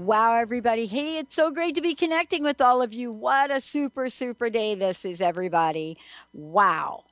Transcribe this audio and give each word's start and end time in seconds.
Wow, 0.00 0.36
everybody. 0.36 0.86
Hey, 0.86 1.18
it's 1.18 1.34
so 1.34 1.50
great 1.50 1.74
to 1.74 1.82
be 1.82 1.94
connecting 1.94 2.42
with 2.42 2.62
all 2.62 2.80
of 2.80 2.94
you. 2.94 3.12
What 3.12 3.50
a 3.50 3.60
super, 3.60 4.08
super 4.08 4.48
day 4.48 4.74
this 4.74 5.04
is, 5.04 5.20
everybody. 5.20 5.98
Wow. 6.32 7.04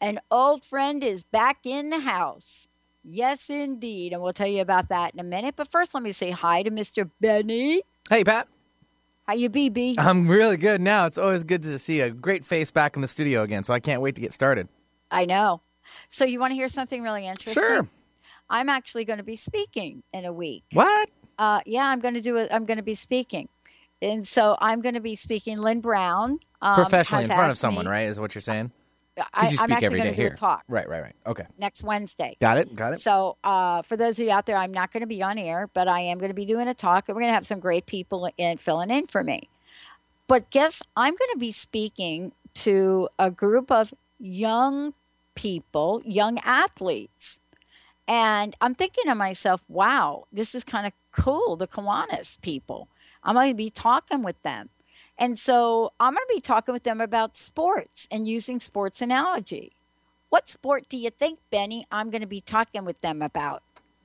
An 0.00 0.20
old 0.30 0.64
friend 0.64 1.02
is 1.02 1.24
back 1.24 1.58
in 1.64 1.90
the 1.90 1.98
house. 1.98 2.68
Yes, 3.02 3.50
indeed. 3.50 4.12
And 4.12 4.22
we'll 4.22 4.32
tell 4.32 4.46
you 4.46 4.60
about 4.60 4.90
that 4.90 5.12
in 5.12 5.18
a 5.18 5.24
minute. 5.24 5.56
But 5.56 5.72
first, 5.72 5.92
let 5.92 6.04
me 6.04 6.12
say 6.12 6.30
hi 6.30 6.62
to 6.62 6.70
Mr. 6.70 7.10
Benny. 7.20 7.82
Hey, 8.08 8.22
Pat. 8.22 8.46
How 9.26 9.34
you 9.34 9.48
be, 9.48 9.68
B? 9.68 9.96
I'm 9.98 10.28
really 10.28 10.56
good 10.56 10.80
now. 10.80 11.06
It's 11.06 11.18
always 11.18 11.42
good 11.42 11.64
to 11.64 11.80
see 11.80 12.00
a 12.00 12.10
great 12.10 12.44
face 12.44 12.70
back 12.70 12.94
in 12.94 13.02
the 13.02 13.08
studio 13.08 13.42
again, 13.42 13.64
so 13.64 13.74
I 13.74 13.80
can't 13.80 14.02
wait 14.02 14.14
to 14.14 14.20
get 14.20 14.32
started. 14.32 14.68
I 15.10 15.24
know. 15.24 15.62
So 16.10 16.24
you 16.24 16.38
want 16.38 16.52
to 16.52 16.54
hear 16.54 16.68
something 16.68 17.02
really 17.02 17.26
interesting? 17.26 17.60
Sure. 17.60 17.88
I'm 18.48 18.68
actually 18.68 19.04
going 19.04 19.18
to 19.18 19.24
be 19.24 19.34
speaking 19.34 20.04
in 20.12 20.24
a 20.26 20.32
week. 20.32 20.62
What? 20.72 21.10
Uh, 21.40 21.60
yeah, 21.64 21.86
I'm 21.86 22.00
going 22.00 22.14
to 22.14 22.20
do 22.20 22.36
it. 22.36 22.48
I'm 22.52 22.66
going 22.66 22.76
to 22.76 22.84
be 22.84 22.94
speaking. 22.94 23.48
And 24.02 24.26
so 24.26 24.56
I'm 24.60 24.82
going 24.82 24.94
to 24.94 25.00
be 25.00 25.16
speaking. 25.16 25.58
Lynn 25.58 25.80
Brown. 25.80 26.38
Um, 26.62 26.74
Professionally 26.74 27.24
in 27.24 27.30
front 27.30 27.50
of 27.50 27.58
someone, 27.58 27.86
me- 27.86 27.90
right? 27.90 28.02
Is 28.02 28.20
what 28.20 28.34
you're 28.34 28.42
saying? 28.42 28.70
Because 29.16 29.52
you 29.52 29.58
I'm 29.58 29.64
speak 29.64 29.76
actually 29.76 29.98
gonna 29.98 30.10
day 30.10 30.16
here. 30.16 30.34
Talk 30.34 30.62
Right, 30.68 30.88
right, 30.88 31.02
right. 31.02 31.14
Okay. 31.26 31.44
next 31.58 31.82
Wednesday. 31.82 32.36
Got 32.40 32.58
it. 32.58 32.74
Got 32.74 32.94
it. 32.94 33.00
So 33.00 33.36
uh, 33.42 33.82
for 33.82 33.96
those 33.96 34.18
of 34.18 34.24
you 34.24 34.30
out 34.30 34.46
there, 34.46 34.56
I'm 34.56 34.72
not 34.72 34.92
going 34.92 35.00
to 35.02 35.06
be 35.06 35.22
on 35.22 35.36
air, 35.38 35.68
but 35.74 35.88
I 35.88 36.00
am 36.00 36.18
going 36.18 36.30
to 36.30 36.34
be 36.34 36.46
doing 36.46 36.68
a 36.68 36.74
talk, 36.74 37.08
and 37.08 37.16
we're 37.16 37.22
going 37.22 37.30
to 37.30 37.34
have 37.34 37.46
some 37.46 37.60
great 37.60 37.86
people 37.86 38.30
in 38.38 38.56
filling 38.58 38.90
in 38.90 39.08
for 39.08 39.24
me. 39.24 39.48
But 40.26 40.50
guess 40.50 40.82
I'm 40.96 41.12
going 41.12 41.30
to 41.32 41.38
be 41.38 41.52
speaking 41.52 42.32
to 42.54 43.08
a 43.18 43.30
group 43.30 43.70
of 43.70 43.92
young 44.18 44.94
people, 45.34 46.02
young 46.04 46.38
athletes. 46.40 47.40
And 48.10 48.56
I'm 48.60 48.74
thinking 48.74 49.04
to 49.04 49.14
myself, 49.14 49.62
wow, 49.68 50.24
this 50.32 50.56
is 50.56 50.64
kind 50.64 50.84
of 50.84 50.92
cool, 51.12 51.54
the 51.54 51.68
Kiwanis 51.68 52.40
people. 52.40 52.88
I'm 53.22 53.36
going 53.36 53.50
to 53.50 53.54
be 53.54 53.70
talking 53.70 54.24
with 54.24 54.42
them. 54.42 54.68
And 55.16 55.38
so 55.38 55.92
I'm 56.00 56.14
going 56.14 56.26
to 56.28 56.34
be 56.34 56.40
talking 56.40 56.72
with 56.72 56.82
them 56.82 57.00
about 57.00 57.36
sports 57.36 58.08
and 58.10 58.26
using 58.26 58.58
sports 58.58 59.00
analogy. 59.00 59.70
What 60.30 60.48
sport 60.48 60.88
do 60.88 60.96
you 60.96 61.10
think, 61.10 61.38
Benny, 61.52 61.86
I'm 61.92 62.10
going 62.10 62.22
to 62.22 62.26
be 62.26 62.40
talking 62.40 62.84
with 62.84 63.00
them 63.00 63.22
about? 63.22 63.62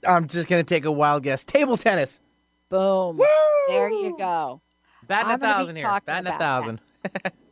I'm 0.08 0.28
just 0.28 0.48
gonna 0.48 0.64
take 0.64 0.86
a 0.86 0.92
wild 0.92 1.24
guess. 1.24 1.44
Table 1.44 1.78
tennis. 1.78 2.22
Boom. 2.70 3.20
There 3.68 3.90
you 3.90 4.16
go. 4.16 4.62
Batting 5.08 5.32
I'm 5.32 5.42
a 5.42 5.44
thousand 5.44 5.76
here. 5.78 6.00
Batting 6.06 6.32
a 6.32 6.38
thousand. 6.38 6.82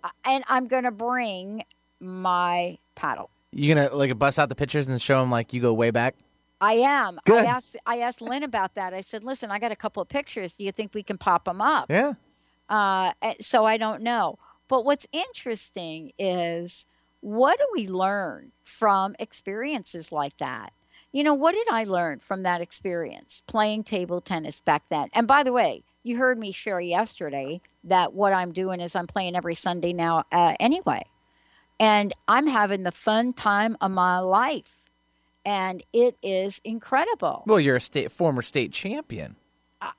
Uh, 0.03 0.09
And 0.25 0.43
I'm 0.49 0.67
going 0.67 0.83
to 0.83 0.91
bring 0.91 1.63
my 2.01 2.77
paddle. 2.95 3.29
You 3.51 3.73
gonna 3.73 3.95
like 3.95 4.17
bust 4.19 4.37
out 4.37 4.49
the 4.49 4.55
pictures 4.55 4.87
and 4.89 5.01
show 5.01 5.19
them 5.21 5.31
like 5.31 5.53
you 5.53 5.61
go 5.61 5.71
way 5.73 5.91
back? 5.91 6.15
I 6.63 6.73
am. 6.73 7.19
Good. 7.25 7.45
I 7.45 7.47
asked 7.47 7.75
I 7.85 7.99
asked 7.99 8.21
Lynn 8.21 8.43
about 8.43 8.75
that. 8.75 8.93
I 8.93 9.01
said, 9.01 9.23
"Listen, 9.23 9.51
I 9.51 9.59
got 9.59 9.73
a 9.73 9.75
couple 9.75 10.01
of 10.01 10.07
pictures. 10.07 10.55
Do 10.55 10.63
you 10.63 10.71
think 10.71 10.93
we 10.93 11.03
can 11.03 11.17
pop 11.17 11.43
them 11.45 11.61
up?" 11.61 11.87
Yeah. 11.89 12.13
Uh, 12.69 13.11
eh, 13.21 13.33
so 13.41 13.65
I 13.65 13.77
don't 13.77 14.01
know. 14.01 14.39
But 14.69 14.85
what's 14.85 15.05
interesting 15.11 16.13
is 16.17 16.85
what 17.19 17.59
do 17.59 17.65
we 17.73 17.87
learn 17.87 18.51
from 18.63 19.15
experiences 19.19 20.11
like 20.11 20.37
that? 20.37 20.71
You 21.11 21.23
know, 21.23 21.33
what 21.33 21.53
did 21.53 21.67
I 21.69 21.83
learn 21.83 22.19
from 22.19 22.43
that 22.43 22.61
experience 22.61 23.43
playing 23.45 23.83
table 23.83 24.21
tennis 24.21 24.61
back 24.61 24.83
then? 24.89 25.09
And 25.13 25.27
by 25.27 25.43
the 25.43 25.53
way, 25.53 25.83
you 26.03 26.17
heard 26.17 26.39
me 26.39 26.51
share 26.51 26.79
yesterday 26.79 27.61
that 27.83 28.13
what 28.13 28.33
I'm 28.33 28.51
doing 28.51 28.79
is 28.79 28.95
I'm 28.95 29.07
playing 29.07 29.35
every 29.35 29.55
Sunday 29.55 29.93
now 29.93 30.23
uh, 30.31 30.55
anyway. 30.59 31.05
And 31.79 32.13
I'm 32.27 32.47
having 32.47 32.83
the 32.83 32.91
fun 32.91 33.33
time 33.33 33.77
of 33.81 33.91
my 33.91 34.19
life. 34.19 34.82
And 35.45 35.83
it 35.91 36.17
is 36.23 36.61
incredible. 36.63 37.43
Well, 37.45 37.59
you're 37.59 37.75
a 37.75 37.81
state 37.81 38.11
former 38.11 38.41
state 38.41 38.71
champion. 38.71 39.35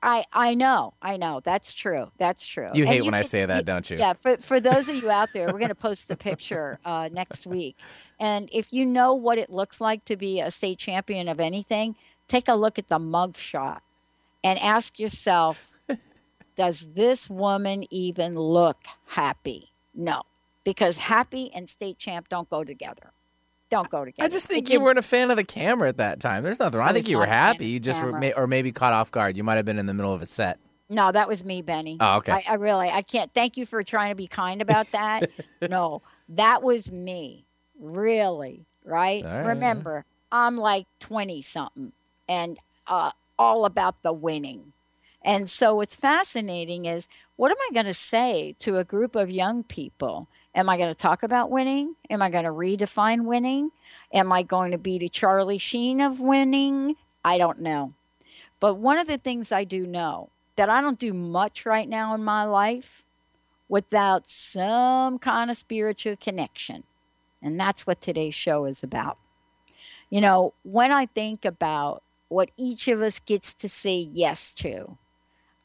I, 0.01 0.25
I 0.33 0.55
know, 0.55 0.93
I 1.01 1.17
know. 1.17 1.41
That's 1.43 1.71
true. 1.71 2.11
That's 2.17 2.45
true. 2.45 2.71
You 2.73 2.87
hate 2.87 3.03
when 3.03 3.13
I 3.13 3.21
say 3.21 3.45
that, 3.45 3.65
don't 3.65 3.89
you? 3.89 3.97
Yeah, 3.97 4.13
for 4.13 4.37
for 4.37 4.59
those 4.59 4.89
of 4.89 4.95
you 4.95 5.11
out 5.11 5.29
there, 5.33 5.47
we're 5.47 5.59
going 5.59 5.69
to 5.69 5.75
post 5.75 6.07
the 6.07 6.17
picture 6.17 6.79
uh, 6.85 7.09
next 7.11 7.45
week. 7.45 7.77
And 8.19 8.49
if 8.51 8.71
you 8.71 8.85
know 8.85 9.13
what 9.13 9.37
it 9.37 9.51
looks 9.51 9.79
like 9.79 10.03
to 10.05 10.15
be 10.15 10.39
a 10.39 10.49
state 10.49 10.79
champion 10.79 11.27
of 11.27 11.39
anything, 11.39 11.95
take 12.27 12.47
a 12.47 12.55
look 12.55 12.79
at 12.79 12.87
the 12.87 12.99
mug 12.99 13.37
shot 13.37 13.83
and 14.43 14.57
ask 14.59 14.99
yourself, 14.99 15.69
does 16.55 16.87
this 16.93 17.29
woman 17.29 17.85
even 17.91 18.35
look 18.35 18.77
happy? 19.05 19.71
No, 19.93 20.23
because 20.63 20.97
happy 20.97 21.51
and 21.53 21.69
state 21.69 21.97
champ 21.97 22.29
don't 22.29 22.49
go 22.49 22.63
together. 22.63 23.11
Don't 23.75 23.89
go 23.89 24.05
together. 24.05 24.25
I 24.25 24.29
just 24.29 24.47
think 24.47 24.69
It 24.69 24.73
you 24.73 24.79
weren't 24.79 24.99
a 24.99 25.03
fan 25.03 25.31
of 25.31 25.37
the 25.37 25.43
camera 25.43 25.89
at 25.89 25.97
that 25.97 26.21
time. 26.21 26.43
There's 26.43 26.59
nothing 26.59 26.79
wrong. 26.79 26.87
I, 26.87 26.91
I 26.91 26.93
think 26.93 27.09
you 27.09 27.17
were 27.17 27.25
not 27.25 27.29
a 27.29 27.33
fan 27.33 27.41
of 27.41 27.55
happy. 27.55 27.65
You 27.67 27.79
just 27.81 28.01
were, 28.01 28.33
or 28.37 28.47
maybe 28.47 28.71
caught 28.71 28.93
off 28.93 29.11
guard. 29.11 29.35
You 29.35 29.43
might 29.43 29.55
have 29.55 29.65
been 29.65 29.79
in 29.79 29.85
the 29.85 29.93
middle 29.93 30.13
of 30.13 30.21
a 30.21 30.25
set. 30.25 30.59
No, 30.87 31.11
that 31.11 31.27
was 31.27 31.43
me, 31.43 31.61
Benny. 31.61 31.97
Oh, 31.99 32.17
okay. 32.17 32.31
I, 32.31 32.43
I 32.47 32.53
really, 32.55 32.89
I 32.89 33.01
can't. 33.01 33.33
Thank 33.33 33.57
you 33.57 33.65
for 33.65 33.83
trying 33.83 34.11
to 34.11 34.15
be 34.15 34.27
kind 34.27 34.61
about 34.61 34.89
that. 34.91 35.29
no, 35.69 36.01
that 36.29 36.63
was 36.63 36.89
me. 36.89 37.43
Really, 37.79 38.65
right? 38.85 39.25
Right. 39.25 39.47
Remember, 39.47 40.05
I'm 40.31 40.57
like 40.57 40.85
20 40.99 41.41
something 41.41 41.91
and 42.29 42.57
uh, 42.87 43.11
all 43.37 43.65
about 43.65 44.01
the 44.03 44.13
winning. 44.13 44.71
And 45.23 45.49
so 45.49 45.75
what's 45.75 45.95
fascinating 45.95 46.85
is 46.85 47.07
what 47.35 47.51
am 47.51 47.57
I 47.69 47.73
going 47.73 47.87
to 47.87 47.93
say 47.93 48.55
to 48.59 48.77
a 48.77 48.83
group 48.83 49.15
of 49.15 49.29
young 49.29 49.63
people? 49.63 50.27
Am 50.55 50.69
I 50.69 50.77
going 50.77 50.89
to 50.89 50.95
talk 50.95 51.23
about 51.23 51.51
winning? 51.51 51.95
Am 52.09 52.21
I 52.21 52.29
going 52.29 52.45
to 52.45 52.51
redefine 52.51 53.25
winning? 53.25 53.71
Am 54.13 54.31
I 54.31 54.41
going 54.41 54.71
to 54.71 54.77
be 54.77 54.97
the 54.97 55.09
Charlie 55.09 55.57
Sheen 55.57 55.99
of 55.99 56.21
winning? 56.21 56.95
I 57.25 57.37
don't 57.37 57.59
know. 57.59 57.93
But 58.61 58.75
one 58.75 58.97
of 58.97 59.07
the 59.07 59.17
things 59.17 59.51
I 59.51 59.65
do 59.65 59.85
know 59.85 60.29
that 60.55 60.69
I 60.69 60.79
don't 60.79 60.97
do 60.97 61.13
much 61.13 61.65
right 61.65 61.87
now 61.87 62.15
in 62.15 62.23
my 62.23 62.45
life 62.45 63.03
without 63.67 64.27
some 64.27 65.19
kind 65.19 65.51
of 65.51 65.57
spiritual 65.57 66.15
connection. 66.15 66.83
And 67.41 67.59
that's 67.59 67.85
what 67.85 67.99
today's 67.99 68.35
show 68.35 68.65
is 68.65 68.81
about. 68.81 69.17
You 70.09 70.21
know, 70.21 70.53
when 70.63 70.91
I 70.91 71.07
think 71.07 71.43
about 71.43 72.01
what 72.29 72.49
each 72.57 72.87
of 72.87 73.01
us 73.01 73.19
gets 73.19 73.53
to 73.55 73.67
say 73.67 74.09
yes 74.13 74.53
to, 74.55 74.97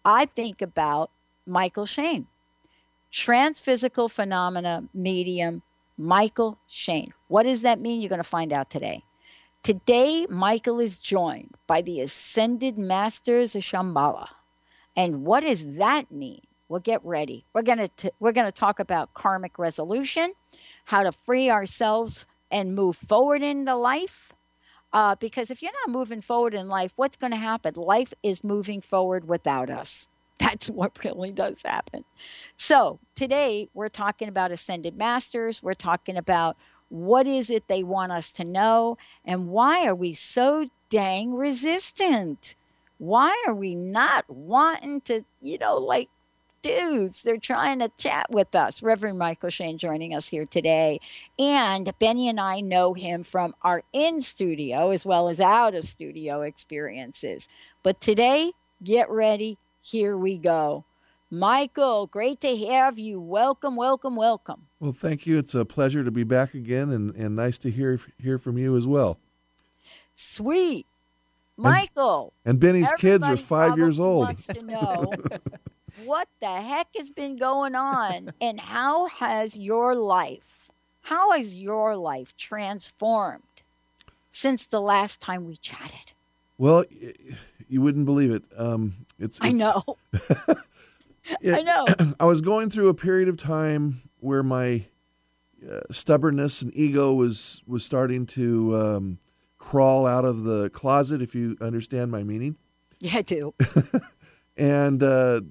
I 0.05 0.25
think 0.27 0.61
about 0.63 1.11
Mychael 1.49 1.89
Shane, 1.89 2.27
transphysical 3.11 4.09
phenomena 4.09 4.85
medium, 4.95 5.63
Mychael 5.99 6.57
Shane. 6.69 7.13
What 7.29 7.45
does 7.45 7.63
that 7.63 7.81
mean? 7.81 8.01
You're 8.01 8.09
going 8.09 8.23
to 8.23 8.25
find 8.29 8.53
out 8.53 8.71
today. 8.71 9.03
Today, 9.63 10.27
Mychael 10.31 10.83
is 10.83 10.99
joined 10.99 11.55
by 11.67 11.83
the 11.83 12.01
ascended 12.01 12.79
masters 12.79 13.55
of 13.55 13.63
Shamballa. 13.63 14.29
And 14.97 15.25
what 15.25 15.41
does 15.41 15.77
that 15.77 16.11
mean? 16.11 16.41
Well, 16.69 16.81
get 16.81 17.05
ready. 17.05 17.45
We're 17.53 17.63
going 17.63 17.89
to 17.97 18.13
we're 18.21 18.33
going 18.33 18.47
to 18.47 18.53
talk 18.53 18.81
about 18.81 19.13
karmic 19.15 19.59
resolution, 19.59 20.33
how 20.85 21.03
to 21.03 21.13
free 21.13 21.51
ourselves 21.51 22.27
and 22.51 22.75
move 22.75 22.97
forward 22.97 23.43
into 23.43 23.75
life. 23.77 24.33
Uh, 24.93 25.15
because 25.17 25.51
if 25.51 25.63
you're 25.63 25.73
not 25.87 25.93
moving 25.93 26.21
forward 26.21 26.55
in 26.55 26.69
life, 26.69 26.93
what's 26.97 27.17
going 27.17 27.31
to 27.31 27.37
happen? 27.37 27.75
Life 27.75 28.13
is 28.23 28.43
moving 28.43 28.81
forward 28.81 29.29
without 29.29 29.71
us. 29.71 30.09
That's 30.41 30.71
what 30.71 31.05
really 31.05 31.31
does 31.31 31.63
happen. 31.65 32.05
So 32.57 32.99
today 33.15 33.69
we're 33.75 33.89
talking 33.89 34.29
about 34.29 34.51
ascended 34.51 34.97
masters. 34.97 35.63
We're 35.63 35.75
talking 35.75 36.17
about 36.17 36.57
what 36.89 37.27
is 37.27 37.51
it 37.51 37.69
they 37.69 37.85
want 37.85 38.11
us 38.11 38.33
to 38.33 38.45
know, 38.45 38.99
and 39.25 39.49
why 39.49 39.87
are 39.87 39.95
we 39.95 40.15
so 40.15 40.67
dang 40.89 41.35
resistant? 41.35 42.57
Why 42.99 43.41
are 43.47 43.55
we 43.55 43.77
not 43.77 44.25
wanting 44.29 45.01
to, 45.03 45.25
you 45.41 45.59
know, 45.59 45.77
like 45.77 46.09
dudes. 46.63 47.23
They're 47.23 47.39
trying 47.39 47.79
to 47.81 47.91
chat 47.97 48.27
with 48.31 48.55
us. 48.55 48.83
Reverend 48.83 49.19
Mychael 49.19 49.53
Shane 49.53 49.79
joining 49.79 50.15
us 50.15 50.29
here 50.29 50.47
today. 50.47 51.01
And 51.39 51.91
Benny 51.99 52.29
and 52.29 52.41
I 52.41 52.61
know 52.61 52.95
him 52.95 53.25
from 53.25 53.55
our 53.63 53.83
in 53.93 54.23
studio 54.23 54.91
as 54.91 55.07
well 55.07 55.29
as 55.29 55.41
out 55.41 55.75
of 55.75 55.89
studio 55.89 56.43
experiences. 56.43 57.49
But 57.83 58.01
today, 58.01 58.53
get 58.83 59.09
ready. 59.11 59.59
Here 59.83 60.17
we 60.17 60.37
go. 60.37 60.85
Mychael, 61.33 62.11
great 62.11 62.41
to 62.41 62.57
have 62.67 62.99
you. 62.99 63.21
Welcome, 63.21 63.77
welcome, 63.77 64.17
welcome. 64.17 64.67
Well, 64.81 64.93
thank 64.93 65.27
you. 65.27 65.39
It's 65.39 65.55
a 65.55 65.65
pleasure 65.65 66.03
to 66.03 66.11
be 66.11 66.25
back 66.25 66.55
again 66.55 66.91
and, 66.91 67.15
and 67.15 67.37
nice 67.37 67.57
to 67.59 67.71
hear 67.71 68.01
hear 68.21 68.39
from 68.39 68.59
you 68.59 68.77
as 68.77 68.87
well. 68.87 69.19
Sweet. 70.17 70.87
Mychael. 71.59 72.31
And, 72.45 72.53
and 72.53 72.61
Benny's 72.61 72.93
kids 72.99 73.25
are 73.27 73.37
five 73.37 73.77
years 73.77 74.01
old. 74.01 74.25
Wants 74.25 74.47
to 74.47 74.63
know 74.63 75.13
what 76.05 76.29
the 76.41 76.47
heck 76.47 76.89
has 76.97 77.11
been 77.11 77.37
going 77.37 77.75
on 77.75 78.33
and 78.41 78.59
how 78.59 79.07
has 79.07 79.55
your 79.55 79.95
life, 79.95 80.71
how 81.03 81.33
has 81.33 81.55
your 81.55 81.97
life 81.97 82.37
transformed 82.37 83.43
since 84.31 84.67
the 84.67 84.81
last 84.81 85.21
time 85.21 85.47
we 85.47 85.57
chatted? 85.57 86.13
Well, 86.59 86.85
you 87.71 87.81
wouldn't 87.81 88.05
believe 88.05 88.31
it. 88.33 88.43
Um, 88.57 89.07
it's, 89.19 89.39
it's 89.39 89.41
I 89.47 89.53
know. 89.53 89.97
it, 91.41 91.55
I 91.55 91.63
know. 91.63 91.87
I 92.19 92.25
was 92.25 92.41
going 92.41 92.69
through 92.69 92.89
a 92.89 92.95
period 92.95 93.29
of 93.29 93.37
time 93.37 94.03
where 94.19 94.43
my 94.43 94.87
uh, 95.69 95.81
stubbornness 95.91 96.63
and 96.63 96.73
ego 96.75 97.13
was 97.13 97.63
was 97.67 97.85
starting 97.85 98.27
to 98.27 98.77
um, 98.77 99.19
crawl 99.59 100.07
out 100.07 100.25
of 100.25 100.43
the 100.43 100.69
closet. 100.71 101.23
If 101.23 101.35
you 101.35 101.57
understand 101.61 102.11
my 102.11 102.23
meaning. 102.23 102.57
Yeah, 102.99 103.19
I 103.19 103.23
do. 103.23 103.55
and 104.57 105.03
uh, 105.03 105.43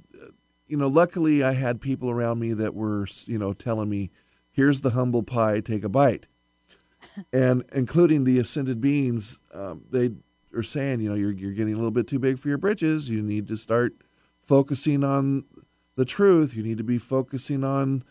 you 0.68 0.78
know, 0.78 0.88
luckily 0.88 1.44
I 1.44 1.54
had 1.54 1.82
people 1.82 2.10
around 2.10 2.40
me 2.40 2.54
that 2.54 2.76
were 2.76 3.08
you 3.26 3.38
know 3.38 3.54
telling 3.54 3.90
me, 3.90 4.12
"Here's 4.52 4.82
the 4.82 4.92
humble 4.92 5.24
pie, 5.24 5.62
take 5.62 5.84
a 5.84 5.90
bite," 5.90 6.26
and 7.34 7.64
including 7.72 8.26
the 8.26 8.40
ascended 8.40 8.82
beings. 8.82 9.40
Um, 9.54 9.86
they 9.90 10.12
are 10.54 10.64
saying, 10.64 11.02
you 11.02 11.10
know, 11.10 11.16
you're 11.16 11.32
you're 11.32 11.54
getting 11.54 11.74
a 11.74 11.78
little 11.78 11.92
bit 11.92 12.08
too 12.08 12.20
big 12.20 12.40
for 12.40 12.50
your 12.50 12.58
britches. 12.58 13.10
You 13.10 13.22
need 13.22 13.48
to 13.48 13.58
start 13.58 13.94
focusing 14.40 15.04
on 15.04 15.46
the 15.96 16.06
truth. 16.06 16.56
You 16.56 16.64
need 16.64 16.78
to 16.78 16.84
be 16.84 16.98
focusing 16.98 17.64
on 17.64 18.04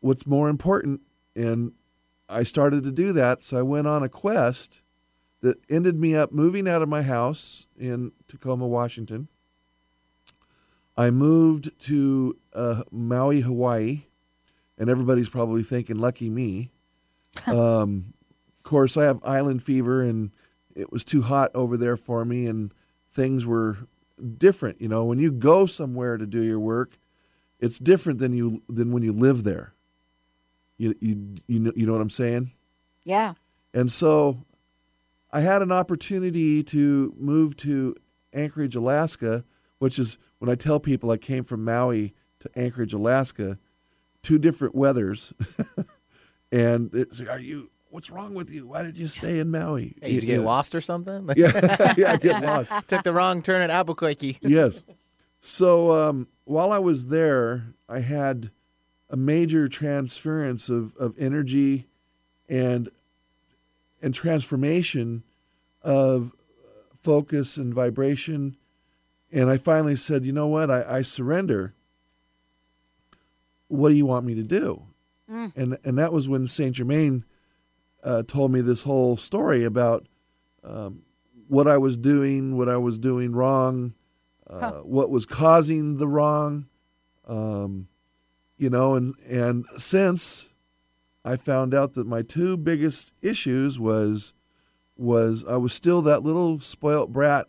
what's 0.00 0.26
more 0.26 0.48
important. 0.48 1.00
And 1.34 1.72
I 2.28 2.42
started 2.42 2.84
to 2.84 2.92
do 2.92 3.12
that. 3.12 3.42
So 3.42 3.58
I 3.58 3.62
went 3.62 3.86
on 3.86 4.02
a 4.02 4.08
quest 4.08 4.80
that 5.40 5.58
ended 5.68 5.98
me 5.98 6.14
up 6.14 6.32
moving 6.32 6.68
out 6.68 6.82
of 6.82 6.88
my 6.88 7.02
house 7.02 7.66
in 7.78 8.12
Tacoma, 8.28 8.66
Washington. 8.66 9.28
I 10.96 11.10
moved 11.10 11.70
to 11.86 12.36
uh, 12.52 12.82
Maui, 12.90 13.40
Hawaii, 13.40 14.04
and 14.78 14.88
everybody's 14.88 15.28
probably 15.28 15.62
thinking, 15.62 15.96
lucky 15.96 16.30
me. 16.30 16.70
um, 17.46 18.14
of 18.58 18.62
course, 18.62 18.96
I 18.96 19.04
have 19.04 19.20
island 19.24 19.62
fever, 19.62 20.02
and 20.02 20.30
it 20.74 20.92
was 20.92 21.04
too 21.04 21.22
hot 21.22 21.50
over 21.54 21.76
there 21.76 21.96
for 21.96 22.24
me, 22.24 22.46
and 22.46 22.72
things 23.12 23.46
were 23.46 23.78
different. 24.38 24.80
You 24.80 24.88
know, 24.88 25.04
when 25.04 25.18
you 25.18 25.30
go 25.30 25.66
somewhere 25.66 26.16
to 26.16 26.26
do 26.26 26.42
your 26.42 26.60
work, 26.60 26.98
it's 27.60 27.78
different 27.78 28.18
than 28.18 28.32
you 28.32 28.62
than 28.68 28.92
when 28.92 29.02
you 29.02 29.12
live 29.12 29.44
there. 29.44 29.74
You 30.78 30.94
you 31.00 31.36
you 31.46 31.60
know 31.60 31.72
you 31.74 31.86
know 31.86 31.92
what 31.92 32.00
I'm 32.00 32.10
saying? 32.10 32.52
Yeah. 33.04 33.34
And 33.74 33.90
so 33.90 34.44
I 35.30 35.40
had 35.40 35.62
an 35.62 35.72
opportunity 35.72 36.62
to 36.64 37.14
move 37.18 37.56
to 37.58 37.96
Anchorage, 38.34 38.74
Alaska, 38.74 39.44
which 39.78 39.98
is 39.98 40.18
when 40.38 40.50
I 40.50 40.54
tell 40.54 40.78
people 40.78 41.10
I 41.10 41.16
came 41.16 41.44
from 41.44 41.64
Maui 41.64 42.14
to 42.40 42.50
Anchorage, 42.56 42.92
Alaska, 42.92 43.58
two 44.22 44.38
different 44.38 44.74
weathers. 44.74 45.32
and 46.52 46.90
it's 46.94 47.20
are 47.20 47.38
you 47.38 47.70
what's 47.92 48.10
wrong 48.10 48.32
with 48.32 48.50
you? 48.50 48.66
Why 48.66 48.82
did 48.82 48.96
you 48.96 49.06
stay 49.06 49.38
in 49.38 49.50
Maui? 49.50 49.94
Hey, 50.00 50.14
did 50.14 50.22
you 50.22 50.26
get 50.26 50.40
yeah. 50.40 50.46
lost 50.46 50.74
or 50.74 50.80
something? 50.80 51.28
yeah, 51.36 51.94
yeah, 51.98 52.16
get 52.16 52.42
lost. 52.42 52.72
Took 52.88 53.02
the 53.02 53.12
wrong 53.12 53.42
turn 53.42 53.60
at 53.60 53.70
Albuquerque. 53.70 54.38
yes. 54.40 54.82
So 55.40 55.92
um, 55.92 56.28
while 56.44 56.72
I 56.72 56.78
was 56.78 57.06
there, 57.06 57.74
I 57.88 58.00
had 58.00 58.50
a 59.10 59.16
major 59.16 59.68
transference 59.68 60.68
of, 60.68 60.96
of 60.96 61.14
energy 61.18 61.86
and 62.48 62.90
and 64.00 64.14
transformation 64.14 65.22
of 65.82 66.32
focus 67.02 67.56
and 67.56 67.74
vibration. 67.74 68.56
And 69.30 69.48
I 69.50 69.58
finally 69.58 69.96
said, 69.96 70.24
you 70.24 70.32
know 70.32 70.48
what? 70.48 70.70
I, 70.70 70.98
I 70.98 71.02
surrender. 71.02 71.74
What 73.68 73.90
do 73.90 73.94
you 73.94 74.06
want 74.06 74.26
me 74.26 74.34
to 74.34 74.42
do? 74.42 74.84
Mm. 75.30 75.56
And 75.56 75.78
and 75.84 75.98
that 75.98 76.12
was 76.12 76.26
when 76.26 76.48
Saint 76.48 76.76
Germain 76.76 77.24
uh, 78.02 78.22
told 78.26 78.52
me 78.52 78.60
this 78.60 78.82
whole 78.82 79.16
story 79.16 79.64
about 79.64 80.06
um, 80.64 81.02
what 81.48 81.68
I 81.68 81.78
was 81.78 81.96
doing, 81.96 82.56
what 82.56 82.68
I 82.68 82.76
was 82.76 82.98
doing 82.98 83.32
wrong, 83.32 83.94
uh, 84.48 84.58
huh. 84.58 84.72
what 84.82 85.10
was 85.10 85.26
causing 85.26 85.98
the 85.98 86.08
wrong, 86.08 86.66
um, 87.26 87.88
you 88.56 88.70
know, 88.70 88.94
and 88.94 89.14
and 89.28 89.66
since 89.76 90.48
I 91.24 91.36
found 91.36 91.74
out 91.74 91.94
that 91.94 92.06
my 92.06 92.22
two 92.22 92.56
biggest 92.56 93.12
issues 93.22 93.78
was 93.78 94.32
was 94.96 95.44
I 95.48 95.56
was 95.56 95.72
still 95.72 96.02
that 96.02 96.22
little 96.22 96.60
spoilt 96.60 97.12
brat 97.12 97.46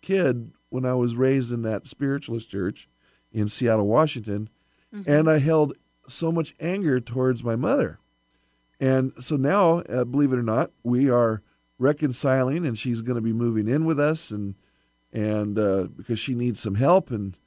kid 0.00 0.52
when 0.68 0.84
I 0.84 0.94
was 0.94 1.14
raised 1.14 1.52
in 1.52 1.62
that 1.62 1.86
spiritualist 1.86 2.50
church 2.50 2.88
in 3.30 3.48
Seattle, 3.48 3.86
Washington, 3.86 4.48
mm-hmm. 4.94 5.10
and 5.10 5.28
I 5.28 5.38
held 5.38 5.74
so 6.08 6.32
much 6.32 6.54
anger 6.60 7.00
towards 7.00 7.44
my 7.44 7.56
mother. 7.56 7.98
And 8.82 9.12
so 9.20 9.36
now, 9.36 9.78
uh, 9.82 10.02
believe 10.04 10.32
it 10.32 10.40
or 10.40 10.42
not, 10.42 10.72
we 10.82 11.08
are 11.08 11.40
reconciling, 11.78 12.66
and 12.66 12.76
she's 12.76 13.00
going 13.00 13.14
to 13.14 13.22
be 13.22 13.32
moving 13.32 13.68
in 13.68 13.84
with 13.84 14.00
us, 14.00 14.32
and 14.32 14.56
and 15.12 15.56
uh, 15.56 15.84
because 15.84 16.18
she 16.18 16.34
needs 16.34 16.60
some 16.60 16.74
help, 16.74 17.12
and 17.12 17.38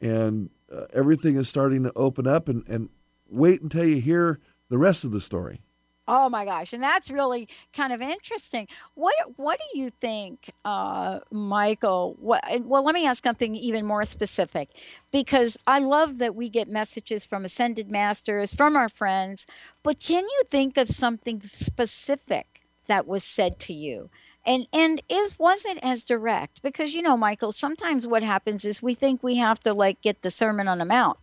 and 0.00 0.50
uh, 0.72 0.84
everything 0.92 1.34
is 1.34 1.48
starting 1.48 1.82
to 1.82 1.92
open 1.96 2.28
up, 2.28 2.48
and 2.48 2.64
and 2.68 2.90
wait 3.28 3.60
until 3.60 3.86
you 3.86 4.00
hear 4.00 4.38
the 4.68 4.78
rest 4.78 5.04
of 5.04 5.10
the 5.10 5.20
story. 5.20 5.62
Oh 6.10 6.30
my 6.30 6.46
gosh, 6.46 6.72
and 6.72 6.82
that's 6.82 7.10
really 7.10 7.48
kind 7.76 7.92
of 7.92 8.00
interesting. 8.00 8.66
What 8.94 9.14
what 9.36 9.60
do 9.60 9.78
you 9.78 9.90
think, 9.90 10.48
uh, 10.64 11.20
Mychael? 11.30 12.18
What, 12.18 12.42
well, 12.62 12.82
let 12.82 12.94
me 12.94 13.06
ask 13.06 13.22
something 13.22 13.54
even 13.54 13.84
more 13.84 14.06
specific, 14.06 14.70
because 15.12 15.58
I 15.66 15.80
love 15.80 16.16
that 16.18 16.34
we 16.34 16.48
get 16.48 16.66
messages 16.66 17.26
from 17.26 17.44
ascended 17.44 17.90
masters, 17.90 18.54
from 18.54 18.74
our 18.74 18.88
friends. 18.88 19.46
But 19.82 20.00
can 20.00 20.24
you 20.24 20.42
think 20.50 20.78
of 20.78 20.88
something 20.88 21.42
specific 21.52 22.62
that 22.86 23.06
was 23.06 23.22
said 23.22 23.58
to 23.60 23.74
you? 23.74 24.08
And 24.46 24.66
and 24.72 25.02
is 25.10 25.38
wasn't 25.38 25.80
as 25.82 26.06
direct 26.06 26.62
because 26.62 26.94
you 26.94 27.02
know, 27.02 27.18
Mychael. 27.18 27.52
Sometimes 27.52 28.06
what 28.06 28.22
happens 28.22 28.64
is 28.64 28.82
we 28.82 28.94
think 28.94 29.22
we 29.22 29.36
have 29.36 29.60
to 29.60 29.74
like 29.74 30.00
get 30.00 30.22
the 30.22 30.30
Sermon 30.30 30.68
on 30.68 30.78
the 30.78 30.86
Mount, 30.86 31.18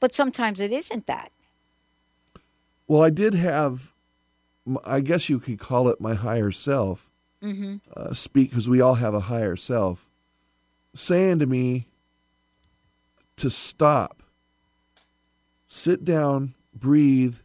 but 0.00 0.12
sometimes 0.12 0.58
it 0.60 0.72
isn't 0.72 1.06
that. 1.06 1.30
Well, 2.88 3.02
I 3.02 3.10
did 3.10 3.34
have 3.34 3.93
I 4.84 5.00
guess 5.00 5.28
you 5.28 5.38
could 5.38 5.58
call 5.58 5.88
it 5.88 6.00
my 6.00 6.14
higher 6.14 6.50
self, 6.50 7.10
mm-hmm. 7.42 7.76
uh, 7.94 8.14
speak 8.14 8.50
because 8.50 8.68
we 8.68 8.80
all 8.80 8.94
have 8.94 9.14
a 9.14 9.20
higher 9.20 9.56
self, 9.56 10.06
saying 10.94 11.40
to 11.40 11.46
me 11.46 11.86
to 13.36 13.50
stop, 13.50 14.22
sit 15.68 16.04
down, 16.04 16.54
breathe, 16.74 17.36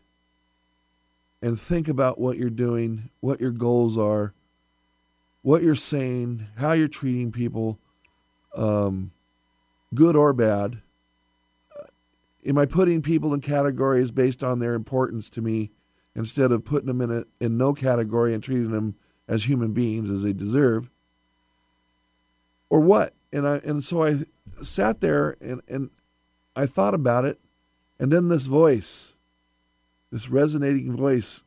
and 1.42 1.60
think 1.60 1.88
about 1.88 2.20
what 2.20 2.38
you're 2.38 2.50
doing, 2.50 3.10
what 3.20 3.42
your 3.42 3.52
goals 3.52 3.98
are, 3.98 4.34
what 5.42 5.64
you're 5.64 5.76
saying, 5.76 6.48
how 6.58 6.74
you're 6.74 6.88
treating 6.88 7.32
people, 7.32 7.80
um, 8.56 9.12
good 9.94 10.16
or 10.16 10.34
bad. 10.34 10.82
Am 12.46 12.58
I 12.58 12.66
putting 12.66 13.02
people 13.02 13.34
in 13.34 13.42
categories 13.42 14.12
based 14.12 14.44
on 14.44 14.60
their 14.60 14.74
importance 14.74 15.30
to 15.32 15.42
me? 15.42 15.72
Instead 16.20 16.52
of 16.52 16.66
putting 16.66 16.88
them 16.88 17.00
in 17.00 17.10
a, 17.10 17.24
in 17.44 17.58
no 17.58 17.74
category 17.74 18.34
and 18.34 18.44
treating 18.44 18.72
them 18.72 18.96
as 19.28 19.46
human 19.46 19.72
beings 19.72 20.12
as 20.12 20.22
they 20.22 20.34
deserve 20.34 20.90
or 22.70 22.82
what? 22.82 23.14
And 23.32 23.48
i 23.48 23.58
and 23.58 23.84
so 23.84 24.04
i 24.04 24.26
sat 24.64 25.02
there 25.02 25.38
and 25.40 25.62
and 25.68 25.92
i 26.56 26.66
thought 26.66 26.96
about 26.96 27.26
it 27.26 27.40
and 28.00 28.12
then 28.12 28.28
this 28.28 28.48
voice 28.48 29.14
this 30.12 30.30
resonating 30.30 30.98
voice 30.98 31.44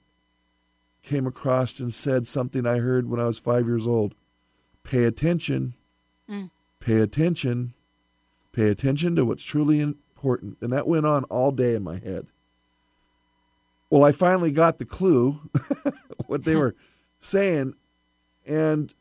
came 1.03 1.27
across 1.27 1.81
and 1.81 1.93
said 1.93 2.29
something 2.29 2.65
i 2.65 2.79
heard 2.79 3.11
when 3.11 3.19
i 3.19 3.27
was 3.27 3.41
5 3.41 3.67
years 3.67 3.85
old. 3.87 4.15
Pay 4.85 5.05
attention. 5.05 5.75
Mm. 6.31 6.51
pay 6.79 7.01
attention. 7.01 7.75
Pay 8.53 8.69
attention 8.69 9.17
to 9.17 9.25
what's 9.25 9.43
truly 9.43 9.81
important. 9.81 10.59
And 10.61 10.73
that 10.73 10.87
went 10.87 11.05
on 11.05 11.25
all 11.25 11.51
day 11.51 11.75
in 11.75 11.83
my 11.83 11.99
head 11.99 12.29
well, 13.93 14.05
I 14.05 14.13
finally 14.13 14.53
got 14.53 14.79
the 14.79 14.87
clue 14.87 15.39
what 16.27 16.45
they 16.45 16.57
were 16.57 16.75
saying. 17.19 17.75
And, 18.47 18.95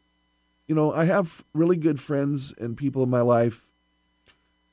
you 0.67 0.75
know, 0.75 0.91
I 0.91 1.05
have 1.05 1.45
really 1.53 1.77
good 1.77 1.97
friends 1.97 2.53
and 2.57 2.75
people 2.75 3.01
in 3.01 3.09
my 3.09 3.21
life 3.21 3.69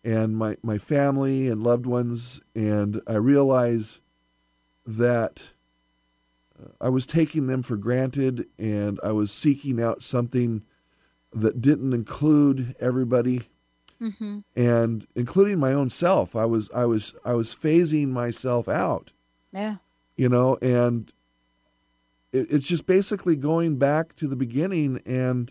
and 0.02 0.36
my, 0.36 0.56
my 0.60 0.76
family 0.76 1.46
and 1.46 1.62
loved 1.62 1.86
ones, 1.86 2.40
and 2.52 3.00
I 3.06 3.14
realize 3.14 4.00
that 4.84 5.52
uh, 6.60 6.70
I 6.80 6.88
was 6.88 7.06
taking 7.06 7.46
them 7.46 7.62
for 7.62 7.76
granted 7.76 8.48
and 8.58 8.98
I 9.04 9.12
was 9.12 9.30
seeking 9.30 9.80
out 9.80 10.02
something 10.02 10.64
that 11.32 11.62
didn't 11.62 11.92
include 11.92 12.74
everybody 12.80 13.42
mm-hmm. 14.02 14.40
and 14.56 15.06
including 15.14 15.60
my 15.60 15.72
own 15.72 15.90
self. 15.90 16.34
I 16.34 16.44
was 16.44 16.68
I 16.74 16.86
was 16.86 17.14
I 17.24 17.34
was 17.34 17.54
phasing 17.54 18.08
myself 18.08 18.68
out. 18.68 19.12
Yeah. 19.52 19.76
You 20.18 20.28
know, 20.28 20.58
and 20.60 21.10
it, 22.32 22.48
it's 22.50 22.66
just 22.66 22.86
basically 22.86 23.36
going 23.36 23.78
back 23.78 24.14
to 24.16 24.26
the 24.26 24.36
beginning 24.36 25.00
and 25.06 25.50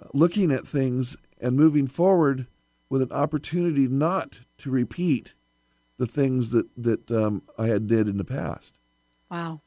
uh, 0.00 0.06
looking 0.12 0.52
at 0.52 0.68
things 0.68 1.16
and 1.40 1.56
moving 1.56 1.86
forward 1.86 2.46
with 2.88 3.02
an 3.02 3.10
opportunity 3.10 3.88
not 3.88 4.40
to 4.58 4.70
repeat 4.70 5.34
the 5.98 6.06
things 6.06 6.50
that 6.50 6.66
that 6.76 7.10
um, 7.10 7.42
I 7.58 7.66
had 7.66 7.86
did 7.86 8.06
in 8.06 8.18
the 8.18 8.24
past. 8.24 8.78
Wow. 9.30 9.62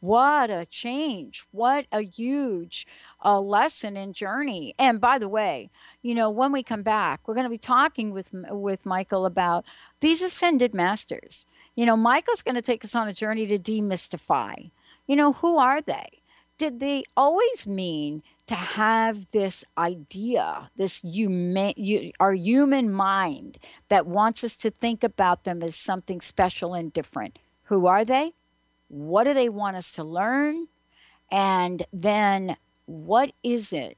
What 0.00 0.48
a 0.48 0.64
change. 0.64 1.44
What 1.50 1.86
a 1.92 2.00
huge 2.00 2.86
uh, 3.22 3.38
lesson 3.38 3.98
and 3.98 4.14
journey. 4.14 4.74
And 4.78 4.98
by 4.98 5.18
the 5.18 5.28
way, 5.28 5.68
you 6.00 6.14
know, 6.14 6.30
when 6.30 6.52
we 6.52 6.62
come 6.62 6.82
back, 6.82 7.20
we're 7.26 7.34
going 7.34 7.44
to 7.44 7.50
be 7.50 7.58
talking 7.58 8.12
with 8.12 8.30
with 8.32 8.84
Mychael 8.84 9.26
about 9.26 9.66
these 10.00 10.22
ascended 10.22 10.74
masters. 10.74 11.44
You 11.76 11.86
know, 11.86 11.96
Mychael's 11.96 12.42
going 12.42 12.56
to 12.56 12.62
take 12.62 12.84
us 12.84 12.94
on 12.94 13.08
a 13.08 13.12
journey 13.12 13.46
to 13.46 13.58
demystify. 13.58 14.70
You 15.06 15.16
know, 15.16 15.32
who 15.32 15.58
are 15.58 15.80
they? 15.80 16.20
Did 16.58 16.80
they 16.80 17.04
always 17.16 17.66
mean 17.66 18.22
to 18.48 18.54
have 18.54 19.30
this 19.30 19.64
idea, 19.78 20.70
this 20.76 21.00
human, 21.02 21.72
you, 21.76 22.12
our 22.20 22.34
human 22.34 22.92
mind 22.92 23.58
that 23.88 24.06
wants 24.06 24.44
us 24.44 24.56
to 24.56 24.70
think 24.70 25.02
about 25.02 25.44
them 25.44 25.62
as 25.62 25.74
something 25.74 26.20
special 26.20 26.74
and 26.74 26.92
different? 26.92 27.38
Who 27.64 27.86
are 27.86 28.04
they? 28.04 28.32
What 28.88 29.26
do 29.26 29.32
they 29.34 29.48
want 29.48 29.76
us 29.76 29.92
to 29.92 30.04
learn? 30.04 30.66
And 31.30 31.82
then 31.92 32.56
what 32.86 33.32
is 33.42 33.72
it 33.72 33.96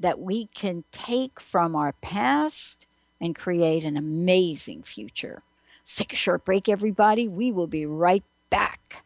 that 0.00 0.18
we 0.18 0.46
can 0.46 0.82
take 0.90 1.38
from 1.38 1.76
our 1.76 1.92
past 2.00 2.86
and 3.20 3.36
create 3.36 3.84
an 3.84 3.96
amazing 3.96 4.82
future? 4.82 5.42
Let's 5.90 5.98
take 5.98 6.12
a 6.12 6.16
short 6.16 6.44
break, 6.44 6.68
everybody. 6.68 7.26
We 7.26 7.50
will 7.50 7.66
be 7.66 7.84
right 7.84 8.22
back. 8.48 9.02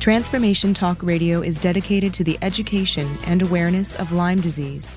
Transformation 0.00 0.74
Talk 0.74 1.00
Radio 1.04 1.42
is 1.42 1.56
dedicated 1.58 2.12
to 2.14 2.24
the 2.24 2.36
education 2.42 3.06
and 3.26 3.42
awareness 3.42 3.94
of 3.94 4.10
Lyme 4.10 4.40
disease. 4.40 4.96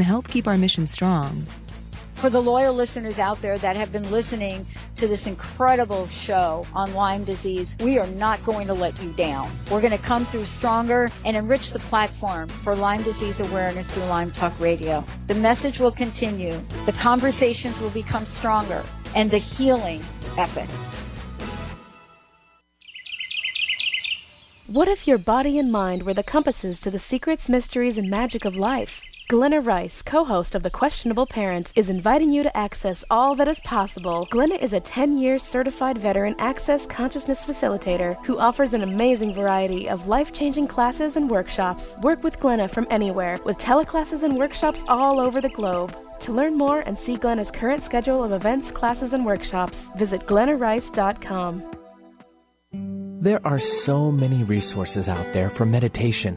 and 0.00 0.06
help 0.06 0.26
keep 0.28 0.48
our 0.48 0.56
mission 0.56 0.86
strong. 0.86 1.46
For 2.14 2.30
the 2.30 2.40
loyal 2.40 2.72
listeners 2.72 3.18
out 3.18 3.42
there 3.42 3.58
that 3.58 3.76
have 3.76 3.92
been 3.92 4.10
listening 4.10 4.66
to 4.96 5.06
this 5.06 5.26
incredible 5.26 6.08
show 6.08 6.66
on 6.72 6.94
Lyme 6.94 7.24
disease, 7.24 7.76
we 7.80 7.98
are 7.98 8.06
not 8.06 8.42
going 8.46 8.66
to 8.68 8.72
let 8.72 8.98
you 9.02 9.12
down. 9.12 9.50
We're 9.70 9.82
going 9.82 9.92
to 9.92 9.98
come 9.98 10.24
through 10.24 10.46
stronger 10.46 11.10
and 11.26 11.36
enrich 11.36 11.72
the 11.72 11.80
platform 11.80 12.48
for 12.48 12.74
Lyme 12.74 13.02
disease 13.02 13.40
awareness 13.40 13.90
through 13.90 14.04
Lyme 14.04 14.30
Talk 14.30 14.58
Radio. 14.58 15.04
The 15.26 15.34
message 15.34 15.78
will 15.78 15.92
continue, 15.92 16.58
the 16.86 16.92
conversations 16.92 17.78
will 17.78 17.90
become 17.90 18.24
stronger, 18.24 18.82
and 19.14 19.30
the 19.30 19.36
healing 19.36 20.02
epic. 20.38 20.68
What 24.66 24.88
if 24.88 25.06
your 25.06 25.18
body 25.18 25.58
and 25.58 25.70
mind 25.70 26.04
were 26.04 26.14
the 26.14 26.22
compasses 26.22 26.80
to 26.80 26.90
the 26.90 26.98
secrets, 26.98 27.50
mysteries, 27.50 27.98
and 27.98 28.08
magic 28.08 28.46
of 28.46 28.56
life? 28.56 29.02
Glenna 29.30 29.60
Rice, 29.60 30.02
co 30.02 30.24
host 30.24 30.56
of 30.56 30.64
The 30.64 30.70
Questionable 30.70 31.24
Parent, 31.24 31.72
is 31.76 31.88
inviting 31.88 32.32
you 32.32 32.42
to 32.42 32.56
access 32.56 33.04
all 33.12 33.36
that 33.36 33.46
is 33.46 33.60
possible. 33.60 34.26
Glenna 34.28 34.56
is 34.56 34.72
a 34.72 34.80
10 34.80 35.18
year 35.18 35.38
certified 35.38 35.96
veteran 35.96 36.34
access 36.40 36.84
consciousness 36.84 37.44
facilitator 37.44 38.16
who 38.24 38.38
offers 38.38 38.74
an 38.74 38.82
amazing 38.82 39.32
variety 39.32 39.88
of 39.88 40.08
life 40.08 40.32
changing 40.32 40.66
classes 40.66 41.14
and 41.14 41.30
workshops. 41.30 41.94
Work 42.02 42.24
with 42.24 42.40
Glenna 42.40 42.66
from 42.66 42.88
anywhere 42.90 43.38
with 43.44 43.56
teleclasses 43.56 44.24
and 44.24 44.36
workshops 44.36 44.82
all 44.88 45.20
over 45.20 45.40
the 45.40 45.48
globe. 45.48 45.96
To 46.22 46.32
learn 46.32 46.58
more 46.58 46.80
and 46.80 46.98
see 46.98 47.16
Glenna's 47.16 47.52
current 47.52 47.84
schedule 47.84 48.24
of 48.24 48.32
events, 48.32 48.72
classes, 48.72 49.12
and 49.12 49.24
workshops, 49.24 49.90
visit 49.96 50.22
glennarice.com. 50.26 51.70
There 53.22 53.46
are 53.46 53.60
so 53.60 54.10
many 54.10 54.42
resources 54.42 55.08
out 55.08 55.32
there 55.32 55.50
for 55.50 55.64
meditation. 55.64 56.36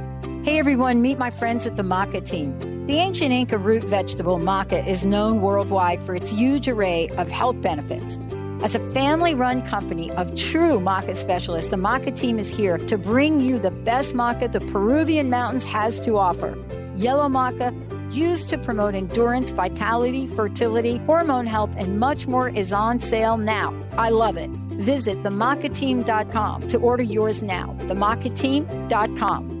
Hey 0.43 0.57
everyone, 0.57 1.03
meet 1.03 1.19
my 1.19 1.29
friends 1.29 1.67
at 1.67 1.77
the 1.77 1.83
Maca 1.83 2.25
team. 2.25 2.87
The 2.87 2.95
ancient 2.95 3.31
Inca 3.31 3.59
root 3.59 3.83
vegetable 3.83 4.39
maca 4.39 4.85
is 4.87 5.05
known 5.05 5.39
worldwide 5.39 5.99
for 5.99 6.15
its 6.15 6.31
huge 6.31 6.67
array 6.67 7.09
of 7.09 7.29
health 7.29 7.61
benefits. 7.61 8.17
As 8.63 8.73
a 8.73 8.79
family 8.91 9.35
run 9.35 9.61
company 9.67 10.09
of 10.13 10.35
true 10.35 10.79
maca 10.79 11.15
specialists, 11.15 11.69
the 11.69 11.77
maca 11.77 12.17
team 12.17 12.39
is 12.39 12.49
here 12.49 12.79
to 12.79 12.97
bring 12.97 13.39
you 13.39 13.59
the 13.59 13.69
best 13.85 14.15
maca 14.15 14.51
the 14.51 14.61
Peruvian 14.61 15.29
mountains 15.29 15.63
has 15.65 15.99
to 15.99 16.17
offer. 16.17 16.57
Yellow 16.95 17.29
maca, 17.29 17.71
used 18.11 18.49
to 18.49 18.57
promote 18.57 18.95
endurance, 18.95 19.51
vitality, 19.51 20.25
fertility, 20.25 20.97
hormone 20.97 21.45
health, 21.45 21.69
and 21.77 21.99
much 21.99 22.25
more, 22.25 22.49
is 22.49 22.73
on 22.73 22.99
sale 22.99 23.37
now. 23.37 23.71
I 23.95 24.09
love 24.09 24.37
it. 24.37 24.49
Visit 24.49 25.17
themacateam.com 25.19 26.67
to 26.69 26.77
order 26.79 27.03
yours 27.03 27.43
now. 27.43 27.77
Themacateam.com. 27.81 29.60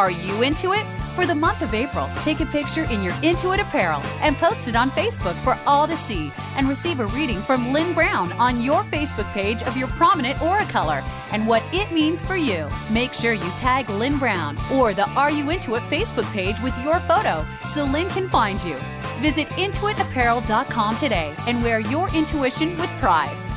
Are 0.00 0.10
you 0.10 0.40
into 0.40 0.72
it? 0.72 0.86
For 1.14 1.26
the 1.26 1.34
month 1.34 1.60
of 1.60 1.74
April, 1.74 2.08
take 2.22 2.40
a 2.40 2.46
picture 2.46 2.84
in 2.84 3.02
your 3.02 3.12
Intuit 3.20 3.60
apparel 3.60 4.00
and 4.22 4.34
post 4.34 4.66
it 4.66 4.74
on 4.74 4.90
Facebook 4.92 5.34
for 5.44 5.60
all 5.66 5.86
to 5.86 5.94
see 5.94 6.32
and 6.56 6.70
receive 6.70 7.00
a 7.00 7.06
reading 7.08 7.38
from 7.42 7.70
Lynn 7.70 7.92
Brown 7.92 8.32
on 8.32 8.62
your 8.62 8.82
Facebook 8.84 9.30
page 9.32 9.62
of 9.62 9.76
your 9.76 9.88
prominent 9.88 10.40
aura 10.40 10.64
color 10.64 11.04
and 11.32 11.46
what 11.46 11.62
it 11.74 11.92
means 11.92 12.24
for 12.24 12.38
you. 12.38 12.66
Make 12.88 13.12
sure 13.12 13.34
you 13.34 13.50
tag 13.58 13.90
Lynn 13.90 14.18
Brown 14.18 14.56
or 14.72 14.94
the 14.94 15.06
Are 15.10 15.30
You 15.30 15.50
Into 15.50 15.74
It 15.74 15.82
Facebook 15.90 16.32
page 16.32 16.58
with 16.60 16.76
your 16.78 16.98
photo 17.00 17.46
so 17.74 17.84
Lynn 17.84 18.08
can 18.08 18.26
find 18.30 18.64
you. 18.64 18.78
Visit 19.20 19.48
intuitapparel.com 19.50 20.96
today 20.96 21.34
and 21.46 21.62
wear 21.62 21.80
your 21.80 22.08
intuition 22.14 22.70
with 22.78 22.88
pride. 23.00 23.49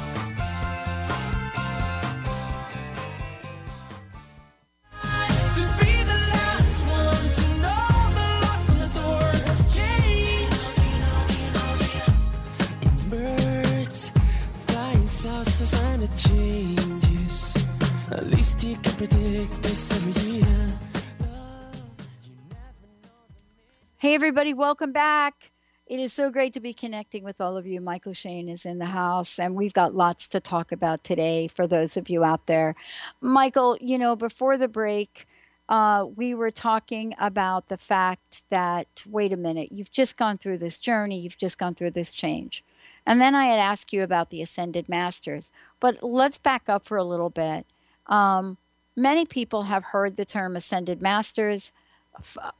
Hey, 23.97 24.13
everybody, 24.13 24.53
welcome 24.53 24.91
back. 24.91 25.51
It 25.87 26.01
is 26.01 26.11
so 26.11 26.29
great 26.29 26.53
to 26.55 26.59
be 26.59 26.73
connecting 26.73 27.23
with 27.23 27.39
all 27.39 27.55
of 27.55 27.65
you. 27.65 27.79
Mychael 27.79 28.13
Shane 28.13 28.49
is 28.49 28.65
in 28.65 28.79
the 28.79 28.85
house, 28.85 29.39
and 29.39 29.55
we've 29.55 29.71
got 29.71 29.95
lots 29.95 30.27
to 30.29 30.41
talk 30.41 30.73
about 30.73 31.05
today 31.05 31.47
for 31.47 31.67
those 31.67 31.95
of 31.95 32.09
you 32.09 32.25
out 32.25 32.47
there. 32.47 32.75
Mychael, 33.23 33.77
you 33.79 33.97
know, 33.97 34.17
before 34.17 34.57
the 34.57 34.67
break, 34.67 35.25
uh, 35.69 36.05
we 36.17 36.33
were 36.33 36.51
talking 36.51 37.13
about 37.17 37.67
the 37.67 37.77
fact 37.77 38.43
that, 38.49 38.87
wait 39.05 39.31
a 39.31 39.37
minute, 39.37 39.71
you've 39.71 39.91
just 39.91 40.17
gone 40.17 40.37
through 40.37 40.57
this 40.57 40.79
journey, 40.79 41.21
you've 41.21 41.37
just 41.37 41.57
gone 41.57 41.75
through 41.75 41.91
this 41.91 42.11
change. 42.11 42.61
And 43.05 43.21
then 43.21 43.35
I 43.35 43.45
had 43.45 43.59
asked 43.59 43.93
you 43.93 44.03
about 44.03 44.29
the 44.29 44.41
ascended 44.41 44.87
masters. 44.87 45.51
But 45.79 46.01
let's 46.01 46.37
back 46.37 46.69
up 46.69 46.87
for 46.87 46.97
a 46.97 47.03
little 47.03 47.29
bit. 47.29 47.65
Um, 48.07 48.57
many 48.95 49.25
people 49.25 49.63
have 49.63 49.83
heard 49.83 50.15
the 50.15 50.25
term 50.25 50.55
ascended 50.55 51.01
masters. 51.01 51.71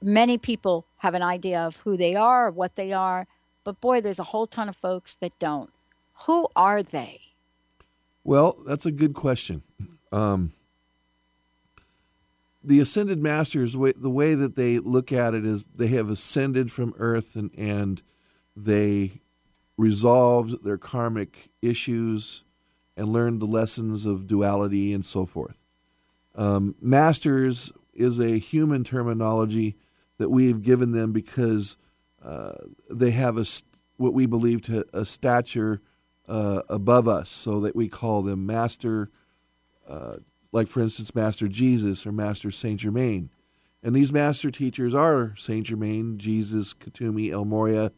Many 0.01 0.38
people 0.38 0.85
have 0.97 1.13
an 1.13 1.23
idea 1.23 1.62
of 1.62 1.77
who 1.77 1.95
they 1.95 2.15
are, 2.15 2.51
what 2.51 2.75
they 2.75 2.91
are. 2.91 3.27
But 3.63 3.79
boy, 3.79 4.01
there's 4.01 4.19
a 4.19 4.23
whole 4.23 4.47
ton 4.47 4.67
of 4.67 4.75
folks 4.75 5.15
that 5.15 5.38
don't. 5.39 5.71
Who 6.25 6.47
are 6.55 6.83
they? 6.83 7.21
Well, 8.23 8.57
that's 8.65 8.85
a 8.85 8.91
good 8.91 9.13
question. 9.13 9.63
Um, 10.12 10.53
the 12.63 12.79
ascended 12.79 13.19
masters, 13.21 13.73
the 13.73 14.09
way 14.09 14.35
that 14.35 14.55
they 14.55 14.79
look 14.79 15.12
at 15.12 15.33
it 15.33 15.45
is 15.45 15.65
they 15.75 15.88
have 15.88 16.09
ascended 16.09 16.71
from 16.71 16.93
earth 16.97 17.35
and, 17.35 17.51
and 17.57 18.01
they 18.55 19.21
resolved 19.77 20.63
their 20.63 20.77
karmic 20.77 21.49
issues 21.61 22.43
and 22.95 23.11
learned 23.11 23.41
the 23.41 23.47
lessons 23.47 24.05
of 24.05 24.27
duality 24.27 24.93
and 24.93 25.03
so 25.03 25.25
forth. 25.25 25.57
Um, 26.35 26.75
masters 26.81 27.71
is 27.93 28.19
a 28.19 28.37
human 28.37 28.83
terminology 28.83 29.75
that 30.17 30.29
we 30.29 30.47
have 30.47 30.61
given 30.61 30.91
them 30.91 31.11
because 31.11 31.77
uh, 32.23 32.53
they 32.89 33.11
have 33.11 33.37
a 33.37 33.45
what 33.97 34.13
we 34.13 34.25
believe 34.25 34.61
to 34.63 34.85
a 34.93 35.05
stature 35.05 35.81
uh, 36.27 36.61
above 36.69 37.07
us, 37.07 37.29
so 37.29 37.59
that 37.59 37.75
we 37.75 37.87
call 37.87 38.21
them 38.21 38.45
master, 38.45 39.11
uh, 39.87 40.17
like 40.51 40.67
for 40.67 40.81
instance, 40.81 41.13
Master 41.13 41.47
Jesus 41.47 42.05
or 42.05 42.11
Master 42.11 42.49
Saint 42.49 42.79
Germain. 42.79 43.29
And 43.83 43.95
these 43.95 44.13
master 44.13 44.49
teachers 44.49 44.95
are 44.95 45.35
Saint 45.37 45.67
Germain, 45.67 46.17
Jesus, 46.17 46.73
Kuthumi, 46.73 47.31
El 47.31 47.45
Morya, 47.45 47.91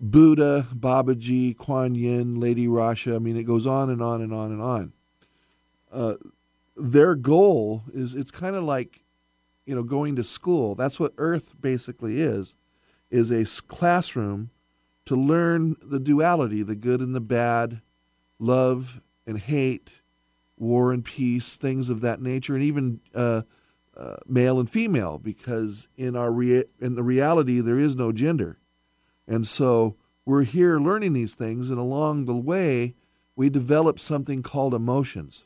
Buddha, 0.00 0.66
Babaji, 0.74 1.56
Kuan 1.56 1.94
Yin, 1.94 2.34
Lady 2.34 2.66
Rasha. 2.66 3.16
I 3.16 3.18
mean, 3.18 3.36
it 3.36 3.44
goes 3.44 3.66
on 3.66 3.90
and 3.90 4.02
on 4.02 4.20
and 4.20 4.32
on 4.32 4.52
and 4.52 4.60
on. 4.60 4.92
Uh, 5.90 6.14
their 6.76 7.14
goal 7.14 7.84
is 7.92 8.14
it's 8.14 8.30
kind 8.30 8.56
of 8.56 8.64
like, 8.64 9.04
you 9.64 9.74
know, 9.74 9.82
going 9.82 10.16
to 10.16 10.24
school. 10.24 10.74
That's 10.74 10.98
what 10.98 11.12
Earth 11.16 11.52
basically 11.60 12.20
is, 12.20 12.54
is 13.10 13.30
a 13.30 13.44
classroom 13.66 14.50
to 15.06 15.14
learn 15.14 15.76
the 15.82 16.00
duality, 16.00 16.62
the 16.62 16.74
good 16.74 17.00
and 17.00 17.14
the 17.14 17.20
bad, 17.20 17.80
love 18.38 19.00
and 19.26 19.38
hate, 19.38 20.02
war 20.56 20.92
and 20.92 21.04
peace, 21.04 21.56
things 21.56 21.90
of 21.90 22.00
that 22.00 22.20
nature, 22.20 22.54
and 22.54 22.64
even 22.64 23.00
uh, 23.14 23.42
uh, 23.96 24.16
male 24.26 24.58
and 24.58 24.68
female, 24.68 25.18
because 25.18 25.88
in 25.96 26.16
our 26.16 26.32
rea- 26.32 26.64
in 26.80 26.94
the 26.94 27.02
reality 27.02 27.60
there 27.60 27.78
is 27.78 27.94
no 27.96 28.12
gender. 28.12 28.58
And 29.26 29.46
so 29.46 29.96
we're 30.24 30.42
here 30.44 30.78
learning 30.78 31.12
these 31.12 31.34
things, 31.34 31.70
and 31.70 31.78
along 31.78 32.24
the 32.24 32.34
way, 32.34 32.94
we 33.36 33.50
develop 33.50 33.98
something 33.98 34.42
called 34.42 34.74
emotions. 34.74 35.44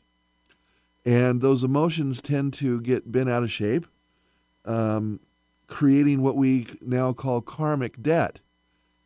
And 1.05 1.41
those 1.41 1.63
emotions 1.63 2.21
tend 2.21 2.53
to 2.55 2.81
get 2.81 3.11
bent 3.11 3.29
out 3.29 3.43
of 3.43 3.51
shape, 3.51 3.87
um, 4.65 5.19
creating 5.67 6.21
what 6.21 6.35
we 6.35 6.67
now 6.81 7.13
call 7.13 7.41
karmic 7.41 8.01
debt 8.01 8.39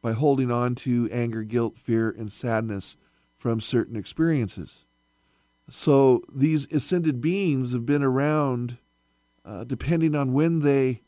by 0.01 0.11
holding 0.11 0.51
on 0.51 0.75
to 0.75 1.09
anger, 1.11 1.43
guilt, 1.43 1.77
fear, 1.77 2.09
and 2.09 2.31
sadness 2.31 2.97
from 3.37 3.61
certain 3.61 3.95
experiences. 3.95 4.85
So 5.69 6.23
these 6.33 6.67
ascended 6.71 7.21
beings 7.21 7.71
have 7.71 7.85
been 7.85 8.03
around, 8.03 8.77
uh, 9.45 9.63
depending 9.63 10.13
on 10.13 10.33
when 10.33 10.59
they 10.59 11.01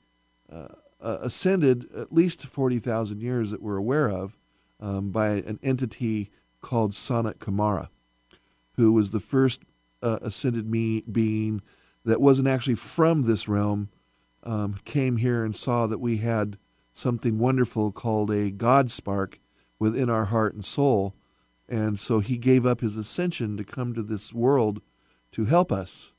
uh, 0.51 0.67
uh, 1.05 1.19
ascended 1.21 1.87
at 1.95 2.11
least 2.11 2.45
40,000 2.47 3.21
years 3.21 3.51
that 3.51 3.61
we're 3.61 3.77
aware 3.77 4.09
of 4.09 4.37
um, 4.79 5.11
by 5.11 5.27
an 5.29 5.59
entity 5.61 6.31
called 6.61 6.93
Sanat 6.93 7.35
Kumara, 7.35 7.89
who 8.73 8.91
was 8.91 9.11
the 9.11 9.19
first 9.19 9.61
uh, 10.01 10.17
ascended 10.23 10.67
me- 10.69 11.03
being 11.09 11.61
that 12.03 12.19
wasn't 12.19 12.47
actually 12.47 12.75
from 12.75 13.21
this 13.21 13.47
realm, 13.47 13.89
um, 14.43 14.79
came 14.83 15.17
here 15.17 15.45
and 15.45 15.55
saw 15.55 15.85
that 15.85 15.99
we 15.99 16.17
had 16.17 16.57
something 16.93 17.37
wonderful 17.37 17.91
called 17.91 18.31
a 18.31 18.49
God 18.49 18.89
spark 18.89 19.39
within 19.77 20.09
our 20.09 20.25
heart 20.25 20.55
and 20.55 20.65
soul. 20.65 21.13
And 21.69 21.99
so 21.99 22.19
he 22.19 22.37
gave 22.37 22.65
up 22.65 22.81
his 22.81 22.97
ascension 22.97 23.57
to 23.57 23.63
come 23.63 23.93
to 23.93 24.03
this 24.03 24.33
world 24.33 24.81
to 25.33 25.45
help 25.45 25.71
us. 25.71 26.13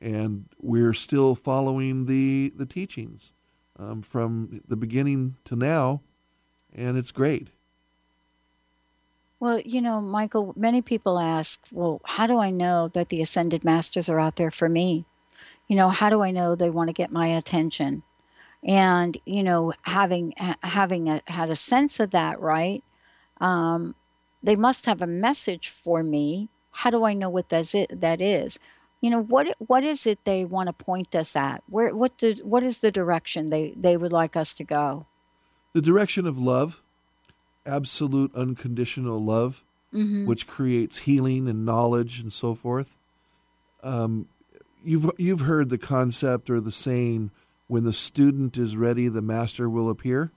And 0.00 0.46
we're 0.58 0.94
still 0.94 1.34
following 1.34 2.06
the, 2.06 2.52
the 2.54 2.66
teachings 2.66 3.32
um, 3.80 4.02
from 4.02 4.60
the 4.68 4.76
beginning 4.76 5.36
to 5.44 5.56
now, 5.56 6.02
and 6.72 6.98
it's 6.98 7.10
great. 7.10 7.48
Well, 9.40 9.58
you 9.60 9.80
know, 9.80 10.00
Mychael, 10.00 10.54
many 10.54 10.82
people 10.82 11.18
ask, 11.18 11.60
well, 11.72 12.02
how 12.04 12.26
do 12.26 12.38
I 12.38 12.50
know 12.50 12.88
that 12.88 13.08
the 13.08 13.22
ascended 13.22 13.64
masters 13.64 14.10
are 14.10 14.20
out 14.20 14.36
there 14.36 14.50
for 14.50 14.68
me? 14.68 15.06
You 15.66 15.76
know, 15.76 15.88
how 15.88 16.10
do 16.10 16.20
I 16.22 16.30
know 16.30 16.54
they 16.54 16.68
want 16.68 16.88
to 16.88 16.92
get 16.94 17.10
my 17.10 17.28
attention? 17.28 18.02
And 18.62 19.16
you 19.24 19.42
know, 19.42 19.72
having 19.82 20.34
having 20.62 21.08
a, 21.08 21.22
had 21.26 21.48
a 21.48 21.56
sense 21.56 21.98
of 21.98 22.10
that, 22.10 22.38
right? 22.40 22.84
Um, 23.40 23.94
they 24.42 24.56
must 24.56 24.84
have 24.84 25.00
a 25.00 25.06
message 25.06 25.70
for 25.70 26.02
me. 26.02 26.50
How 26.72 26.90
do 26.90 27.04
I 27.04 27.14
know 27.14 27.30
what 27.30 27.48
that 27.48 27.74
is? 27.74 27.86
That 27.90 28.20
is? 28.20 28.58
You 29.00 29.10
know 29.10 29.22
what 29.22 29.48
what 29.58 29.84
is 29.84 30.06
it 30.06 30.24
they 30.24 30.44
want 30.44 30.68
to 30.68 30.72
point 30.72 31.14
us 31.14 31.34
at? 31.36 31.62
Where 31.68 31.94
what 31.94 32.16
did 32.18 32.40
what 32.44 32.62
is 32.62 32.78
the 32.78 32.90
direction 32.90 33.46
they 33.46 33.74
they 33.76 33.96
would 33.96 34.12
like 34.12 34.36
us 34.36 34.54
to 34.54 34.64
go? 34.64 35.06
The 35.72 35.80
direction 35.80 36.26
of 36.26 36.38
love 36.38 36.82
absolute 37.66 38.34
unconditional 38.34 39.22
love 39.22 39.62
mm-hmm. 39.92 40.26
which 40.26 40.46
creates 40.46 40.98
healing 40.98 41.48
and 41.48 41.64
knowledge 41.64 42.20
and 42.20 42.32
so 42.32 42.54
forth. 42.54 42.96
Um, 43.82 44.28
you've 44.84 45.10
you've 45.18 45.40
heard 45.40 45.70
the 45.70 45.78
concept 45.78 46.50
or 46.50 46.60
the 46.60 46.72
saying 46.72 47.30
when 47.66 47.84
the 47.84 47.92
student 47.92 48.56
is 48.56 48.76
ready 48.76 49.08
the 49.08 49.22
master 49.22 49.68
will 49.68 49.90
appear. 49.90 50.32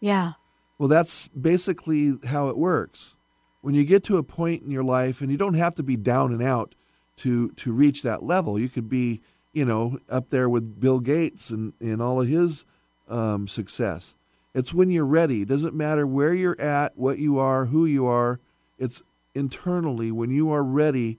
Yeah. 0.00 0.32
Well 0.78 0.88
that's 0.88 1.28
basically 1.28 2.14
how 2.26 2.48
it 2.48 2.56
works. 2.56 3.16
When 3.60 3.74
you 3.74 3.84
get 3.84 4.04
to 4.04 4.16
a 4.16 4.22
point 4.22 4.62
in 4.62 4.70
your 4.70 4.84
life 4.84 5.20
and 5.20 5.30
you 5.30 5.36
don't 5.36 5.54
have 5.54 5.74
to 5.74 5.82
be 5.82 5.96
down 5.96 6.32
and 6.32 6.42
out 6.42 6.74
to 7.20 7.50
to 7.50 7.72
reach 7.72 8.02
that 8.02 8.22
level. 8.22 8.58
You 8.58 8.68
could 8.68 8.88
be, 8.88 9.20
you 9.52 9.64
know, 9.64 9.98
up 10.08 10.30
there 10.30 10.48
with 10.48 10.80
Bill 10.80 11.00
Gates 11.00 11.50
and, 11.50 11.72
and 11.80 12.00
all 12.00 12.20
of 12.20 12.28
his 12.28 12.64
um, 13.08 13.48
success. 13.48 14.14
It's 14.54 14.74
when 14.74 14.90
you're 14.90 15.06
ready. 15.06 15.42
It 15.42 15.48
doesn't 15.48 15.74
matter 15.74 16.06
where 16.06 16.34
you're 16.34 16.60
at, 16.60 16.96
what 16.96 17.18
you 17.18 17.38
are, 17.38 17.66
who 17.66 17.86
you 17.86 18.06
are. 18.06 18.40
It's 18.78 19.02
internally 19.34 20.10
when 20.10 20.30
you 20.30 20.50
are 20.50 20.64
ready 20.64 21.18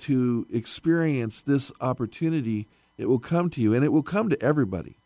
to 0.00 0.46
experience 0.52 1.42
this 1.42 1.70
opportunity, 1.80 2.66
it 2.98 3.06
will 3.06 3.20
come 3.20 3.48
to 3.50 3.60
you 3.60 3.72
and 3.72 3.84
it 3.84 3.92
will 3.92 4.02
come 4.02 4.28
to 4.28 4.42
everybody. 4.42 4.98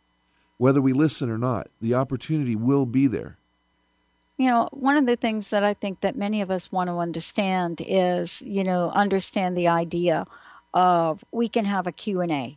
Whether 0.56 0.80
we 0.80 0.94
listen 0.94 1.28
or 1.28 1.36
not, 1.36 1.68
the 1.82 1.92
opportunity 1.92 2.56
will 2.56 2.86
be 2.86 3.06
there 3.06 3.36
you 4.38 4.48
know 4.50 4.68
one 4.72 4.96
of 4.96 5.06
the 5.06 5.16
things 5.16 5.50
that 5.50 5.64
i 5.64 5.72
think 5.74 6.00
that 6.00 6.16
many 6.16 6.40
of 6.40 6.50
us 6.50 6.70
want 6.70 6.88
to 6.88 6.98
understand 6.98 7.82
is 7.86 8.42
you 8.42 8.62
know 8.62 8.90
understand 8.90 9.56
the 9.56 9.68
idea 9.68 10.26
of 10.74 11.24
we 11.32 11.48
can 11.48 11.64
have 11.64 11.86
a 11.86 11.92
q&a 11.92 12.56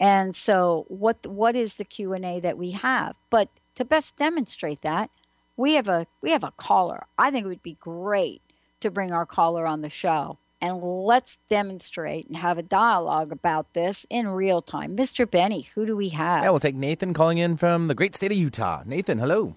and 0.00 0.34
so 0.34 0.84
what 0.88 1.26
what 1.26 1.56
is 1.56 1.74
the 1.74 1.84
q&a 1.84 2.40
that 2.40 2.58
we 2.58 2.70
have? 2.72 3.16
But 3.30 3.48
to 3.74 3.84
best 3.84 4.16
demonstrate 4.16 4.82
that 4.82 5.10
we 5.56 5.74
have 5.74 5.88
a 5.88 6.06
we 6.20 6.30
have 6.30 6.44
a 6.44 6.52
caller. 6.52 7.06
I 7.18 7.30
think 7.30 7.44
it 7.44 7.48
would 7.48 7.62
be 7.62 7.76
great 7.80 8.42
to 8.80 8.90
bring 8.90 9.12
our 9.12 9.26
caller 9.26 9.66
on 9.66 9.82
the 9.82 9.90
show 9.90 10.38
and 10.60 10.82
let's 10.82 11.38
demonstrate 11.48 12.26
and 12.26 12.36
have 12.36 12.58
a 12.58 12.62
dialogue 12.62 13.32
about 13.32 13.72
this 13.74 14.06
in 14.08 14.28
real 14.28 14.62
time. 14.62 14.96
Mr 14.96 15.28
benny 15.28 15.62
who 15.74 15.84
do 15.84 15.96
we 15.96 16.10
have? 16.10 16.44
Yeah 16.44 16.50
we'll 16.50 16.60
take 16.60 16.76
nathan 16.76 17.12
calling 17.12 17.38
in 17.38 17.56
from 17.56 17.88
the 17.88 17.94
great 17.94 18.14
state 18.14 18.30
of 18.30 18.38
utah. 18.38 18.82
Nathan 18.86 19.18
hello 19.18 19.56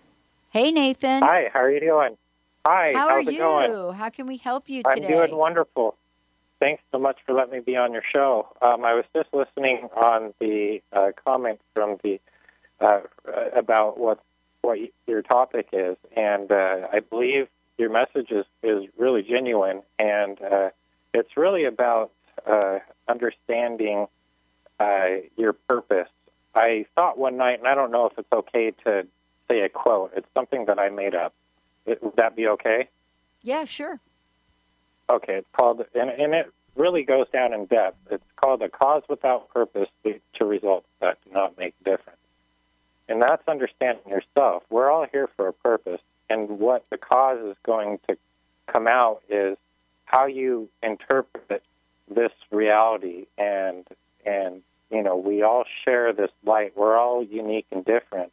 Hey, 0.52 0.72
Nathan. 0.72 1.24
Hi, 1.24 1.50
how 1.54 1.62
are 1.62 1.72
you 1.72 1.80
doing? 1.80 2.18
Hi, 2.66 2.92
how 2.94 3.08
how's 3.08 3.26
are 3.26 3.30
it 3.30 3.34
you? 3.34 3.40
going? 3.40 3.94
How 3.94 4.10
can 4.10 4.28
we 4.28 4.36
help 4.36 4.68
you 4.68 4.84
today? 4.84 5.06
I'm 5.06 5.10
doing 5.10 5.38
wonderful. 5.38 5.96
Thanks 6.60 6.84
so 6.92 7.00
much 7.00 7.20
for 7.26 7.34
letting 7.34 7.54
me 7.54 7.60
be 7.62 7.78
on 7.78 7.94
your 7.94 8.04
show. 8.14 8.50
Um, 8.62 8.84
I 8.84 8.94
was 8.94 9.06
just 9.16 9.30
listening 9.34 9.88
on 9.96 10.34
the 10.42 10.82
uh, 10.92 11.12
comments 11.26 11.64
from 11.74 12.00
the 12.04 12.20
uh, 12.82 13.00
about 13.56 13.98
what 13.98 14.22
what 14.62 14.78
your 15.08 15.22
topic 15.22 15.70
is, 15.72 15.96
and 16.18 16.52
uh, 16.52 16.88
I 16.92 17.00
believe 17.00 17.48
your 17.78 17.90
message 17.90 18.30
is, 18.30 18.46
is 18.62 18.90
really 18.98 19.24
genuine, 19.24 19.84
and 20.00 20.38
uh, 20.42 20.70
it's 21.14 21.38
really 21.38 21.64
about 21.64 22.12
uh, 22.46 22.80
understanding 23.08 24.08
uh, 24.82 25.06
your 25.38 25.54
purpose. 25.54 26.10
I 26.54 26.88
thought 26.94 27.18
one 27.18 27.38
night, 27.38 27.60
and 27.60 27.70
I 27.70 27.74
don't 27.74 27.92
know 27.92 28.08
if 28.08 28.18
it's 28.18 28.32
okay 28.34 28.72
to 28.84 29.08
say 29.52 29.62
a 29.62 29.70
quote. 29.70 30.12
It's 30.16 30.28
something 30.34 30.66
that 30.66 30.80
I 30.80 30.90
made 30.90 31.16
up. 31.16 31.34
It, 31.86 32.02
would 32.04 32.16
that 32.18 32.36
be 32.36 32.48
okay? 32.48 32.90
Yeah, 33.44 33.66
sure. 33.66 34.00
Okay, 35.10 35.38
it's 35.38 35.48
called, 35.54 35.84
and, 35.94 36.10
and 36.10 36.34
it 36.34 36.52
really 36.76 37.04
goes 37.04 37.28
down 37.34 37.54
in 37.54 37.66
depth. 37.66 37.98
It's 38.10 38.24
called 38.38 38.62
a 38.62 38.70
cause 38.70 39.04
without 39.10 39.50
purpose 39.50 39.90
leads 40.06 40.22
to 40.36 40.46
results 40.46 40.88
that 41.02 41.18
do 41.26 41.32
not 41.34 41.58
make 41.58 41.74
difference. 41.84 42.18
And 43.10 43.22
that's 43.22 43.46
understanding 43.48 44.04
yourself. 44.08 44.64
We're 44.70 44.90
all 44.90 45.06
here 45.12 45.28
for 45.36 45.48
a 45.48 45.54
purpose, 45.54 46.02
and 46.30 46.60
what 46.60 46.86
the 46.90 46.98
cause 46.98 47.40
is 47.44 47.58
going 47.64 48.00
to 48.08 48.18
come 48.68 48.88
out 48.88 49.22
is 49.28 49.58
how 50.06 50.28
you 50.28 50.70
interpret 50.82 51.64
this 52.10 52.32
reality 52.52 53.26
and 53.38 53.86
and 54.26 54.62
you 54.92 55.02
know 55.02 55.16
we 55.16 55.42
all 55.42 55.64
share 55.86 56.12
this 56.12 56.30
light 56.46 56.74
we're 56.76 56.98
all 56.98 57.24
unique 57.24 57.66
and 57.72 57.86
different 57.86 58.32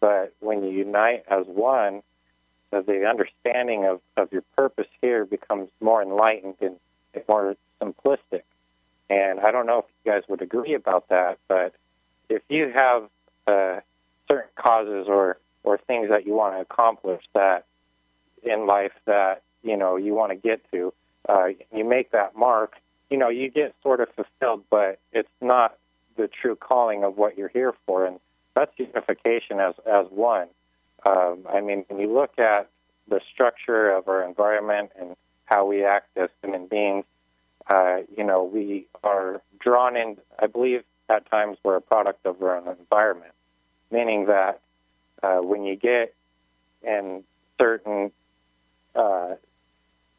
but 0.00 0.34
when 0.40 0.62
you 0.62 0.70
unite 0.70 1.24
as 1.28 1.46
one 1.46 2.02
the 2.70 3.06
understanding 3.08 3.86
of, 3.86 4.02
of 4.18 4.30
your 4.32 4.42
purpose 4.54 4.88
here 5.00 5.24
becomes 5.24 5.70
more 5.80 6.02
enlightened 6.02 6.56
and 6.60 6.76
more 7.26 7.56
simplistic. 7.80 8.42
And 9.08 9.40
i 9.40 9.50
don't 9.50 9.66
know 9.66 9.78
if 9.78 9.84
you 10.04 10.12
guys 10.12 10.22
would 10.28 10.42
agree 10.42 10.74
about 10.74 11.08
that 11.08 11.38
but 11.48 11.74
if 12.28 12.42
you 12.48 12.72
have 12.74 13.08
uh, 13.46 13.80
certain 14.28 14.50
causes 14.56 15.06
or 15.08 15.38
or 15.62 15.78
things 15.78 16.10
that 16.10 16.26
you 16.26 16.34
want 16.34 16.54
to 16.54 16.60
accomplish 16.60 17.22
that 17.34 17.64
in 18.42 18.66
life 18.66 18.92
that 19.06 19.42
you 19.62 19.76
know 19.76 19.96
you 19.96 20.14
want 20.14 20.32
to 20.32 20.36
get 20.36 20.60
to 20.72 20.92
uh, 21.28 21.46
you 21.74 21.84
make 21.84 22.12
that 22.12 22.36
mark, 22.36 22.74
you 23.10 23.16
know, 23.16 23.28
you 23.28 23.50
get 23.50 23.74
sort 23.82 24.00
of 24.00 24.08
fulfilled, 24.14 24.64
but 24.70 24.98
it's 25.12 25.28
not 25.40 25.76
the 26.16 26.28
true 26.28 26.56
calling 26.56 27.04
of 27.04 27.16
what 27.16 27.36
you're 27.36 27.48
here 27.48 27.74
for, 27.84 28.06
and 28.06 28.18
that's 28.56 28.72
unification 28.78 29.60
as 29.60 29.74
as 29.86 30.06
one. 30.10 30.48
Um, 31.04 31.46
I 31.48 31.60
mean, 31.60 31.84
when 31.88 32.00
you 32.00 32.12
look 32.12 32.38
at 32.38 32.68
the 33.06 33.20
structure 33.32 33.90
of 33.90 34.08
our 34.08 34.24
environment 34.24 34.90
and 34.98 35.14
how 35.44 35.66
we 35.66 35.84
act 35.84 36.16
as 36.16 36.30
human 36.42 36.66
beings, 36.66 37.04
uh, 37.68 37.98
you 38.16 38.24
know, 38.24 38.42
we 38.42 38.86
are 39.04 39.42
drawn 39.60 39.96
in. 39.96 40.16
I 40.38 40.46
believe 40.46 40.82
at 41.08 41.30
times 41.30 41.58
we're 41.62 41.76
a 41.76 41.80
product 41.80 42.26
of 42.26 42.42
our 42.42 42.56
own 42.56 42.76
environment, 42.78 43.32
meaning 43.92 44.26
that 44.26 44.60
uh, 45.22 45.36
when 45.36 45.64
you 45.64 45.76
get 45.76 46.14
in 46.82 47.22
certain 47.60 48.10
uh, 48.94 49.34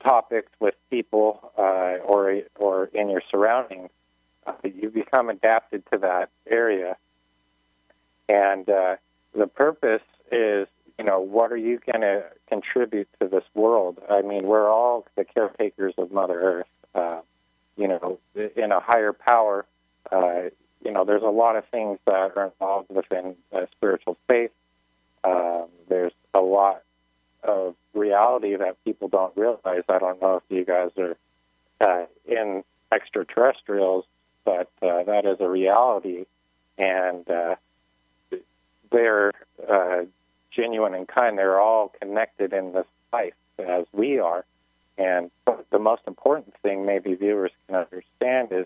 topics 0.03 0.51
with 0.59 0.75
people 0.91 1.51
uh, 1.57 1.97
or 2.05 2.41
or 2.55 2.85
in 2.93 3.09
your 3.09 3.23
surroundings, 3.31 3.89
uh, 4.45 4.53
you 4.63 4.89
become 4.89 5.29
adapted 5.29 5.83
to 5.91 5.97
that 5.97 6.29
area. 6.47 6.95
And 8.29 8.69
uh, 8.69 8.95
the 9.33 9.47
purpose 9.47 10.01
is, 10.31 10.67
you 10.97 11.05
know, 11.05 11.19
what 11.19 11.51
are 11.51 11.57
you 11.57 11.79
going 11.91 12.01
to 12.01 12.23
contribute 12.49 13.07
to 13.19 13.27
this 13.27 13.43
world? 13.53 13.99
I 14.09 14.21
mean, 14.21 14.45
we're 14.45 14.69
all 14.69 15.05
the 15.15 15.23
caretakers 15.23 15.93
of 15.97 16.11
Mother 16.11 16.39
Earth. 16.39 16.67
Uh, 16.95 17.21
you 17.77 17.87
know, 17.87 18.19
in 18.55 18.71
a 18.71 18.79
higher 18.79 19.13
power, 19.13 19.65
uh, 20.11 20.49
you 20.83 20.91
know, 20.91 21.05
there's 21.05 21.21
a 21.21 21.27
lot 21.29 21.55
of 21.55 21.63
things 21.65 21.99
that 22.05 22.31
are 22.35 22.45
involved 22.45 22.89
within 22.89 23.35
spiritual 23.71 24.17
faith. 24.27 24.51
Um, 25.23 25.67
there's 25.87 26.13
a 26.33 26.39
lot 26.41 26.81
of 27.43 27.75
reality 27.93 28.55
that 28.55 28.83
people 28.83 29.07
don't 29.07 29.35
realize. 29.35 29.83
I 29.89 29.99
don't 29.99 30.21
know 30.21 30.37
if 30.37 30.43
you 30.49 30.65
guys 30.65 30.91
are 30.97 31.17
uh, 31.81 32.05
in 32.25 32.63
extraterrestrials, 32.91 34.05
but 34.45 34.69
uh, 34.81 35.03
that 35.03 35.25
is 35.25 35.37
a 35.39 35.49
reality, 35.49 36.25
and 36.77 37.29
uh, 37.29 37.55
they're 38.91 39.31
uh, 39.69 40.03
genuine 40.51 40.93
and 40.93 41.07
kind. 41.07 41.37
They're 41.37 41.59
all 41.59 41.93
connected 41.99 42.53
in 42.53 42.73
this 42.73 42.85
life 43.13 43.33
as 43.59 43.85
we 43.91 44.19
are. 44.19 44.45
And 44.97 45.29
the 45.71 45.79
most 45.79 46.01
important 46.07 46.55
thing 46.63 46.85
maybe 46.85 47.13
viewers 47.13 47.51
can 47.67 47.75
understand 47.75 48.49
is 48.51 48.65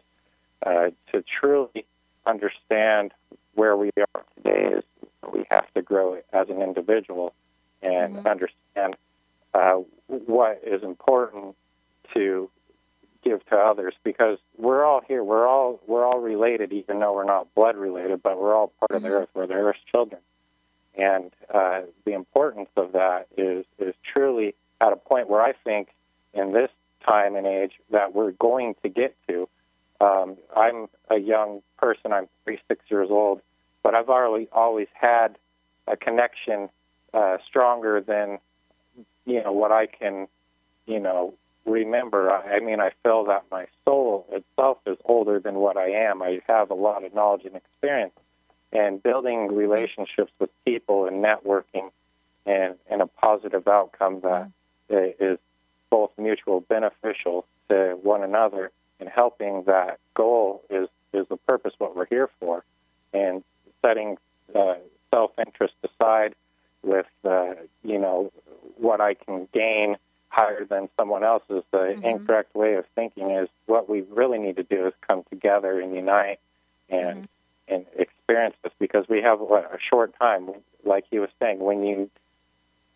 uh, 0.65 0.91
to 1.11 1.23
truly 1.39 1.85
understand 2.25 3.11
where 3.55 3.75
we 3.75 3.89
are 3.97 4.23
today 4.35 4.77
is 4.77 4.83
we 5.33 5.45
have 5.51 5.71
to 5.73 5.81
grow 5.81 6.17
as 6.31 6.49
an 6.49 6.61
individual 6.61 7.33
and 7.81 8.17
mm-hmm. 8.17 8.27
understand 8.27 8.95
uh, 9.53 9.81
what 10.07 10.61
is 10.65 10.83
important 10.83 11.55
to 12.13 12.49
give 13.23 13.45
to 13.47 13.55
others 13.55 13.93
because 14.03 14.37
we're 14.57 14.83
all 14.83 15.01
here. 15.07 15.23
We're 15.23 15.47
all 15.47 15.79
we're 15.87 16.05
all 16.05 16.19
related, 16.19 16.73
even 16.73 16.99
though 16.99 17.13
we're 17.13 17.25
not 17.25 17.53
blood 17.55 17.75
related, 17.75 18.21
but 18.23 18.39
we're 18.39 18.55
all 18.55 18.71
part 18.79 18.91
of 18.91 19.01
the 19.01 19.07
mm-hmm. 19.07 19.17
earth. 19.17 19.29
We're 19.33 19.47
the 19.47 19.53
earth's 19.53 19.79
children, 19.91 20.21
and 20.97 21.31
uh, 21.53 21.81
the 22.05 22.13
importance 22.13 22.69
of 22.75 22.93
that 22.93 23.27
is 23.37 23.65
is 23.79 23.93
truly 24.13 24.55
at 24.79 24.93
a 24.93 24.95
point 24.95 25.29
where 25.29 25.41
I 25.41 25.53
think 25.63 25.89
in 26.33 26.53
this 26.53 26.69
time 27.07 27.35
and 27.35 27.47
age 27.47 27.73
that 27.91 28.13
we're 28.13 28.31
going 28.31 28.75
to 28.83 28.89
get 28.89 29.15
to. 29.27 29.47
Um, 29.99 30.37
I'm 30.55 30.87
a 31.09 31.19
young 31.19 31.61
person. 31.77 32.11
I'm 32.11 32.27
36 32.45 32.85
years 32.89 33.09
old, 33.11 33.41
but 33.83 33.93
I've 33.93 34.09
already 34.09 34.47
always 34.51 34.87
had 34.93 35.37
a 35.87 35.95
connection 35.95 36.69
uh, 37.13 37.37
stronger 37.47 38.01
than 38.01 38.39
you 39.25 39.43
know 39.43 39.51
what 39.51 39.71
I 39.71 39.85
can 39.85 40.27
you 40.85 40.99
know 40.99 41.33
remember. 41.65 42.31
I, 42.31 42.57
I 42.57 42.59
mean, 42.59 42.79
I 42.79 42.91
feel 43.03 43.25
that 43.25 43.45
my 43.51 43.67
soul 43.85 44.25
itself 44.31 44.79
is 44.85 44.97
older 45.05 45.39
than 45.39 45.55
what 45.55 45.77
I 45.77 45.91
am. 45.91 46.21
I 46.21 46.41
have 46.47 46.71
a 46.71 46.75
lot 46.75 47.03
of 47.03 47.13
knowledge 47.13 47.45
and 47.45 47.55
experience, 47.55 48.13
and 48.71 49.01
building 49.01 49.53
relationships 49.53 50.31
with 50.39 50.49
people 50.65 51.05
and 51.05 51.23
networking, 51.23 51.91
and 52.45 52.75
and 52.89 53.01
a 53.01 53.07
positive 53.07 53.67
outcome 53.67 54.21
that 54.21 54.51
is 54.89 55.37
both 55.89 56.11
mutual 56.17 56.61
beneficial 56.61 57.45
to 57.69 57.97
one 58.01 58.23
another 58.23 58.71
and 58.99 59.09
helping 59.09 59.63
that 59.65 59.99
goal 60.13 60.63
is 60.69 60.87
is 61.13 61.27
the 61.29 61.37
purpose 61.37 61.73
what 61.77 61.95
we're 61.95 62.05
here 62.05 62.29
for 62.39 62.63
and 63.13 63.43
setting 63.85 64.17
uh, 64.55 64.75
self 65.13 65.31
interest 65.37 65.73
aside 65.83 66.35
with 66.83 67.07
uh, 67.25 67.53
you 67.83 67.99
know 67.99 68.31
what 68.77 69.01
I 69.01 69.13
can 69.13 69.47
gain 69.53 69.97
higher 70.31 70.65
than 70.65 70.89
someone 70.97 71.23
else's. 71.23 71.63
The 71.71 71.77
mm-hmm. 71.77 72.05
incorrect 72.05 72.55
way 72.55 72.75
of 72.75 72.85
thinking 72.95 73.31
is 73.31 73.49
what 73.65 73.89
we 73.89 74.01
really 74.01 74.39
need 74.39 74.55
to 74.55 74.63
do 74.63 74.87
is 74.87 74.93
come 75.07 75.23
together 75.29 75.79
and 75.79 75.93
unite 75.93 76.39
and 76.89 77.23
mm-hmm. 77.23 77.73
and 77.73 77.85
experience 77.95 78.55
this 78.63 78.73
because 78.79 79.05
we 79.09 79.21
have 79.21 79.39
what, 79.39 79.65
a 79.65 79.77
short 79.77 80.17
time. 80.17 80.49
Like 80.83 81.05
he 81.11 81.19
was 81.19 81.29
saying, 81.39 81.59
when 81.59 81.83
you 81.83 82.09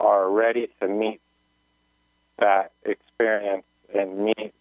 are 0.00 0.28
ready 0.28 0.68
to 0.80 0.88
meet 0.88 1.20
that 2.38 2.72
experience 2.84 3.64
and 3.94 4.18
meet 4.18 4.52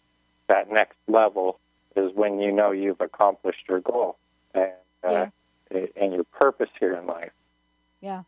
that 0.47 0.69
next 0.69 0.97
level 1.07 1.59
is 1.95 2.11
when 2.13 2.39
you 2.39 2.51
know 2.51 2.71
you've 2.71 3.01
accomplished 3.01 3.63
your 3.69 3.79
goal 3.79 4.17
and 4.53 4.71
uh, 5.03 5.27
yeah. 5.71 5.85
and 5.95 6.13
your 6.13 6.25
purpose 6.25 6.69
here 6.79 6.93
in 6.93 7.07
life. 7.07 7.31
Yeah. 8.01 8.23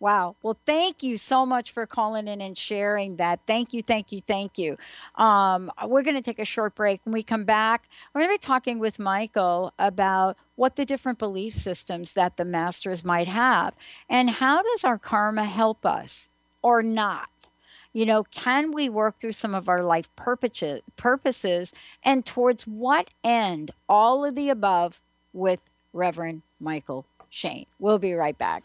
Wow. 0.00 0.36
Well, 0.42 0.58
thank 0.66 1.02
you 1.02 1.16
so 1.16 1.46
much 1.46 1.70
for 1.70 1.86
calling 1.86 2.28
in 2.28 2.40
and 2.40 2.58
sharing 2.58 3.16
that. 3.16 3.40
Thank 3.46 3.72
you, 3.72 3.82
thank 3.82 4.12
you, 4.12 4.20
thank 4.26 4.58
you. 4.58 4.76
Um, 5.14 5.70
we're 5.86 6.02
going 6.02 6.16
to 6.16 6.22
take 6.22 6.40
a 6.40 6.44
short 6.44 6.74
break. 6.74 7.00
When 7.04 7.12
we 7.12 7.22
come 7.22 7.44
back, 7.44 7.88
we're 8.12 8.22
going 8.22 8.36
to 8.36 8.40
be 8.40 8.46
talking 8.46 8.78
with 8.78 8.98
Mychael 8.98 9.70
about 9.78 10.36
what 10.56 10.76
the 10.76 10.84
different 10.84 11.18
belief 11.18 11.54
systems 11.54 12.12
that 12.12 12.36
the 12.36 12.44
masters 12.44 13.04
might 13.04 13.28
have 13.28 13.74
and 14.10 14.28
how 14.28 14.62
does 14.62 14.84
our 14.84 14.98
karma 14.98 15.44
help 15.44 15.86
us 15.86 16.28
or 16.60 16.82
not. 16.82 17.28
You 17.94 18.04
know, 18.04 18.24
can 18.24 18.72
we 18.72 18.88
work 18.88 19.18
through 19.18 19.32
some 19.32 19.54
of 19.54 19.68
our 19.68 19.84
life 19.84 20.08
purposes 20.16 21.72
and 22.02 22.26
towards 22.26 22.66
what 22.66 23.08
end? 23.22 23.70
All 23.88 24.24
of 24.24 24.34
the 24.34 24.50
above 24.50 25.00
with 25.32 25.60
Reverend 25.92 26.42
Mychael 26.60 27.04
Shane. 27.30 27.66
We'll 27.78 27.98
be 27.98 28.14
right 28.14 28.36
back. 28.36 28.64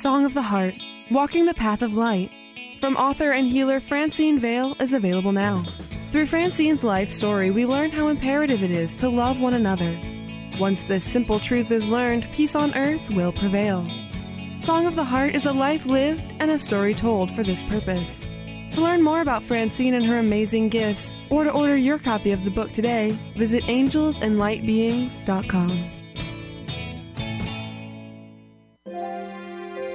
Song 0.00 0.24
of 0.24 0.32
the 0.32 0.40
Heart 0.40 0.76
Walking 1.10 1.44
the 1.44 1.52
Path 1.52 1.82
of 1.82 1.92
Light 1.92 2.30
from 2.80 2.96
author 2.96 3.32
and 3.32 3.46
healer 3.46 3.80
Francine 3.80 4.38
Vale 4.38 4.74
is 4.80 4.94
available 4.94 5.32
now. 5.32 5.62
Through 6.10 6.28
Francine's 6.28 6.82
life 6.82 7.10
story, 7.10 7.50
we 7.50 7.66
learn 7.66 7.90
how 7.90 8.08
imperative 8.08 8.62
it 8.62 8.70
is 8.70 8.94
to 8.94 9.10
love 9.10 9.42
one 9.42 9.52
another. 9.52 10.00
Once 10.58 10.80
this 10.84 11.04
simple 11.04 11.38
truth 11.38 11.70
is 11.70 11.84
learned, 11.84 12.26
peace 12.32 12.54
on 12.54 12.74
earth 12.74 13.10
will 13.10 13.32
prevail. 13.32 13.86
Song 14.62 14.86
of 14.86 14.96
the 14.96 15.04
Heart 15.04 15.34
is 15.34 15.44
a 15.44 15.52
life 15.52 15.84
lived 15.84 16.22
and 16.38 16.50
a 16.50 16.58
story 16.58 16.94
told 16.94 17.30
for 17.32 17.42
this 17.42 17.62
purpose. 17.64 18.22
To 18.70 18.80
learn 18.80 19.02
more 19.02 19.20
about 19.20 19.42
Francine 19.42 19.92
and 19.92 20.06
her 20.06 20.18
amazing 20.18 20.70
gifts, 20.70 21.12
or 21.28 21.44
to 21.44 21.50
order 21.50 21.76
your 21.76 21.98
copy 21.98 22.32
of 22.32 22.42
the 22.44 22.50
book 22.50 22.72
today, 22.72 23.10
visit 23.36 23.64
angelsandlightbeings.com. 23.64 25.99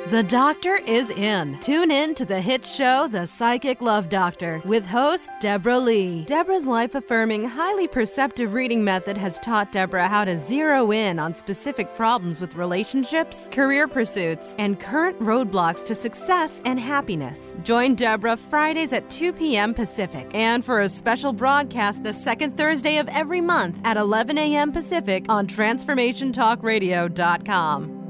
The 0.10 0.22
doctor 0.22 0.76
is 0.86 1.10
in. 1.10 1.58
Tune 1.62 1.90
in 1.90 2.14
to 2.14 2.26
the 2.26 2.40
hit 2.40 2.64
show, 2.64 3.08
The 3.08 3.26
Psychic 3.26 3.82
Love 3.82 4.08
Doctor, 4.08 4.62
with 4.64 4.86
host 4.86 5.32
Deborah 5.40 5.80
Lee. 5.80 6.26
Deborah's 6.26 6.68
life 6.68 6.94
affirming, 6.94 7.46
highly 7.46 7.88
perceptive 7.88 8.54
reading 8.54 8.84
method 8.84 9.18
has 9.18 9.40
taught 9.40 9.72
Deborah 9.72 10.08
how 10.08 10.24
to 10.24 10.38
zero 10.38 10.92
in 10.92 11.18
on 11.18 11.34
specific 11.34 11.96
problems 11.96 12.40
with 12.40 12.54
relationships, 12.54 13.50
career 13.52 13.88
pursuits, 13.88 14.56
and 14.60 14.80
current 14.80 15.20
roadblocks 15.20 15.84
to 15.86 15.96
success 15.96 16.62
and 16.66 16.80
happiness. 16.80 17.56
Join 17.64 17.96
Deborah 17.96 18.38
Fridays 18.38 18.94
at 18.94 19.10
2 19.10 19.34
p.m. 19.34 19.74
Pacific 19.74 20.30
and 20.36 20.64
for 20.64 20.82
a 20.82 20.90
special 20.90 21.34
broadcast 21.34 22.04
the 22.04 22.14
second 22.14 22.56
Thursday 22.56 22.98
of 22.98 23.10
every 23.10 23.42
month 23.42 23.82
at 23.84 23.98
11 23.98 24.38
a.m. 24.38 24.72
Pacific 24.72 25.26
on 25.30 25.48
TransformationTalkRadio.com. 25.48 28.05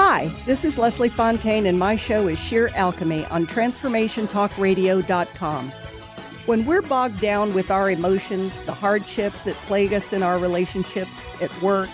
Hi, 0.00 0.28
this 0.46 0.64
is 0.64 0.78
Leslie 0.78 1.08
Fontaine, 1.08 1.66
and 1.66 1.76
my 1.76 1.96
show 1.96 2.28
is 2.28 2.38
Sheer 2.38 2.70
Alchemy 2.76 3.24
on 3.26 3.48
TransformationTalkRadio.com. 3.48 5.72
When 6.46 6.64
we're 6.64 6.82
bogged 6.82 7.20
down 7.20 7.52
with 7.52 7.72
our 7.72 7.90
emotions, 7.90 8.62
the 8.62 8.72
hardships 8.72 9.42
that 9.42 9.56
plague 9.66 9.92
us 9.92 10.12
in 10.12 10.22
our 10.22 10.38
relationships, 10.38 11.26
at 11.42 11.50
work, 11.60 11.88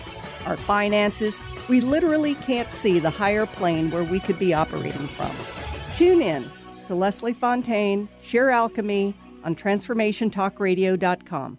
our 0.45 0.59
finances, 0.59 1.41
we 1.67 1.81
literally 1.81 2.35
can't 2.35 2.71
see 2.71 2.99
the 2.99 3.09
higher 3.09 3.47
plane 3.47 3.91
where 3.91 4.05
we 4.05 4.21
could 4.21 4.39
be 4.39 4.53
operating 4.53 5.09
from. 5.09 5.35
Tune 5.95 6.21
in 6.21 6.45
to 6.89 6.95
Leslie 6.95 7.33
Fontaine, 7.33 8.07
Sheer 8.21 8.51
Alchemy 8.51 9.17
on 9.45 9.57
TransformationTalkRadio.com. 9.57 11.59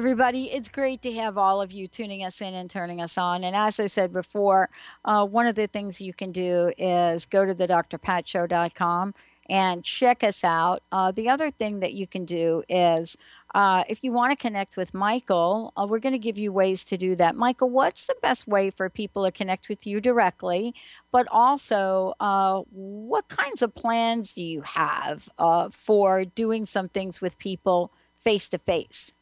Everybody, 0.00 0.50
it's 0.50 0.70
great 0.70 1.02
to 1.02 1.12
have 1.12 1.36
all 1.36 1.60
of 1.60 1.72
you 1.72 1.86
tuning 1.86 2.24
us 2.24 2.40
in 2.40 2.54
and 2.54 2.70
turning 2.70 3.02
us 3.02 3.18
on. 3.18 3.44
And 3.44 3.54
as 3.54 3.78
I 3.78 3.86
said 3.86 4.14
before, 4.14 4.70
uh, 5.04 5.26
one 5.26 5.46
of 5.46 5.56
the 5.56 5.66
things 5.66 6.00
you 6.00 6.14
can 6.14 6.32
do 6.32 6.72
is 6.78 7.26
go 7.26 7.44
to 7.44 7.52
the 7.52 7.68
drpatshow.com 7.68 9.12
and 9.50 9.84
check 9.84 10.24
us 10.24 10.42
out. 10.42 10.82
Uh, 10.90 11.10
the 11.12 11.28
other 11.28 11.50
thing 11.50 11.80
that 11.80 11.92
you 11.92 12.06
can 12.06 12.24
do 12.24 12.62
is 12.70 13.18
uh, 13.54 13.84
if 13.90 13.98
you 14.02 14.10
want 14.10 14.30
to 14.30 14.42
connect 14.42 14.78
with 14.78 14.92
Mychael, 14.92 15.70
uh, 15.76 15.86
we're 15.86 15.98
going 15.98 16.14
to 16.14 16.18
give 16.18 16.38
you 16.38 16.50
ways 16.50 16.82
to 16.84 16.96
do 16.96 17.14
that. 17.16 17.34
Mychael, 17.34 17.68
what's 17.68 18.06
the 18.06 18.16
best 18.22 18.48
way 18.48 18.70
for 18.70 18.88
people 18.88 19.26
to 19.26 19.30
connect 19.30 19.68
with 19.68 19.86
you 19.86 20.00
directly? 20.00 20.74
But 21.12 21.28
also, 21.30 22.14
uh, 22.20 22.62
what 22.70 23.28
kinds 23.28 23.60
of 23.60 23.74
plans 23.74 24.32
do 24.32 24.40
you 24.40 24.62
have 24.62 25.28
uh, 25.38 25.68
for 25.68 26.24
doing 26.24 26.64
some 26.64 26.88
things 26.88 27.20
with 27.20 27.36
people 27.36 27.92
face 28.18 28.48
to 28.48 28.56
face? 28.56 29.12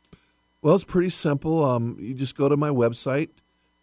Well, 0.60 0.74
it's 0.74 0.84
pretty 0.84 1.10
simple. 1.10 1.64
Um, 1.64 1.96
you 2.00 2.14
just 2.14 2.36
go 2.36 2.48
to 2.48 2.56
my 2.56 2.70
website, 2.70 3.28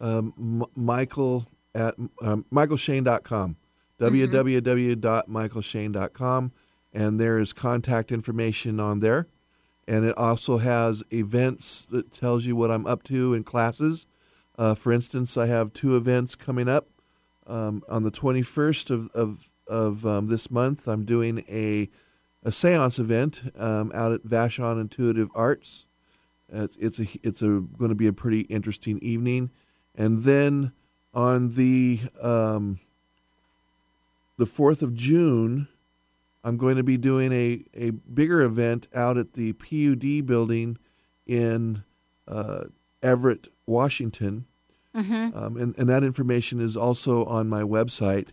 um, 0.00 0.66
Mychael 0.76 1.46
at 1.74 1.94
um, 2.20 2.44
michaelshane.com, 2.52 3.56
mm-hmm. 3.98 4.14
www.michaelshane.com, 4.14 6.52
and 6.92 7.20
there 7.20 7.38
is 7.38 7.54
contact 7.54 8.12
information 8.12 8.78
on 8.78 9.00
there. 9.00 9.26
And 9.88 10.04
it 10.04 10.18
also 10.18 10.58
has 10.58 11.04
events 11.12 11.86
that 11.90 12.12
tells 12.12 12.44
you 12.44 12.56
what 12.56 12.72
I'm 12.72 12.86
up 12.86 13.04
to 13.04 13.34
in 13.34 13.44
classes. 13.44 14.08
Uh, 14.58 14.74
for 14.74 14.92
instance, 14.92 15.36
I 15.36 15.46
have 15.46 15.72
two 15.72 15.96
events 15.96 16.34
coming 16.34 16.68
up. 16.68 16.88
Um, 17.46 17.84
on 17.88 18.02
the 18.02 18.10
21st 18.10 18.90
of, 18.90 19.08
of, 19.12 19.52
of 19.68 20.04
um, 20.04 20.26
this 20.26 20.50
month, 20.50 20.88
I'm 20.88 21.04
doing 21.04 21.44
a, 21.48 21.88
a 22.42 22.50
seance 22.50 22.98
event 22.98 23.52
um, 23.56 23.92
out 23.94 24.10
at 24.10 24.24
Vashon 24.24 24.80
Intuitive 24.80 25.28
Arts 25.32 25.86
it's 26.48 26.76
it's 26.76 27.00
a 27.00 27.06
it's 27.22 27.42
a 27.42 27.60
going 27.78 27.88
to 27.88 27.94
be 27.94 28.06
a 28.06 28.12
pretty 28.12 28.40
interesting 28.42 28.98
evening, 28.98 29.50
and 29.94 30.24
then 30.24 30.72
on 31.14 31.54
the 31.54 32.00
um, 32.20 32.80
the 34.36 34.46
fourth 34.46 34.82
of 34.82 34.94
June, 34.94 35.68
I'm 36.44 36.56
going 36.56 36.76
to 36.76 36.82
be 36.82 36.96
doing 36.96 37.32
a 37.32 37.64
a 37.74 37.90
bigger 37.90 38.42
event 38.42 38.88
out 38.94 39.16
at 39.16 39.32
the 39.32 39.52
PUD 39.54 40.26
building 40.26 40.78
in 41.26 41.82
uh, 42.28 42.64
Everett, 43.02 43.48
Washington. 43.66 44.46
Mm-hmm. 44.94 45.36
Um, 45.36 45.56
and, 45.58 45.74
and 45.76 45.88
that 45.90 46.02
information 46.02 46.58
is 46.58 46.74
also 46.74 47.24
on 47.26 47.48
my 47.48 47.60
website. 47.60 48.28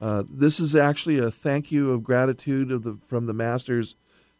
Uh, 0.00 0.22
this 0.30 0.60
is 0.60 0.76
actually 0.76 1.18
a 1.18 1.30
thank 1.30 1.72
you 1.72 1.90
of 1.90 2.04
gratitude 2.04 2.70
of 2.70 2.84
the 2.84 2.98
from 3.04 3.26
the 3.26 3.32
masters 3.32 3.96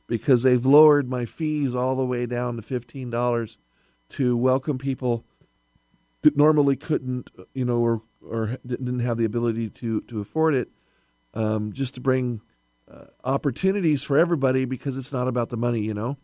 because 0.06 0.42
they've 0.42 0.64
lowered 0.66 1.08
my 1.08 1.24
fees 1.24 1.74
all 1.74 1.96
the 1.96 2.04
way 2.06 2.26
down 2.26 2.56
to 2.56 2.62
$15 2.62 3.56
to 4.10 4.36
welcome 4.36 4.78
people 4.78 5.24
that 6.22 6.36
normally 6.36 6.76
couldn't, 6.76 7.30
you 7.54 7.64
know, 7.64 7.78
or, 7.78 8.02
or 8.26 8.58
didn't 8.66 9.00
have 9.00 9.16
the 9.18 9.24
ability 9.24 9.68
to, 9.70 10.00
to 10.02 10.20
afford 10.20 10.54
it. 10.54 10.68
um, 11.34 11.72
just 11.72 11.94
to 11.94 12.00
bring 12.00 12.40
uh, 12.90 13.04
opportunities 13.24 14.02
for 14.02 14.16
everybody 14.16 14.64
because 14.64 14.96
it's 14.96 15.12
not 15.12 15.28
about 15.28 15.50
the 15.50 15.56
money, 15.56 15.80
you 15.80 15.94
know. 15.94 16.16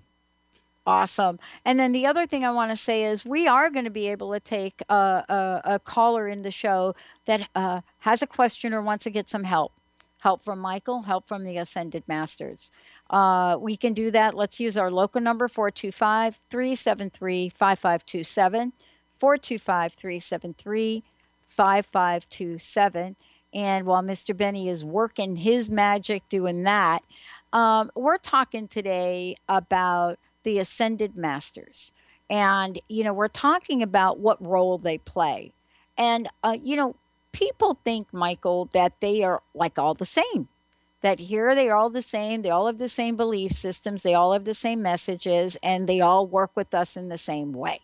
Awesome. 0.86 1.40
And 1.64 1.80
then 1.80 1.94
the 1.94 2.06
other 2.06 2.28
thing 2.28 2.44
I 2.44 2.52
want 2.52 2.72
to 2.72 2.78
say 2.78 3.04
is 3.04 3.26
we 3.26 3.48
are 3.48 3.70
going 3.70 3.86
to 3.86 3.92
be 3.92 4.10
able 4.10 4.34
to 4.34 4.40
take 4.40 4.82
a, 4.90 4.94
a, 4.94 5.62
a 5.76 5.80
caller 5.80 6.28
in 6.28 6.42
the 6.42 6.52
show 6.52 6.94
that 7.26 7.48
uh, 7.56 7.82
has 8.00 8.22
a 8.22 8.28
question 8.28 8.74
or 8.74 8.82
wants 8.82 9.06
to 9.06 9.10
get 9.10 9.30
some 9.30 9.46
help. 9.46 9.72
Help 10.20 10.44
from 10.44 10.62
Mychael, 10.62 11.06
help 11.06 11.28
from 11.28 11.46
the 11.46 11.58
Ascended 11.58 12.04
Masters. 12.08 12.72
Uh, 13.10 13.58
we 13.60 13.78
can 13.78 13.94
do 13.94 14.12
that. 14.12 14.36
Let's 14.36 14.60
use 14.60 14.78
our 14.78 14.92
local 14.92 15.22
number 15.22 15.48
425 15.48 16.40
373 16.50 17.50
5527. 17.50 18.74
425 19.20 19.94
373 19.94 21.04
5527. 21.48 23.16
And 23.54 23.86
while 23.86 24.02
Mr. 24.02 24.36
Benny 24.36 24.68
is 24.68 24.84
working 24.84 25.36
his 25.36 25.70
magic 25.70 26.28
doing 26.30 26.64
that, 26.64 27.04
um, 27.54 27.92
we're 27.96 28.18
talking 28.18 28.68
today 28.68 29.36
about 29.48 30.18
the 30.44 30.60
ascended 30.60 31.16
masters. 31.16 31.92
And, 32.30 32.80
you 32.88 33.04
know, 33.04 33.14
we're 33.14 33.28
talking 33.28 33.84
about 33.84 34.20
what 34.20 34.46
role 34.46 34.78
they 34.78 34.98
play. 34.98 35.54
And, 35.98 36.30
uh, 36.44 36.58
you 36.64 36.76
know, 36.76 36.96
people 37.32 37.80
think, 37.84 38.12
Mychael, 38.12 38.72
that 38.72 38.94
they 39.02 39.24
are 39.24 39.42
like 39.54 39.78
all 39.78 39.94
the 39.94 40.06
same. 40.06 40.48
That 41.02 41.20
here 41.20 41.54
they 41.54 41.70
are 41.70 41.76
all 41.76 41.90
the 41.90 42.02
same. 42.02 42.42
They 42.42 42.50
all 42.50 42.68
have 42.68 42.78
the 42.78 42.88
same 42.88 43.18
belief 43.18 43.52
systems. 43.54 44.04
They 44.04 44.14
all 44.14 44.32
have 44.32 44.46
the 44.46 44.54
same 44.54 44.82
messages, 44.82 45.58
and 45.62 45.88
they 45.88 46.00
all 46.00 46.26
work 46.26 46.52
with 46.56 46.74
us 46.74 46.96
in 46.96 47.10
the 47.10 47.18
same 47.18 47.52
way. 47.52 47.80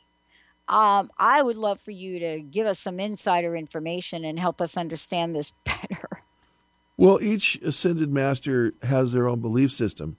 Um, 0.70 1.12
I 1.18 1.42
would 1.42 1.58
love 1.58 1.82
for 1.82 1.92
you 1.92 2.20
to 2.20 2.42
give 2.42 2.66
us 2.66 2.80
some 2.80 3.00
insider 3.00 3.56
information 3.56 4.24
and 4.24 4.40
help 4.40 4.62
us 4.62 4.78
understand 4.78 5.36
this 5.36 5.52
better. 5.66 6.24
Well, 6.96 7.20
each 7.22 7.56
ascended 7.58 8.12
master 8.12 8.74
has 8.84 9.12
their 9.12 9.28
own 9.28 9.40
belief 9.40 9.72
system. 9.72 10.18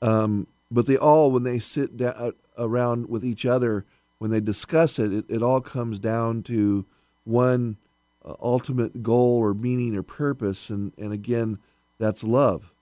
Um, 0.00 0.46
but 0.70 0.86
they 0.86 0.96
all, 0.96 1.30
when 1.30 1.42
they 1.42 1.58
sit 1.58 1.96
down 1.96 2.14
uh, 2.16 2.30
around 2.58 3.08
with 3.08 3.24
each 3.24 3.46
other, 3.46 3.84
when 4.18 4.30
they 4.30 4.40
discuss 4.40 4.98
it, 4.98 5.12
it, 5.12 5.24
it 5.28 5.42
all 5.42 5.60
comes 5.60 5.98
down 5.98 6.42
to 6.44 6.86
one 7.24 7.76
uh, 8.24 8.34
ultimate 8.40 9.02
goal 9.02 9.38
or 9.38 9.54
meaning 9.54 9.94
or 9.94 10.02
purpose, 10.02 10.70
and, 10.70 10.92
and 10.98 11.12
again, 11.12 11.58
that's 11.98 12.24
love. 12.24 12.72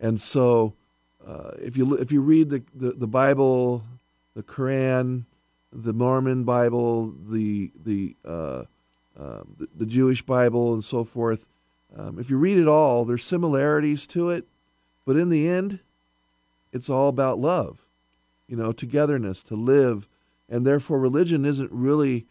And 0.00 0.20
so, 0.20 0.74
uh, 1.26 1.52
if 1.58 1.76
you 1.76 1.94
if 1.94 2.12
you 2.12 2.20
read 2.20 2.50
the, 2.50 2.62
the, 2.74 2.92
the 2.92 3.06
Bible, 3.06 3.84
the 4.34 4.42
Quran, 4.42 5.24
the 5.72 5.92
Mormon 5.92 6.44
Bible, 6.44 7.14
the 7.28 7.72
the, 7.82 8.14
uh, 8.24 8.64
uh, 9.18 9.42
the, 9.58 9.68
the 9.74 9.86
Jewish 9.86 10.22
Bible, 10.22 10.74
and 10.74 10.84
so 10.84 11.04
forth, 11.04 11.46
um, 11.96 12.18
if 12.18 12.28
you 12.28 12.36
read 12.36 12.58
it 12.58 12.68
all, 12.68 13.04
there's 13.04 13.24
similarities 13.24 14.06
to 14.08 14.30
it, 14.30 14.46
but 15.06 15.16
in 15.16 15.30
the 15.30 15.48
end, 15.48 15.80
it's 16.76 16.90
all 16.90 17.08
about 17.08 17.38
love, 17.38 17.86
you 18.46 18.56
know, 18.56 18.72
togetherness, 18.72 19.42
to 19.44 19.54
live, 19.54 20.06
and 20.48 20.66
therefore 20.66 21.00
religion 21.00 21.44
isn't 21.44 21.72
really 21.72 22.26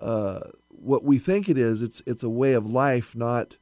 uh, 0.00 0.40
what 0.68 1.02
we 1.04 1.18
think 1.18 1.48
it 1.48 1.58
is. 1.58 1.82
It's 1.82 2.02
it's 2.06 2.22
a 2.22 2.28
way 2.28 2.52
of 2.52 2.66
life, 2.66 3.16
not 3.16 3.56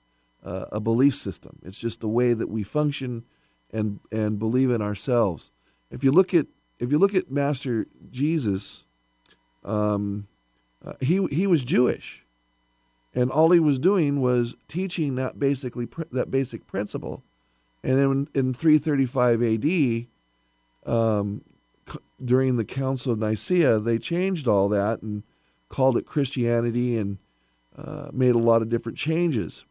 uh, 0.44 0.66
a 0.70 0.80
belief 0.80 1.14
system. 1.14 1.58
It's 1.64 1.78
just 1.78 2.00
the 2.00 2.08
way 2.08 2.34
that 2.34 2.48
we 2.48 2.62
function 2.62 3.24
and 3.72 4.00
and 4.12 4.38
believe 4.38 4.70
in 4.70 4.82
ourselves. 4.82 5.50
If 5.90 6.04
you 6.04 6.12
look 6.12 6.34
at 6.34 6.46
if 6.78 6.90
you 6.90 6.98
look 6.98 7.14
at 7.14 7.30
Master 7.30 7.86
Jesus, 8.10 8.84
um, 9.64 10.28
uh, 10.84 10.94
he 11.00 11.26
he 11.30 11.46
was 11.46 11.62
Jewish, 11.62 12.24
and 13.14 13.30
all 13.30 13.50
he 13.50 13.60
was 13.60 13.78
doing 13.78 14.20
was 14.20 14.54
teaching 14.68 15.14
that 15.14 15.38
basically 15.38 15.88
that 16.12 16.30
basic 16.30 16.66
principle. 16.66 17.22
And 17.82 18.00
in, 18.00 18.28
in 18.34 18.52
335 18.52 19.42
AD, 19.42 20.06
um, 20.86 21.42
c- 21.90 21.98
during 22.24 22.56
the 22.56 22.64
Council 22.64 23.12
of 23.12 23.18
Nicaea, 23.18 23.78
they 23.78 23.98
changed 23.98 24.48
all 24.48 24.68
that 24.70 25.02
and 25.02 25.22
called 25.68 25.96
it 25.96 26.06
Christianity 26.06 26.96
and 26.96 27.18
uh, 27.76 28.08
made 28.12 28.34
a 28.34 28.38
lot 28.38 28.62
of 28.62 28.68
different 28.68 28.96
changes. 28.96 29.64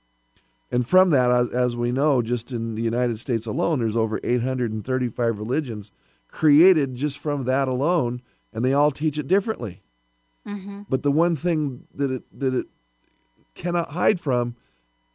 And 0.72 0.88
from 0.88 1.12
that, 1.12 1.32
as, 1.32 1.50
as, 1.50 1.76
we 1.76 1.92
know, 1.92 2.22
just 2.22 2.52
in 2.52 2.76
the 2.76 2.82
United 2.82 3.20
States 3.20 3.46
alone, 3.46 3.80
there's 3.80 3.96
over 3.96 4.20
835 4.24 5.38
religions 5.38 5.92
created 6.28 6.96
just 6.96 7.18
from 7.18 7.46
that 7.46 7.68
alone, 7.68 8.22
and 8.52 8.66
they 8.66 8.74
all 8.74 8.92
teach 8.92 9.18
it 9.18 9.28
differently. 9.28 9.82
Mm-hmm. 10.46 10.82
But 10.90 11.04
the 11.04 11.12
one 11.12 11.36
thing 11.36 11.88
that 11.94 12.12
it 12.12 12.24
that 12.38 12.54
it 12.54 12.68
cannot 13.56 13.92
hide 13.92 14.20
from, 14.20 14.56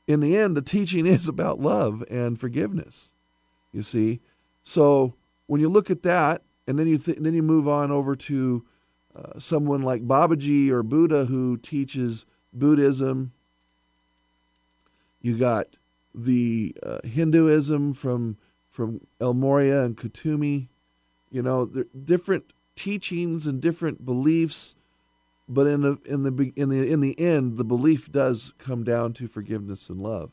in 0.07 0.21
the 0.21 0.37
end, 0.37 0.57
the 0.57 0.63
teaching 0.63 1.07
is 1.07 1.29
about 1.29 1.61
love 1.61 2.05
and 2.11 2.41
forgiveness. 2.41 3.13
You 3.73 3.83
see, 3.83 4.21
so 4.65 5.15
when 5.51 5.61
you 5.61 5.69
look 5.69 5.91
at 5.91 6.05
that, 6.05 6.43
and 6.69 6.79
then 6.79 6.87
you 6.87 6.97
th- 6.97 7.19
then 7.19 7.35
you 7.35 7.43
move 7.43 7.67
on 7.67 7.91
over 7.91 8.15
to 8.15 8.65
uh, 9.17 9.41
someone 9.41 9.83
like 9.83 10.07
Babaji 10.07 10.71
or 10.71 10.85
Buddha 10.85 11.25
who 11.25 11.57
teaches 11.57 12.25
Buddhism. 12.53 13.33
You 15.21 15.37
got 15.37 15.75
the 16.15 16.77
uh, 16.85 17.01
Hinduism 17.03 17.95
from 17.95 18.37
from 18.71 19.01
El 19.21 19.35
Morya 19.35 19.81
and 19.83 19.97
Kuthumi. 19.97 20.69
You 21.33 21.43
know, 21.43 21.67
different 21.67 22.53
teachings 22.77 23.49
and 23.49 23.61
different 23.61 24.05
beliefs, 24.07 24.77
but 25.49 25.67
in 25.67 25.81
the 25.81 25.99
in 26.05 26.23
the 26.23 26.53
in 26.55 26.69
the 26.69 26.89
in 26.89 27.01
the 27.01 27.19
end, 27.19 27.57
the 27.57 27.65
belief 27.65 28.13
does 28.13 28.53
come 28.59 28.85
down 28.85 29.15
to 29.15 29.27
forgiveness 29.27 29.89
and 29.89 30.01
love. 30.01 30.31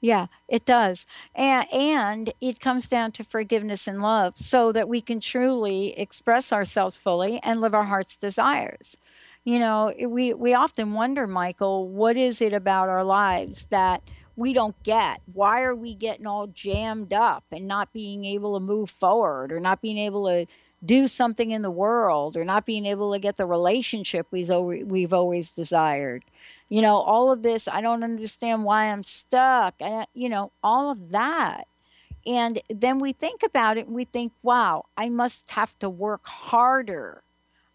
Yeah, 0.00 0.26
it 0.48 0.64
does. 0.64 1.04
And, 1.34 1.70
and 1.72 2.32
it 2.40 2.58
comes 2.60 2.88
down 2.88 3.12
to 3.12 3.24
forgiveness 3.24 3.86
and 3.86 4.00
love 4.00 4.34
so 4.38 4.72
that 4.72 4.88
we 4.88 5.02
can 5.02 5.20
truly 5.20 5.98
express 5.98 6.52
ourselves 6.52 6.96
fully 6.96 7.38
and 7.42 7.60
live 7.60 7.74
our 7.74 7.84
heart's 7.84 8.16
desires. 8.16 8.96
You 9.44 9.58
know, 9.58 9.92
we, 10.08 10.32
we 10.32 10.54
often 10.54 10.94
wonder, 10.94 11.26
Mychael, 11.26 11.86
what 11.86 12.16
is 12.16 12.40
it 12.40 12.52
about 12.54 12.88
our 12.88 13.04
lives 13.04 13.66
that 13.70 14.02
we 14.36 14.54
don't 14.54 14.80
get? 14.84 15.20
Why 15.32 15.62
are 15.62 15.74
we 15.74 15.94
getting 15.94 16.26
all 16.26 16.46
jammed 16.46 17.12
up 17.12 17.44
and 17.52 17.66
not 17.68 17.92
being 17.92 18.24
able 18.24 18.54
to 18.54 18.60
move 18.60 18.88
forward 18.90 19.52
or 19.52 19.60
not 19.60 19.82
being 19.82 19.98
able 19.98 20.24
to 20.26 20.46
do 20.82 21.06
something 21.08 21.50
in 21.50 21.60
the 21.60 21.70
world 21.70 22.38
or 22.38 22.44
not 22.44 22.64
being 22.64 22.86
able 22.86 23.12
to 23.12 23.18
get 23.18 23.36
the 23.36 23.44
relationship 23.44 24.26
we've 24.30 24.48
we've 24.50 25.12
always 25.12 25.50
desired? 25.52 26.24
You 26.70 26.80
know 26.80 26.96
all 26.96 27.30
of 27.30 27.42
this 27.42 27.68
i 27.68 27.82
don't 27.82 28.02
understand 28.02 28.64
why 28.64 28.86
i'm 28.86 29.04
stuck 29.04 29.74
I, 29.82 30.06
you 30.14 30.30
know 30.30 30.52
all 30.62 30.90
of 30.90 31.10
that. 31.10 31.66
And 32.26 32.60
then 32.68 32.98
we 32.98 33.14
think 33.14 33.42
about 33.42 33.78
it 33.78 33.86
and 33.86 33.94
we 33.94 34.04
think 34.04 34.32
wow 34.42 34.86
i 34.96 35.10
must 35.10 35.50
have 35.50 35.78
to 35.80 35.90
work 35.90 36.24
harder. 36.24 37.22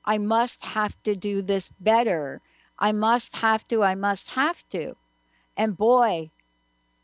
I 0.07 0.19
must 0.19 0.63
have 0.63 1.01
to 1.01 1.15
do 1.15 1.41
this 1.41 1.71
better. 1.79 2.41
I 2.79 2.91
must 2.91 3.35
have 3.37 3.67
to 3.67 3.83
i 3.83 3.93
must 3.93 4.31
have 4.31 4.67
to. 4.69 4.95
And 5.55 5.77
boy 5.77 6.31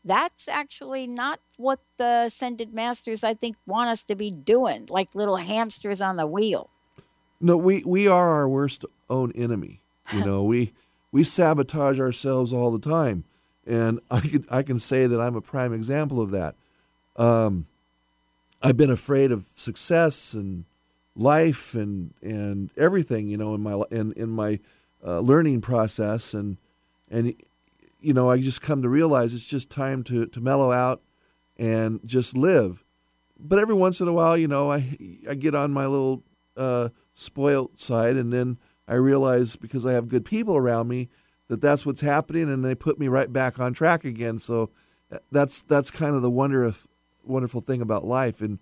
that's 0.04 0.48
actually 0.48 1.06
not 1.06 1.38
what 1.58 1.78
the 1.96 2.24
ascended 2.26 2.74
masters 2.74 3.22
i 3.22 3.34
think 3.34 3.56
want 3.66 3.90
us 3.90 4.02
to 4.04 4.16
be 4.16 4.30
doing 4.30 4.86
like 4.88 5.14
little 5.14 5.36
hamsters 5.36 6.00
on 6.00 6.16
the 6.16 6.26
wheel. 6.26 6.70
No 7.40 7.56
we 7.56 7.82
we 7.84 8.08
are 8.08 8.28
our 8.30 8.48
worst 8.48 8.84
own 9.10 9.32
enemy 9.32 9.82
you 10.12 10.24
know 10.28 10.42
we 10.44 10.72
we 11.12 11.22
sabotage 11.22 12.00
ourselves 12.00 12.52
all 12.52 12.70
the 12.70 12.78
time, 12.90 13.24
and 13.66 14.00
I 14.10 14.20
can 14.20 14.46
I 14.50 14.62
can 14.62 14.78
say 14.78 15.06
that 15.06 15.20
I'm 15.20 15.36
a 15.36 15.42
prime 15.42 15.72
example 15.72 16.20
of 16.20 16.30
that. 16.32 16.56
Um, 17.16 17.66
I've 18.62 18.76
been 18.76 18.90
afraid 18.90 19.30
of 19.30 19.44
success 19.54 20.32
and 20.32 20.64
life 21.14 21.74
and 21.74 22.14
and 22.22 22.70
everything, 22.76 23.28
you 23.28 23.36
know, 23.36 23.54
in 23.54 23.60
my 23.60 23.82
in 23.90 24.12
in 24.14 24.30
my 24.30 24.58
uh, 25.06 25.20
learning 25.20 25.60
process, 25.60 26.34
and 26.34 26.56
and 27.10 27.34
you 28.00 28.12
know, 28.12 28.30
I 28.30 28.38
just 28.38 28.62
come 28.62 28.82
to 28.82 28.88
realize 28.88 29.34
it's 29.34 29.46
just 29.46 29.70
time 29.70 30.02
to 30.04 30.26
to 30.26 30.40
mellow 30.40 30.72
out 30.72 31.02
and 31.58 32.00
just 32.04 32.36
live. 32.36 32.84
But 33.38 33.58
every 33.58 33.74
once 33.74 34.00
in 34.00 34.08
a 34.08 34.12
while, 34.12 34.36
you 34.36 34.48
know, 34.48 34.72
I 34.72 34.96
I 35.28 35.34
get 35.34 35.54
on 35.54 35.72
my 35.72 35.86
little 35.86 36.22
uh, 36.56 36.88
spoilt 37.14 37.80
side, 37.80 38.16
and 38.16 38.32
then 38.32 38.58
I 38.92 38.96
realize 38.96 39.56
because 39.56 39.86
I 39.86 39.94
have 39.94 40.10
good 40.10 40.26
people 40.26 40.54
around 40.54 40.86
me 40.86 41.08
that 41.48 41.62
that's 41.62 41.86
what's 41.86 42.02
happening, 42.02 42.42
and 42.42 42.62
they 42.62 42.74
put 42.74 42.98
me 42.98 43.08
right 43.08 43.32
back 43.32 43.58
on 43.58 43.72
track 43.72 44.04
again. 44.04 44.38
So 44.38 44.68
uh, 45.10 45.16
that's 45.30 45.62
that's 45.62 45.90
kind 45.90 46.14
of 46.14 46.20
the 46.20 46.30
wonder 46.30 46.62
of, 46.62 46.86
wonderful 47.24 47.62
thing 47.62 47.80
about 47.80 48.04
life, 48.04 48.42
and 48.42 48.58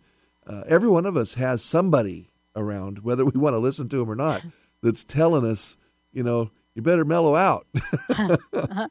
uh, 0.47 0.63
every 0.69 0.89
one 0.89 1.05
of 1.05 1.17
us 1.17 1.35
has 1.35 1.65
somebody 1.65 2.31
around, 2.55 3.01
whether 3.01 3.25
we 3.27 3.41
want 3.41 3.55
to 3.55 3.59
listen 3.59 3.89
to 3.89 3.97
them 3.97 4.09
or 4.09 4.15
not, 4.15 4.43
that's 4.85 5.03
telling 5.03 5.45
us, 5.45 5.77
you 6.13 6.23
know, 6.23 6.53
you 6.77 6.83
better 6.83 7.05
mellow 7.05 7.35
out. 7.35 7.67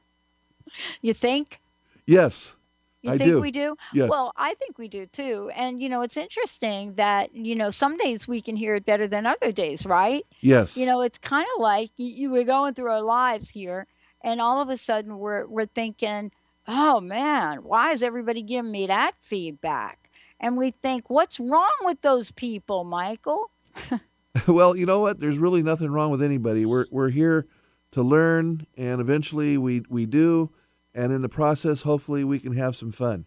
you 1.02 1.14
think? 1.14 1.62
Yes, 2.06 2.58
You 3.02 3.12
I 3.12 3.18
think 3.18 3.30
do. 3.32 3.40
we 3.40 3.52
do? 3.52 3.76
Yes. 3.94 4.10
Well, 4.10 4.34
I 4.36 4.56
think 4.56 4.78
we 4.78 4.90
do 4.90 5.06
too. 5.06 5.50
And 5.56 5.82
you 5.82 5.88
know, 5.88 6.02
it's 6.02 6.18
interesting 6.18 6.96
that 6.96 7.34
you 7.34 7.56
know 7.56 7.72
some 7.72 7.98
days 7.98 8.28
we 8.28 8.42
can 8.42 8.56
hear 8.56 8.76
it 8.76 8.86
better 8.86 9.08
than 9.08 9.26
other 9.26 9.52
days, 9.52 9.86
right? 9.86 10.26
Yes. 10.42 10.76
You 10.76 10.86
know, 10.86 11.02
it's 11.02 11.18
kind 11.18 11.46
of 11.56 11.62
like 11.62 11.92
you, 11.98 12.08
you 12.08 12.30
were 12.32 12.44
going 12.44 12.74
through 12.74 12.92
our 12.92 13.02
lives 13.02 13.50
here, 13.50 13.88
and 14.22 14.42
all 14.42 14.62
of 14.62 14.70
a 14.70 14.78
sudden 14.78 15.18
we're 15.18 15.48
we're 15.48 15.66
thinking, 15.66 16.32
oh 16.68 17.00
man, 17.00 17.64
why 17.64 17.92
is 17.92 18.04
everybody 18.04 18.42
giving 18.42 18.72
me 18.72 18.88
that 18.88 19.14
feedback? 19.20 20.10
And 20.40 20.58
we 20.58 20.72
think, 20.72 21.10
what's 21.10 21.40
wrong 21.40 21.72
with 21.84 22.02
those 22.02 22.32
people, 22.32 22.86
Mychael? 22.86 23.46
well, 24.48 24.76
you 24.76 24.86
know 24.86 25.02
what? 25.02 25.20
There's 25.20 25.38
really 25.38 25.64
nothing 25.64 25.90
wrong 25.90 26.12
with 26.12 26.22
anybody. 26.22 26.66
We're 26.66 26.86
we're 26.92 27.10
here 27.10 27.48
to 27.92 28.02
learn, 28.02 28.68
and 28.78 29.02
eventually 29.02 29.58
we 29.58 29.84
we 29.90 30.06
do, 30.06 30.52
and 31.00 31.14
in 31.14 31.22
the 31.22 31.30
process, 31.30 31.82
hopefully, 31.82 32.24
we 32.24 32.40
can 32.40 32.54
have 32.54 32.76
some 32.76 32.92
fun. 32.92 33.26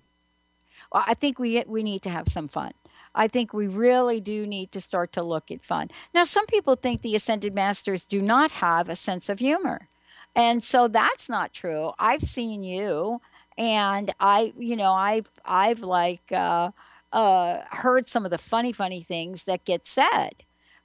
Well, 0.92 1.04
I 1.06 1.14
think 1.14 1.38
we 1.38 1.62
we 1.66 1.82
need 1.82 2.02
to 2.02 2.10
have 2.10 2.28
some 2.28 2.48
fun. 2.48 2.72
I 3.14 3.28
think 3.28 3.52
we 3.52 3.66
really 3.66 4.20
do 4.20 4.46
need 4.46 4.72
to 4.72 4.80
start 4.80 5.12
to 5.12 5.22
look 5.22 5.50
at 5.50 5.64
fun. 5.64 5.88
Now, 6.14 6.24
some 6.24 6.46
people 6.46 6.76
think 6.76 7.02
the 7.02 7.14
ascended 7.14 7.54
masters 7.54 8.06
do 8.06 8.22
not 8.22 8.50
have 8.52 8.88
a 8.88 8.96
sense 8.96 9.28
of 9.28 9.38
humor. 9.38 9.88
And 10.34 10.62
so 10.62 10.88
that's 10.88 11.28
not 11.28 11.52
true. 11.52 11.92
I've 11.98 12.22
seen 12.22 12.64
you 12.64 13.20
and 13.58 14.12
I, 14.18 14.52
you 14.58 14.76
know, 14.76 14.92
I've 14.92 15.28
I've 15.44 15.80
like 15.80 16.32
uh 16.32 16.70
uh 17.12 17.58
heard 17.70 18.06
some 18.06 18.24
of 18.24 18.30
the 18.30 18.38
funny 18.38 18.72
funny 18.72 19.02
things 19.02 19.44
that 19.44 19.64
get 19.64 19.86
said. 19.86 20.32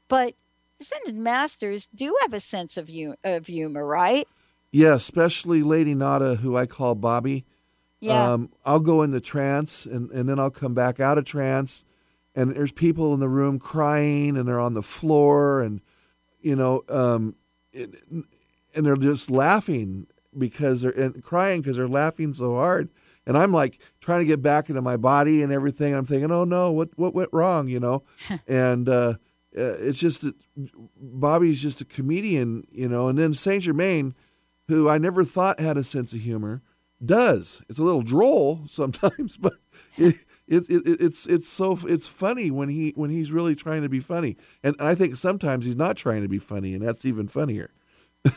But 0.10 0.36
ascended 0.82 1.16
masters 1.18 1.88
do 1.96 2.16
have 2.22 2.34
a 2.34 2.40
sense 2.42 2.78
of 2.78 2.90
hu- 2.90 3.16
of 3.24 3.48
humor, 3.48 3.86
right? 3.86 4.28
Yeah, 4.78 4.94
especially 4.94 5.64
Lady 5.64 5.96
Nada, 5.96 6.36
who 6.36 6.56
I 6.56 6.68
call 6.68 6.94
Bobby. 6.94 7.46
Yeah. 8.00 8.34
Um, 8.34 8.52
I'll 8.64 8.80
go 8.80 9.02
into 9.02 9.20
trance, 9.20 9.88
and, 9.88 10.12
and 10.12 10.30
then 10.30 10.38
I'll 10.38 10.52
come 10.52 10.76
back 10.76 11.00
out 11.00 11.18
of 11.18 11.26
trance, 11.26 11.84
and 12.36 12.56
there's 12.56 12.72
people 12.72 13.12
in 13.16 13.20
the 13.20 13.28
room 13.28 13.58
crying, 13.58 14.38
and 14.38 14.48
they're 14.48 14.60
on 14.60 14.76
the 14.76 14.84
floor, 14.84 15.64
and 15.64 15.82
you 16.42 16.56
know, 16.56 16.84
um, 16.90 17.34
and, 17.74 17.98
and 18.76 18.86
they're 18.86 18.96
just 18.98 19.32
laughing 19.32 20.06
because 20.38 20.82
they're 20.82 20.92
and 20.92 21.24
crying 21.24 21.62
because 21.62 21.78
they're 21.78 21.88
laughing 21.88 22.36
so 22.36 22.54
hard, 22.54 22.90
and 23.26 23.36
I'm 23.36 23.52
like 23.52 23.80
trying 24.00 24.20
to 24.20 24.26
get 24.26 24.44
back 24.44 24.70
into 24.70 24.84
my 24.84 24.96
body 24.96 25.42
and 25.42 25.52
everything. 25.52 25.96
I'm 25.96 26.06
thinking, 26.06 26.32
oh 26.32 26.44
no, 26.44 26.72
what 26.72 26.90
what 26.98 27.16
went 27.16 27.30
wrong, 27.34 27.68
you 27.68 27.80
know? 27.80 28.04
and 28.48 28.88
uh, 28.88 29.16
uh, 29.58 29.74
it's 29.80 29.98
just 29.98 30.22
that 30.22 30.36
Bobby's 31.02 31.64
just 31.64 31.82
a 31.82 31.86
comedian, 31.86 32.68
you 32.72 32.88
know, 32.88 33.08
and 33.08 33.18
then 33.18 33.34
Saint 33.34 33.64
Germain, 33.64 34.14
who 34.68 34.90
I 34.90 34.98
never 34.98 35.24
thought 35.24 35.60
had 35.60 35.78
a 35.78 35.84
sense 35.84 36.14
of 36.14 36.22
humor, 36.22 36.62
does. 37.04 37.62
It's 37.70 37.80
a 37.80 37.84
little 37.84 38.02
droll 38.02 38.66
sometimes, 38.70 39.38
but 39.38 39.54
it, 39.98 40.16
it, 40.48 40.70
it, 40.70 41.02
it's 41.02 41.26
it's 41.28 41.48
so 41.48 41.80
it's 41.84 42.08
funny 42.08 42.52
when 42.52 42.70
he 42.70 42.94
when 42.96 43.10
he's 43.10 43.32
really 43.32 43.56
trying 43.56 43.82
to 43.82 43.90
be 43.90 44.00
funny, 44.00 44.38
and 44.64 44.76
I 44.80 44.96
think 44.96 45.16
sometimes 45.16 45.66
he's 45.66 45.76
not 45.76 45.98
trying 45.98 46.22
to 46.22 46.30
be 46.30 46.40
funny, 46.40 46.74
and 46.74 46.86
that's 46.86 47.06
even 47.06 47.28
funnier. 47.28 47.72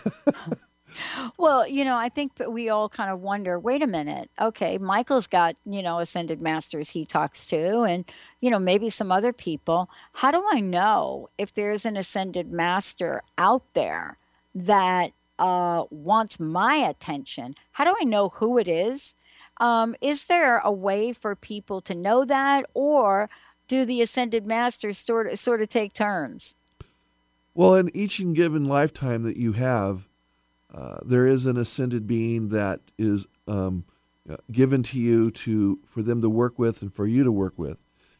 Well, 1.39 1.67
you 1.67 1.85
know, 1.85 1.97
I 1.97 2.09
think 2.09 2.33
we 2.49 2.69
all 2.69 2.89
kind 2.89 3.11
of 3.11 3.21
wonder, 3.21 3.59
wait 3.59 3.83
a 3.83 3.87
minute, 3.87 4.31
okay, 4.41 4.79
Mychael's 4.79 5.27
got, 5.27 5.57
you 5.65 5.83
know, 5.83 5.99
ascended 5.99 6.41
masters 6.41 6.91
he 6.91 7.05
talks 7.05 7.47
to 7.49 7.83
and, 7.83 8.05
you 8.41 8.51
know, 8.51 8.59
maybe 8.59 8.91
some 8.91 9.13
other 9.13 9.33
people. 9.33 9.89
How 10.13 10.31
do 10.31 10.45
I 10.51 10.61
know 10.61 11.29
if 11.39 11.55
there's 11.55 11.87
an 11.87 11.97
ascended 11.97 12.51
master 12.51 13.23
out 13.39 13.63
there 13.75 14.19
that 14.55 15.13
uh, 15.41 15.85
wants 15.91 16.39
my 16.39 16.77
attention? 16.77 17.57
How 17.73 17.85
do 17.85 17.95
I 18.01 18.05
know 18.05 18.29
who 18.29 18.59
it 18.59 18.69
is? 18.69 19.15
Um, 19.57 19.97
is 20.01 20.25
there 20.25 20.59
a 20.59 20.71
way 20.71 21.13
for 21.13 21.35
people 21.35 21.81
to 21.83 21.95
know 21.95 22.25
that, 22.25 22.67
or 22.75 23.29
do 23.67 23.85
the 23.85 24.03
ascended 24.03 24.47
masters 24.47 24.99
sort 24.99 25.27
of, 25.27 25.39
sort 25.39 25.63
of 25.63 25.69
take 25.69 25.93
turns? 25.93 26.55
Well, 27.55 27.75
in 27.75 27.95
each 27.95 28.21
and 28.21 28.37
given 28.37 28.65
lifetime 28.65 29.23
that 29.25 29.37
you 29.37 29.53
have, 29.53 30.09
uh, 30.73 30.99
there 31.05 31.27
is 31.27 31.47
an 31.47 31.57
ascended 31.57 32.07
being 32.07 32.51
that 32.51 32.81
is 32.97 33.27
um, 33.49 33.85
uh, 34.31 34.37
given 34.53 34.83
to 34.85 34.99
you 34.99 35.31
to 35.33 35.81
for 35.85 36.03
them 36.03 36.23
to 36.23 36.31
work 36.31 36.59
with 36.59 36.81
and 36.81 36.95
for 36.95 37.07
you 37.07 37.25
to 37.25 37.33
work 37.33 37.59
with. 37.59 37.79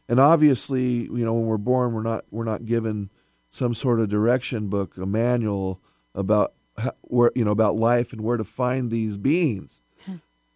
And 0.09 0.19
obviously, 0.19 1.03
you 1.03 1.23
know, 1.23 1.33
when 1.33 1.45
we're 1.45 1.57
born, 1.57 1.93
we're 1.93 2.03
not 2.03 2.25
we're 2.29 2.43
not 2.43 2.65
given 2.65 3.09
some 3.49 3.73
sort 3.73 3.99
of 3.99 4.09
direction 4.09 4.67
book, 4.67 4.97
a 4.97 5.05
manual 5.05 5.79
about 6.13 6.53
where 7.01 7.31
you 7.35 7.45
know 7.45 7.51
about 7.51 7.75
life 7.75 8.11
and 8.13 8.21
where 8.21 8.37
to 8.37 8.43
find 8.43 8.89
these 8.89 9.17
beings. 9.17 9.81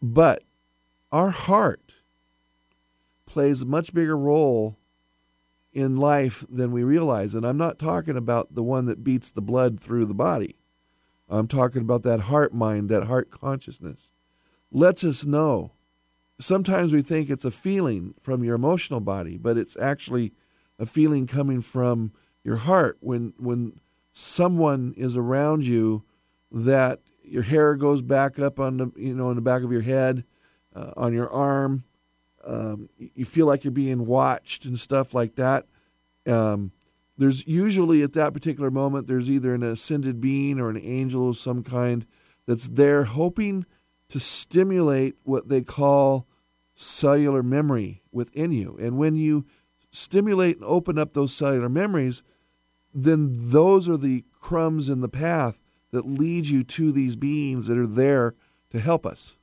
but 0.01 0.43
our 1.11 1.29
heart 1.29 1.93
plays 3.25 3.61
a 3.61 3.65
much 3.65 3.93
bigger 3.93 4.17
role 4.17 4.77
in 5.73 5.97
life 5.97 6.45
than 6.49 6.71
we 6.71 6.83
realize. 6.83 7.35
And 7.35 7.45
I'm 7.45 7.57
not 7.57 7.77
talking 7.77 8.15
about 8.15 8.55
the 8.55 8.63
one 8.63 8.85
that 8.85 9.03
beats 9.03 9.29
the 9.29 9.41
blood 9.41 9.79
through 9.79 10.05
the 10.05 10.13
body. 10.13 10.55
I'm 11.27 11.47
talking 11.47 11.81
about 11.81 12.03
that 12.03 12.21
heart 12.21 12.53
mind, 12.53 12.89
that 12.89 13.07
heart 13.07 13.29
consciousness. 13.29 14.09
Lets 14.71 15.03
us 15.03 15.25
know. 15.25 15.71
Sometimes 16.39 16.93
we 16.93 17.01
think 17.01 17.29
it's 17.29 17.45
a 17.45 17.51
feeling 17.51 18.13
from 18.21 18.43
your 18.43 18.55
emotional 18.55 19.01
body, 19.01 19.37
but 19.37 19.57
it's 19.57 19.77
actually 19.77 20.31
a 20.79 20.85
feeling 20.85 21.27
coming 21.27 21.61
from 21.61 22.13
your 22.43 22.57
heart 22.57 22.97
when 23.01 23.33
when 23.37 23.79
someone 24.13 24.93
is 24.95 25.17
around 25.17 25.65
you 25.65 26.03
that 26.51 26.99
your 27.23 27.43
hair 27.43 27.75
goes 27.75 28.01
back 28.01 28.39
up 28.39 28.59
on 28.59 28.77
the 28.77 28.91
you 28.95 29.13
know 29.13 29.29
in 29.29 29.35
the 29.35 29.41
back 29.41 29.63
of 29.63 29.71
your 29.71 29.81
head, 29.81 30.23
uh, 30.75 30.91
on 30.95 31.13
your 31.13 31.29
arm. 31.29 31.83
Um, 32.45 32.89
you 32.97 33.25
feel 33.25 33.47
like 33.47 33.63
you're 33.63 33.71
being 33.71 34.05
watched 34.05 34.65
and 34.65 34.79
stuff 34.79 35.15
like 35.15 35.35
that. 35.35 35.65
Um, 36.27 36.71
there's 37.17 37.45
usually 37.47 38.03
at 38.03 38.13
that 38.13 38.33
particular 38.33 38.69
moment 38.69 39.07
there's 39.07 39.29
either 39.29 39.53
an 39.53 39.63
ascended 39.63 40.19
being 40.19 40.59
or 40.59 40.69
an 40.69 40.77
angel 40.77 41.29
of 41.29 41.37
some 41.37 41.63
kind 41.63 42.05
that's 42.45 42.67
there 42.67 43.05
hoping 43.05 43.65
to 44.09 44.19
stimulate 44.19 45.15
what 45.23 45.49
they 45.49 45.61
call 45.61 46.27
cellular 46.75 47.41
memory 47.41 48.03
within 48.11 48.51
you 48.51 48.77
and 48.79 48.97
when 48.97 49.15
you 49.15 49.45
stimulate 49.91 50.57
and 50.57 50.65
open 50.65 50.97
up 50.97 51.13
those 51.13 51.33
cellular 51.33 51.69
memories 51.69 52.21
then 52.93 53.49
those 53.49 53.87
are 53.87 53.97
the 53.97 54.23
crumbs 54.39 54.89
in 54.89 55.01
the 55.01 55.09
path 55.09 55.59
that 55.91 56.05
lead 56.05 56.47
you 56.47 56.63
to 56.63 56.91
these 56.91 57.15
beings 57.15 57.67
that 57.67 57.77
are 57.77 57.87
there 57.87 58.35
to 58.71 58.79
help 58.79 59.05
us 59.05 59.37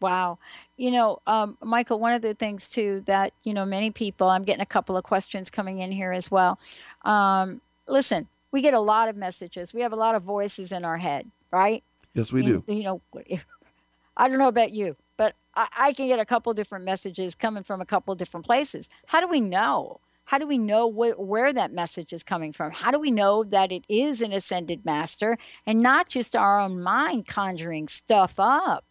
Wow. 0.00 0.38
You 0.76 0.90
know, 0.90 1.20
um, 1.26 1.58
Mychael, 1.62 1.98
one 1.98 2.12
of 2.12 2.22
the 2.22 2.34
things 2.34 2.68
too 2.68 3.02
that, 3.06 3.32
you 3.42 3.52
know, 3.52 3.64
many 3.64 3.90
people, 3.90 4.28
I'm 4.28 4.44
getting 4.44 4.62
a 4.62 4.66
couple 4.66 4.96
of 4.96 5.04
questions 5.04 5.50
coming 5.50 5.80
in 5.80 5.90
here 5.90 6.12
as 6.12 6.30
well. 6.30 6.58
Um, 7.04 7.60
listen, 7.88 8.28
we 8.52 8.62
get 8.62 8.74
a 8.74 8.80
lot 8.80 9.08
of 9.08 9.16
messages. 9.16 9.74
We 9.74 9.80
have 9.80 9.92
a 9.92 9.96
lot 9.96 10.14
of 10.14 10.22
voices 10.22 10.72
in 10.72 10.84
our 10.84 10.98
head, 10.98 11.28
right? 11.50 11.82
yes 12.14 12.32
we 12.32 12.42
you, 12.42 12.64
do 12.66 12.74
You 12.74 12.82
know, 12.84 13.00
I 14.16 14.28
don't 14.28 14.38
know 14.38 14.48
about 14.48 14.72
you, 14.72 14.96
but 15.16 15.34
I, 15.54 15.68
I 15.76 15.92
can 15.92 16.06
get 16.06 16.18
a 16.18 16.24
couple 16.24 16.52
different 16.54 16.84
messages 16.84 17.34
coming 17.34 17.62
from 17.62 17.80
a 17.80 17.86
couple 17.86 18.14
different 18.14 18.46
places. 18.46 18.88
How 19.06 19.20
do 19.20 19.28
we 19.28 19.40
know? 19.40 20.00
How 20.28 20.36
do 20.36 20.46
we 20.46 20.58
know 20.58 20.90
wh- 20.92 21.18
where 21.18 21.54
that 21.54 21.72
message 21.72 22.12
is 22.12 22.22
coming 22.22 22.52
from? 22.52 22.70
How 22.70 22.90
do 22.90 22.98
we 22.98 23.10
know 23.10 23.44
that 23.44 23.72
it 23.72 23.86
is 23.88 24.20
an 24.20 24.34
ascended 24.34 24.84
master 24.84 25.38
and 25.64 25.80
not 25.80 26.10
just 26.10 26.36
our 26.36 26.60
own 26.60 26.82
mind 26.82 27.26
conjuring 27.26 27.88
stuff 27.88 28.34
up? 28.36 28.84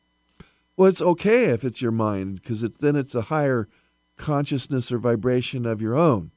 Well, 0.76 0.90
it's 0.90 1.00
okay 1.00 1.44
if 1.44 1.64
it's 1.64 1.80
your 1.80 1.92
mind 1.92 2.42
because 2.42 2.64
it, 2.64 2.80
then 2.80 2.96
it's 2.96 3.14
a 3.14 3.22
higher 3.22 3.70
consciousness 4.18 4.92
or 4.92 4.98
vibration 4.98 5.68
of 5.68 5.80
your 5.80 5.96
own. 5.96 6.32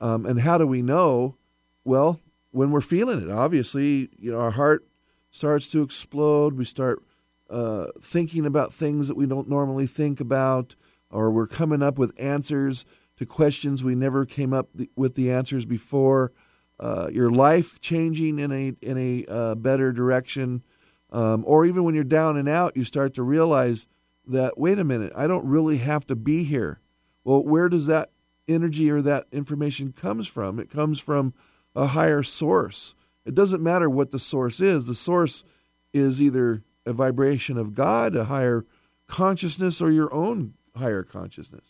Um, 0.00 0.24
and 0.24 0.42
how 0.42 0.58
do 0.58 0.66
we 0.66 0.80
know? 0.80 1.34
Well, 1.82 2.20
when 2.52 2.70
we're 2.70 2.82
feeling 2.82 3.20
it, 3.20 3.32
obviously, 3.32 4.10
you 4.16 4.30
know, 4.30 4.38
our 4.38 4.52
heart 4.52 4.86
starts 5.32 5.66
to 5.70 5.82
explode. 5.82 6.54
We 6.54 6.64
start 6.64 7.02
uh, 7.50 7.86
thinking 8.00 8.46
about 8.46 8.72
things 8.72 9.08
that 9.08 9.16
we 9.16 9.26
don't 9.26 9.48
normally 9.48 9.88
think 9.88 10.20
about, 10.20 10.76
or 11.10 11.32
we're 11.32 11.48
coming 11.48 11.82
up 11.82 11.98
with 11.98 12.12
answers 12.16 12.84
to 13.20 13.26
questions 13.26 13.84
we 13.84 13.94
never 13.94 14.26
came 14.26 14.52
up 14.52 14.68
th- 14.76 14.90
with 14.96 15.14
the 15.14 15.30
answers 15.30 15.64
before. 15.64 16.32
Uh, 16.80 17.08
your 17.12 17.30
life 17.30 17.80
changing 17.80 18.40
in 18.40 18.50
a 18.50 18.74
in 18.82 18.98
a 18.98 19.24
uh, 19.30 19.54
better 19.54 19.92
direction 19.92 20.64
um, 21.12 21.44
or 21.46 21.66
even 21.66 21.84
when 21.84 21.94
you're 21.94 22.04
down 22.04 22.36
and 22.36 22.48
out, 22.48 22.76
you 22.76 22.84
start 22.84 23.14
to 23.14 23.22
realize 23.22 23.86
that, 24.26 24.58
wait 24.58 24.78
a 24.78 24.84
minute, 24.84 25.12
I 25.16 25.26
don't 25.26 25.46
really 25.46 25.78
have 25.78 26.06
to 26.06 26.16
be 26.16 26.44
here. 26.44 26.80
Well, 27.24 27.42
where 27.42 27.68
does 27.68 27.86
that 27.86 28.10
energy 28.48 28.90
or 28.90 29.02
that 29.02 29.26
information 29.32 29.92
comes 29.92 30.28
from? 30.28 30.58
It 30.58 30.70
comes 30.70 31.00
from 31.00 31.34
a 31.74 31.88
higher 31.88 32.22
source. 32.22 32.94
It 33.24 33.34
doesn't 33.34 33.62
matter 33.62 33.90
what 33.90 34.12
the 34.12 34.18
source 34.18 34.60
is. 34.60 34.86
The 34.86 34.94
source 34.94 35.44
is 35.92 36.22
either 36.22 36.62
a 36.86 36.92
vibration 36.92 37.58
of 37.58 37.74
God, 37.74 38.14
a 38.14 38.24
higher 38.24 38.64
consciousness, 39.08 39.80
or 39.80 39.90
your 39.90 40.12
own 40.14 40.54
higher 40.76 41.02
consciousness. 41.02 41.69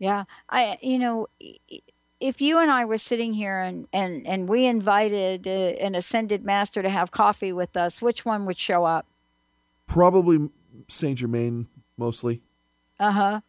Yeah, 0.00 0.24
I 0.48 0.78
you 0.80 0.98
know 0.98 1.28
if 2.20 2.40
you 2.40 2.58
and 2.58 2.70
I 2.70 2.86
were 2.86 2.98
sitting 2.98 3.34
here 3.34 3.58
and 3.58 3.86
and 3.92 4.26
and 4.26 4.48
we 4.48 4.64
invited 4.64 5.46
uh, 5.46 5.50
an 5.50 5.94
ascended 5.94 6.42
master 6.42 6.82
to 6.82 6.88
have 6.88 7.12
coffee 7.12 7.52
with 7.52 7.76
us, 7.76 8.00
which 8.00 8.24
one 8.24 8.46
would 8.46 8.58
show 8.58 8.86
up? 8.86 9.06
Probably 9.86 10.48
Saint 10.88 11.18
Germain 11.18 11.68
mostly. 11.98 12.40
Uh 12.98 13.12
huh. 13.12 13.40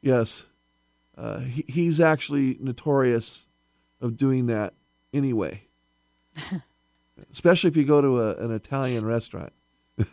Yes, 0.00 0.46
uh, 1.18 1.40
he, 1.40 1.66
he's 1.68 2.00
actually 2.00 2.56
notorious 2.60 3.44
of 4.00 4.16
doing 4.16 4.46
that 4.46 4.72
anyway. 5.12 5.64
Especially 7.30 7.68
if 7.68 7.76
you 7.76 7.84
go 7.84 8.00
to 8.00 8.20
a, 8.20 8.36
an 8.36 8.50
Italian 8.50 9.04
restaurant. 9.04 9.52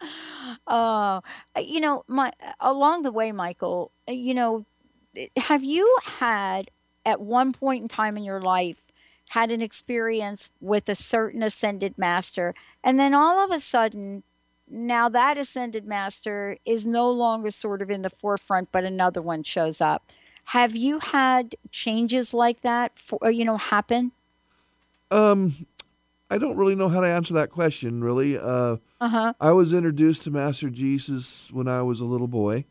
oh, 0.00 1.20
uh, 1.56 1.60
you 1.60 1.80
know, 1.80 2.04
my 2.08 2.32
uh, 2.44 2.52
along 2.60 3.02
the 3.02 3.12
way, 3.12 3.32
Mychael. 3.32 3.90
Uh, 4.08 4.12
you 4.12 4.34
know, 4.34 4.64
eh, 5.16 5.28
have 5.36 5.64
you 5.64 5.96
had 6.04 6.70
at 7.04 7.20
one 7.20 7.52
point 7.52 7.82
in 7.82 7.88
time 7.88 8.16
in 8.16 8.24
your 8.24 8.40
life 8.40 8.78
had 9.28 9.50
an 9.50 9.62
experience 9.62 10.48
with 10.60 10.88
a 10.88 10.94
certain 10.94 11.42
ascended 11.42 11.96
master, 11.96 12.54
and 12.82 12.98
then 12.98 13.14
all 13.14 13.44
of 13.44 13.50
a 13.50 13.60
sudden, 13.60 14.22
now 14.68 15.08
that 15.08 15.38
ascended 15.38 15.86
master 15.86 16.56
is 16.64 16.86
no 16.86 17.10
longer 17.10 17.50
sort 17.50 17.82
of 17.82 17.90
in 17.90 18.02
the 18.02 18.10
forefront, 18.10 18.70
but 18.72 18.84
another 18.84 19.22
one 19.22 19.42
shows 19.42 19.80
up. 19.80 20.10
Have 20.44 20.74
you 20.74 20.98
had 20.98 21.54
changes 21.70 22.34
like 22.34 22.62
that, 22.62 22.98
for, 22.98 23.30
you 23.30 23.44
know, 23.44 23.56
happen? 23.56 24.12
Um, 25.12 25.66
I 26.30 26.38
don't 26.38 26.56
really 26.56 26.76
know 26.76 26.88
how 26.88 27.00
to 27.00 27.08
answer 27.08 27.34
that 27.34 27.50
question. 27.50 28.02
Really, 28.04 28.38
uh, 28.38 28.76
uh-huh. 29.00 29.34
I 29.40 29.52
was 29.52 29.72
introduced 29.72 30.22
to 30.24 30.30
Master 30.30 30.70
Jesus 30.70 31.50
when 31.52 31.66
I 31.66 31.82
was 31.82 32.00
a 32.00 32.04
little 32.04 32.28
boy. 32.28 32.64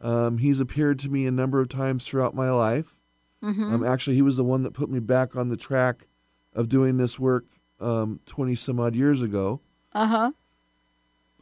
Um, 0.00 0.38
he's 0.38 0.60
appeared 0.60 0.98
to 1.00 1.08
me 1.08 1.26
a 1.26 1.32
number 1.32 1.60
of 1.60 1.68
times 1.68 2.04
throughout 2.04 2.34
my 2.34 2.50
life. 2.50 2.94
Mm-hmm. 3.42 3.74
Um, 3.74 3.84
actually, 3.84 4.14
he 4.14 4.22
was 4.22 4.36
the 4.36 4.44
one 4.44 4.62
that 4.62 4.72
put 4.72 4.88
me 4.88 5.00
back 5.00 5.34
on 5.34 5.48
the 5.48 5.56
track 5.56 6.06
of 6.54 6.68
doing 6.68 6.96
this 6.96 7.18
work 7.18 7.44
um, 7.80 8.20
20 8.26 8.54
some 8.54 8.78
odd 8.78 8.94
years 8.94 9.20
ago. 9.20 9.60
Uh 9.92 10.06
huh. 10.06 10.30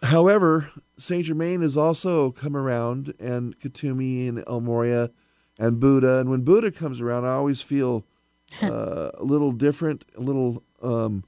However, 0.02 0.70
Saint 0.98 1.26
Germain 1.26 1.62
has 1.62 1.76
also 1.76 2.30
come 2.30 2.56
around, 2.56 3.14
and 3.18 3.58
Kuthumi 3.58 4.28
and 4.28 4.44
El 4.46 4.60
Morya 4.60 5.10
and 5.58 5.78
Buddha. 5.78 6.18
And 6.18 6.30
when 6.30 6.42
Buddha 6.42 6.70
comes 6.70 7.00
around, 7.00 7.24
I 7.24 7.32
always 7.32 7.62
feel 7.62 8.04
uh, 8.62 9.10
a 9.14 9.24
little 9.24 9.52
different, 9.52 10.04
a 10.16 10.20
little 10.20 10.62
um, 10.82 11.24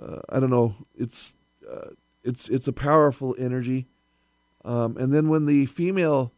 uh, 0.00 0.20
I 0.28 0.40
don't 0.40 0.50
know. 0.50 0.74
It's 0.96 1.34
uh, 1.70 1.90
it's 2.24 2.48
it's 2.48 2.68
a 2.68 2.72
powerful 2.72 3.34
energy. 3.38 3.86
Um, 4.64 4.96
and 4.96 5.12
then 5.12 5.28
when 5.28 5.46
the 5.46 5.66
female 5.66 6.32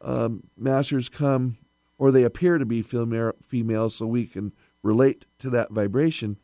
um, 0.00 0.44
masters 0.56 1.08
come, 1.08 1.58
or 1.98 2.10
they 2.10 2.22
appear 2.24 2.58
to 2.58 2.66
be 2.66 2.82
female, 2.82 3.32
female, 3.42 3.90
so 3.90 4.06
we 4.06 4.26
can 4.26 4.52
relate 4.82 5.26
to 5.38 5.50
that 5.50 5.70
vibration. 5.70 6.36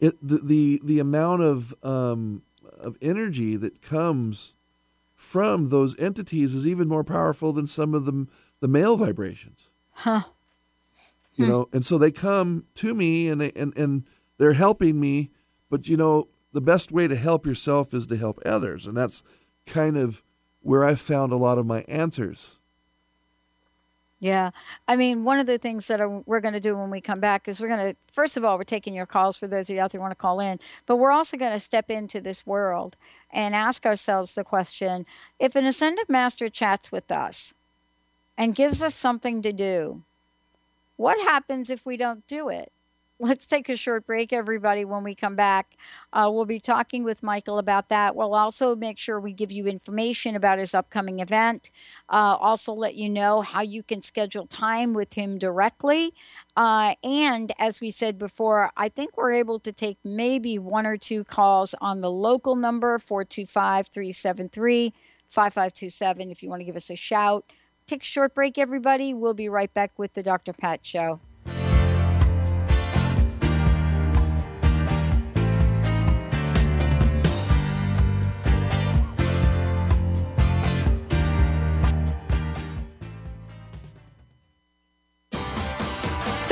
It 0.00 0.16
the 0.26 0.38
the, 0.38 0.80
the 0.82 0.98
amount 0.98 1.42
of 1.42 1.74
um, 1.82 2.42
of 2.78 2.96
energy 3.02 3.56
that 3.56 3.82
comes 3.82 4.54
from 5.16 5.68
those 5.68 5.98
entities 5.98 6.54
is 6.54 6.66
even 6.66 6.88
more 6.88 7.04
powerful 7.04 7.52
than 7.52 7.66
some 7.66 7.94
of 7.94 8.06
the 8.06 8.26
the 8.60 8.68
male 8.68 8.96
vibrations. 8.96 9.68
Huh. 9.92 10.22
You 11.36 11.44
Hmm. 11.44 11.50
know, 11.50 11.68
and 11.72 11.84
so 11.86 11.96
they 11.98 12.10
come 12.10 12.64
to 12.76 12.94
me 12.94 13.28
and 13.28 13.40
they, 13.40 13.52
and 13.54 13.76
and 13.76 14.04
they're 14.40 14.54
helping 14.54 14.98
me, 14.98 15.30
but 15.68 15.86
you 15.86 15.98
know, 15.98 16.28
the 16.54 16.62
best 16.62 16.90
way 16.90 17.06
to 17.06 17.14
help 17.14 17.44
yourself 17.44 17.92
is 17.92 18.06
to 18.06 18.16
help 18.16 18.40
others, 18.46 18.86
and 18.86 18.96
that's 18.96 19.22
kind 19.66 19.98
of 19.98 20.22
where 20.62 20.82
I 20.82 20.94
found 20.94 21.30
a 21.30 21.36
lot 21.36 21.58
of 21.58 21.66
my 21.66 21.82
answers. 21.82 22.58
Yeah. 24.18 24.50
I 24.88 24.96
mean, 24.96 25.24
one 25.24 25.38
of 25.38 25.46
the 25.46 25.58
things 25.58 25.86
that 25.88 26.00
we're 26.26 26.40
going 26.40 26.54
to 26.54 26.60
do 26.60 26.74
when 26.74 26.88
we 26.90 27.02
come 27.02 27.20
back 27.20 27.48
is 27.48 27.60
we're 27.60 27.68
going 27.68 27.92
to, 27.92 27.96
first 28.12 28.38
of 28.38 28.44
all, 28.44 28.56
we're 28.56 28.64
taking 28.64 28.94
your 28.94 29.06
calls 29.06 29.36
for 29.36 29.46
those 29.46 29.68
of 29.68 29.74
you 29.74 29.80
out 29.80 29.92
there 29.92 30.00
want 30.00 30.10
to 30.10 30.14
call 30.14 30.40
in, 30.40 30.58
but 30.86 30.96
we're 30.96 31.10
also 31.10 31.36
going 31.36 31.52
to 31.52 31.60
step 31.60 31.90
into 31.90 32.20
this 32.20 32.46
world 32.46 32.96
and 33.30 33.54
ask 33.54 33.84
ourselves 33.84 34.34
the 34.34 34.44
question 34.44 35.04
if 35.38 35.54
an 35.54 35.66
ascended 35.66 36.08
master 36.08 36.48
chats 36.48 36.90
with 36.90 37.10
us 37.10 37.52
and 38.38 38.54
gives 38.54 38.82
us 38.82 38.94
something 38.94 39.42
to 39.42 39.52
do, 39.52 40.02
what 40.96 41.20
happens 41.20 41.68
if 41.68 41.84
we 41.84 41.98
don't 41.98 42.26
do 42.26 42.48
it? 42.48 42.72
Let's 43.22 43.46
take 43.46 43.68
a 43.68 43.76
short 43.76 44.06
break, 44.06 44.32
everybody. 44.32 44.86
When 44.86 45.04
we 45.04 45.14
come 45.14 45.36
back, 45.36 45.76
uh, 46.14 46.30
we'll 46.32 46.46
be 46.46 46.58
talking 46.58 47.04
with 47.04 47.20
Mychael 47.20 47.58
about 47.58 47.90
that. 47.90 48.16
We'll 48.16 48.34
also 48.34 48.74
make 48.74 48.98
sure 48.98 49.20
we 49.20 49.34
give 49.34 49.52
you 49.52 49.66
information 49.66 50.36
about 50.36 50.58
his 50.58 50.74
upcoming 50.74 51.20
event. 51.20 51.70
Uh, 52.08 52.38
also, 52.40 52.72
let 52.72 52.94
you 52.94 53.10
know 53.10 53.42
how 53.42 53.60
you 53.60 53.82
can 53.82 54.00
schedule 54.00 54.46
time 54.46 54.94
with 54.94 55.12
him 55.12 55.38
directly. 55.38 56.14
Uh, 56.56 56.94
and 57.04 57.52
as 57.58 57.78
we 57.78 57.90
said 57.90 58.18
before, 58.18 58.70
I 58.78 58.88
think 58.88 59.18
we're 59.18 59.32
able 59.32 59.60
to 59.60 59.72
take 59.72 59.98
maybe 60.02 60.58
one 60.58 60.86
or 60.86 60.96
two 60.96 61.22
calls 61.24 61.74
on 61.82 62.00
the 62.00 62.10
local 62.10 62.56
number 62.56 62.98
425 62.98 63.88
373 63.88 64.94
5527 65.28 66.30
if 66.30 66.42
you 66.42 66.48
want 66.48 66.60
to 66.60 66.64
give 66.64 66.74
us 66.74 66.88
a 66.88 66.96
shout. 66.96 67.44
Take 67.86 68.00
a 68.00 68.06
short 68.06 68.32
break, 68.32 68.56
everybody. 68.56 69.12
We'll 69.12 69.34
be 69.34 69.50
right 69.50 69.72
back 69.74 69.92
with 69.98 70.14
the 70.14 70.22
Dr. 70.22 70.54
Pat 70.54 70.86
Show. 70.86 71.20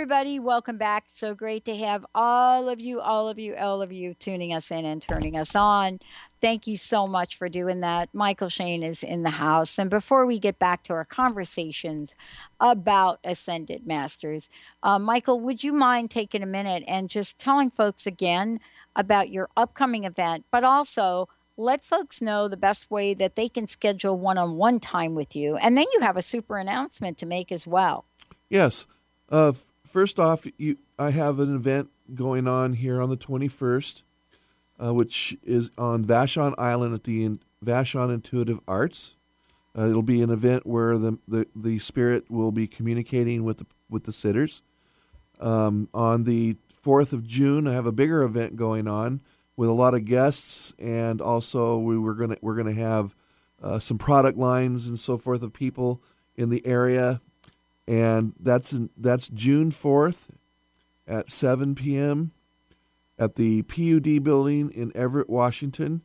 Everybody, 0.00 0.38
welcome 0.38 0.78
back. 0.78 1.04
So 1.12 1.34
great 1.34 1.66
to 1.66 1.76
have 1.76 2.06
all 2.14 2.70
of 2.70 2.80
you, 2.80 3.02
all 3.02 3.28
of 3.28 3.38
you, 3.38 3.54
all 3.54 3.82
of 3.82 3.92
you 3.92 4.14
tuning 4.14 4.54
us 4.54 4.70
in 4.70 4.86
and 4.86 5.02
turning 5.02 5.36
us 5.36 5.54
on. 5.54 6.00
Thank 6.40 6.66
you 6.66 6.78
so 6.78 7.06
much 7.06 7.36
for 7.36 7.50
doing 7.50 7.80
that. 7.80 8.08
Mychael 8.14 8.50
Shane 8.50 8.82
is 8.82 9.02
in 9.02 9.24
the 9.24 9.30
house. 9.30 9.78
And 9.78 9.90
before 9.90 10.24
we 10.24 10.38
get 10.38 10.58
back 10.58 10.84
to 10.84 10.94
our 10.94 11.04
conversations 11.04 12.14
about 12.60 13.20
Ascended 13.24 13.86
Masters, 13.86 14.48
uh, 14.82 14.98
Mychael, 14.98 15.38
would 15.42 15.62
you 15.62 15.74
mind 15.74 16.10
taking 16.10 16.42
a 16.42 16.46
minute 16.46 16.82
and 16.88 17.10
just 17.10 17.38
telling 17.38 17.70
folks 17.70 18.06
again 18.06 18.58
about 18.96 19.28
your 19.28 19.50
upcoming 19.54 20.04
event, 20.04 20.46
but 20.50 20.64
also 20.64 21.28
let 21.58 21.84
folks 21.84 22.22
know 22.22 22.48
the 22.48 22.56
best 22.56 22.90
way 22.90 23.12
that 23.12 23.36
they 23.36 23.50
can 23.50 23.68
schedule 23.68 24.16
one 24.16 24.38
on 24.38 24.56
one 24.56 24.80
time 24.80 25.14
with 25.14 25.36
you? 25.36 25.56
And 25.58 25.76
then 25.76 25.84
you 25.92 26.00
have 26.00 26.16
a 26.16 26.22
super 26.22 26.56
announcement 26.56 27.18
to 27.18 27.26
make 27.26 27.52
as 27.52 27.66
well. 27.66 28.06
Yes. 28.48 28.86
Uh, 29.28 29.52
first 29.90 30.18
off, 30.18 30.46
you, 30.56 30.78
I 30.98 31.10
have 31.10 31.38
an 31.38 31.54
event 31.54 31.90
going 32.14 32.48
on 32.48 32.74
here 32.74 33.00
on 33.00 33.10
the 33.10 33.16
21st, 33.16 34.02
uh, 34.82 34.94
which 34.94 35.36
is 35.44 35.70
on 35.76 36.04
Vashon 36.04 36.54
Island 36.58 36.94
at 36.94 37.04
the 37.04 37.38
Vashon 37.64 38.12
Intuitive 38.12 38.60
Arts. 38.66 39.14
Uh, 39.76 39.88
it'll 39.88 40.02
be 40.02 40.22
an 40.22 40.30
event 40.30 40.66
where 40.66 40.98
the, 40.98 41.18
the, 41.28 41.46
the 41.54 41.78
spirit 41.78 42.30
will 42.30 42.52
be 42.52 42.66
communicating 42.66 43.44
with 43.44 43.58
the, 43.58 43.66
with 43.88 44.04
the 44.04 44.12
sitters. 44.12 44.62
Um, 45.38 45.88
on 45.94 46.24
the 46.24 46.56
4th 46.84 47.12
of 47.12 47.26
June, 47.26 47.66
I 47.66 47.74
have 47.74 47.86
a 47.86 47.92
bigger 47.92 48.22
event 48.22 48.56
going 48.56 48.88
on 48.88 49.20
with 49.56 49.68
a 49.68 49.74
lot 49.74 49.94
of 49.94 50.04
guests, 50.04 50.72
and 50.78 51.20
also 51.20 51.76
we 51.76 51.98
were 51.98 52.14
gonna 52.14 52.36
we're 52.40 52.56
gonna 52.56 52.72
have 52.72 53.14
uh, 53.62 53.78
some 53.78 53.98
product 53.98 54.38
lines 54.38 54.86
and 54.86 54.98
so 54.98 55.18
forth 55.18 55.42
of 55.42 55.52
people 55.52 56.02
in 56.34 56.48
the 56.48 56.66
area 56.66 57.20
and 57.90 58.32
that's 58.38 58.74
that's 58.96 59.28
June 59.28 59.70
fourth 59.72 60.30
at 61.08 61.28
seven 61.28 61.74
p.m. 61.74 62.30
at 63.18 63.34
the 63.34 63.62
PUD 63.62 64.22
building 64.22 64.70
in 64.70 64.96
Everett, 64.96 65.28
Washington. 65.28 66.02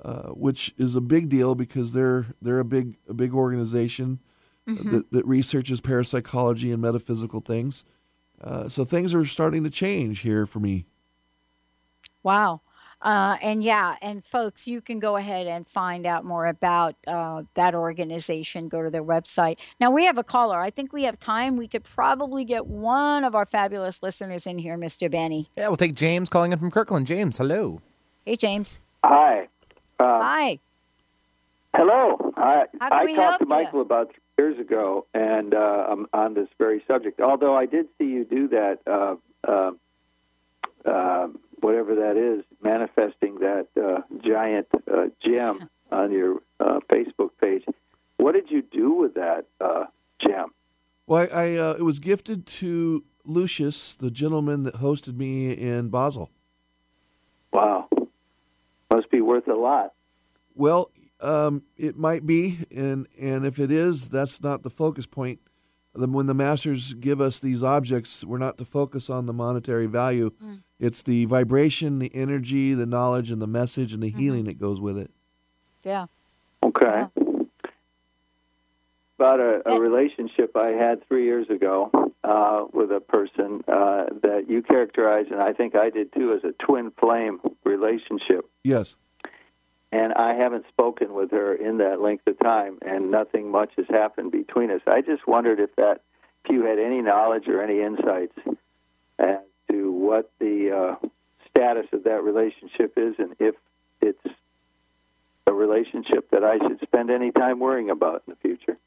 uh, 0.04 0.30
which 0.30 0.74
is 0.78 0.96
a 0.96 1.02
big 1.02 1.30
deal 1.30 1.56
because 1.56 1.92
they're 1.92 2.28
they're 2.42 2.60
a 2.60 2.66
big 2.66 2.98
a 3.10 3.14
big 3.14 3.34
organization 3.34 4.20
Mhm. 4.68 4.92
that, 4.92 5.12
that 5.14 5.26
researches 5.26 5.80
parapsychology 5.80 6.74
and 6.74 6.82
metaphysical 6.82 7.40
things. 7.40 7.86
Uh, 8.42 8.68
so 8.68 8.84
things 8.84 9.14
are 9.14 9.26
starting 9.26 9.64
to 9.64 9.70
change 9.70 10.20
here 10.20 10.46
for 10.46 10.60
me. 10.60 10.86
Wow. 12.24 12.62
Uh, 13.02 13.38
and 13.42 13.64
yeah, 13.64 13.96
and 14.02 14.26
folks, 14.26 14.66
you 14.68 14.82
can 14.82 15.00
go 15.00 15.16
ahead 15.18 15.46
and 15.48 15.68
find 15.68 16.06
out 16.08 16.26
more 16.26 16.48
about 16.48 16.96
uh, 17.06 17.44
that 17.54 17.76
organization. 17.76 18.68
Go 18.68 18.82
to 18.84 18.90
their 18.90 19.04
website. 19.04 19.58
Now, 19.80 19.92
we 19.92 20.04
have 20.06 20.18
a 20.18 20.24
caller. 20.24 20.60
I 20.60 20.72
think 20.72 20.92
we 20.94 21.04
have 21.04 21.20
time. 21.20 21.58
We 21.58 21.68
could 21.68 21.84
probably 21.84 22.44
get 22.44 22.66
one 22.66 23.24
of 23.24 23.36
our 23.36 23.46
fabulous 23.46 24.02
listeners 24.02 24.48
in 24.48 24.58
here, 24.58 24.78
Mr. 24.78 25.10
Benny. 25.10 25.48
Yeah, 25.56 25.68
we'll 25.68 25.78
take 25.78 25.96
James 25.96 26.28
calling 26.28 26.52
in 26.52 26.58
from 26.60 26.72
Kirkland. 26.72 27.06
James, 27.06 27.38
hello. 27.38 27.82
Hey, 28.26 28.36
James. 28.36 28.80
Hi. 29.06 29.48
Uh, 30.00 30.22
Hi. 30.22 30.60
Hello. 31.76 32.34
I, 32.36 32.66
How 32.80 32.90
can 32.90 33.00
I 33.00 33.06
we 33.06 33.16
talked 33.16 33.40
help 33.40 33.40
to 33.40 33.48
ya? 33.48 33.72
Mychael 33.72 33.82
about 33.82 34.12
three 34.36 34.46
years 34.46 34.60
ago, 34.60 35.06
and 35.14 35.54
uh, 35.54 35.88
um, 35.90 36.08
on 36.14 36.34
this 36.34 36.48
very 36.58 36.84
subject. 36.88 37.20
Although 37.20 37.56
I 37.56 37.66
did 37.66 37.88
see 37.98 38.06
you 38.06 38.26
do 38.26 38.48
that 38.50 38.80
uh, 38.88 39.16
uh, 39.48 39.72
uh, 40.86 41.28
whatever 41.62 41.96
that 41.96 42.18
is, 42.18 42.46
manifesting 42.64 43.40
that 43.40 43.68
uh, 43.76 44.02
giant 44.24 44.68
uh, 44.92 45.08
gem 45.24 45.70
on 45.92 46.12
your 46.12 46.42
uh, 46.60 46.80
Facebook 46.92 47.32
page. 47.42 47.64
What 48.18 48.34
did 48.34 48.50
you 48.50 48.62
do 48.62 48.94
with 48.94 49.16
that 49.16 49.46
uh, 49.62 49.86
gem? 50.20 50.54
Well, 51.06 51.28
I, 51.32 51.54
I 51.54 51.56
uh, 51.58 51.76
it 51.78 51.84
was 51.84 52.00
gifted 52.00 52.46
to 52.48 53.04
Lucius, 53.24 53.94
the 53.94 54.12
gentleman 54.12 54.64
that 54.64 54.76
hosted 54.76 55.16
me 55.18 55.52
in 55.52 55.90
Basel. 55.90 56.30
Wow, 57.52 57.88
must 58.92 59.10
be 59.10 59.22
worth 59.22 59.48
a 59.48 59.54
lot. 59.54 59.94
Well, 60.56 60.92
um, 61.20 61.64
it 61.78 61.98
might 61.98 62.26
be, 62.26 62.60
and 62.72 63.08
and 63.20 63.46
if 63.46 63.60
it 63.60 63.72
is, 63.72 64.10
that's 64.10 64.42
not 64.42 64.64
the 64.64 64.70
focus 64.70 65.06
point. 65.06 65.40
When 65.94 66.28
the 66.28 66.36
masters 66.36 66.94
give 66.94 67.20
us 67.20 67.40
these 67.40 67.64
objects, 67.64 68.24
we're 68.24 68.38
not 68.38 68.60
to 68.60 68.66
focus 68.66 69.10
on 69.10 69.26
the 69.26 69.34
monetary 69.34 69.88
value. 69.88 70.32
Mm. 70.44 70.60
It's 70.80 71.02
the 71.02 71.26
vibration, 71.26 71.98
the 71.98 72.14
energy, 72.14 72.76
the 72.76 72.86
knowledge, 72.86 73.32
and 73.32 73.42
the 73.42 73.48
message, 73.48 73.94
and 73.94 74.04
the 74.04 74.12
mm-hmm. 74.12 74.20
healing 74.20 74.44
that 74.46 74.60
goes 74.60 74.80
with 74.80 74.96
it. 74.98 75.10
Yeah. 75.84 76.06
Okay. 76.64 76.86
Yeah. 76.86 77.08
About 79.20 79.40
a, 79.40 79.62
a, 79.66 79.80
relationship 79.80 80.56
I 80.56 80.68
had 80.68 81.08
three 81.08 81.26
years 81.26 81.50
ago 81.50 81.90
uh, 82.24 82.66
with 82.72 82.92
a 82.92 83.00
person 83.00 83.64
uh, 83.68 84.06
that 84.22 84.46
you 84.48 84.62
characterized, 84.62 85.32
and 85.32 85.42
I 85.42 85.54
think 85.54 85.76
I 85.76 85.90
did 85.90 86.14
too, 86.14 86.34
as 86.34 86.44
a 86.44 86.52
twin 86.64 86.92
flame 87.00 87.40
relationship. 87.64 88.48
Yes 88.64 88.96
and 89.92 90.14
I 90.14 90.34
haven't 90.34 90.66
spoken 90.70 91.14
with 91.14 91.32
her 91.32 91.54
in 91.54 91.78
that 91.78 92.02
length 92.02 92.28
of 92.28 92.38
time, 92.40 92.78
and 92.82 93.10
nothing 93.10 93.50
much 93.50 93.72
has 93.78 93.86
happened 93.90 94.32
between 94.32 94.70
us. 94.70 94.82
I 94.86 95.02
just 95.02 95.28
wondered 95.28 95.60
if 95.60 95.76
that, 95.78 96.02
if 96.44 96.52
you 96.52 96.66
had 96.66 96.78
any 96.78 97.02
knowledge 97.02 97.48
or 97.48 97.62
any 97.62 97.82
insights 97.82 98.38
as 99.18 99.40
to 99.72 99.92
what 99.92 100.30
the 100.40 100.98
uh, 101.04 101.08
status 101.50 101.88
of 101.94 102.04
that 102.04 102.24
relationship 102.24 102.94
is, 102.98 103.16
and 103.18 103.36
if 103.40 103.56
it's 104.02 104.36
a 105.48 105.54
relationship 105.54 106.30
that 106.32 106.44
I 106.44 106.58
should 106.58 106.82
spend 106.82 107.10
any 107.10 107.32
time 107.32 107.60
worrying 107.60 107.90
about 107.90 108.24
in 108.28 108.34
the 108.34 108.48
future. 108.48 108.78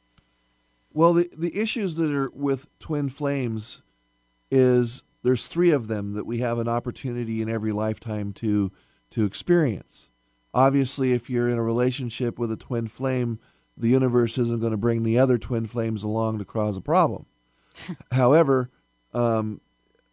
Well, 0.93 1.15
the 1.15 1.31
the 1.37 1.57
issues 1.57 1.95
that 1.97 2.13
are 2.13 2.31
with 2.31 2.67
twin 2.79 3.09
flames 3.09 3.83
is 4.51 5.03
there's 5.23 5.47
three 5.47 5.71
of 5.71 5.87
them 5.89 6.15
that 6.15 6.27
we 6.27 6.39
have 6.39 6.59
an 6.59 6.69
opportunity 6.69 7.43
in 7.43 7.49
every 7.49 7.73
lifetime 7.73 8.33
to 8.35 8.73
to 9.11 9.25
experience 9.25 10.11
obviously, 10.53 11.13
if 11.13 11.31
you're 11.31 11.49
in 11.49 11.59
a 11.59 11.63
relationship 11.63 12.39
with 12.39 12.51
a 12.51 12.57
twin 12.57 12.89
flame, 12.89 13.39
the 13.77 13.89
universe 13.89 14.39
isn't 14.39 14.61
going 14.61 14.73
to 14.73 14.77
bring 14.77 15.03
the 15.03 15.19
other 15.19 15.39
twin 15.39 15.67
flames 15.67 16.03
along 16.03 16.39
to 16.39 16.45
cause 16.45 16.77
a 16.77 16.81
problem. 16.81 17.27
However, 18.13 18.71
um, 19.13 19.61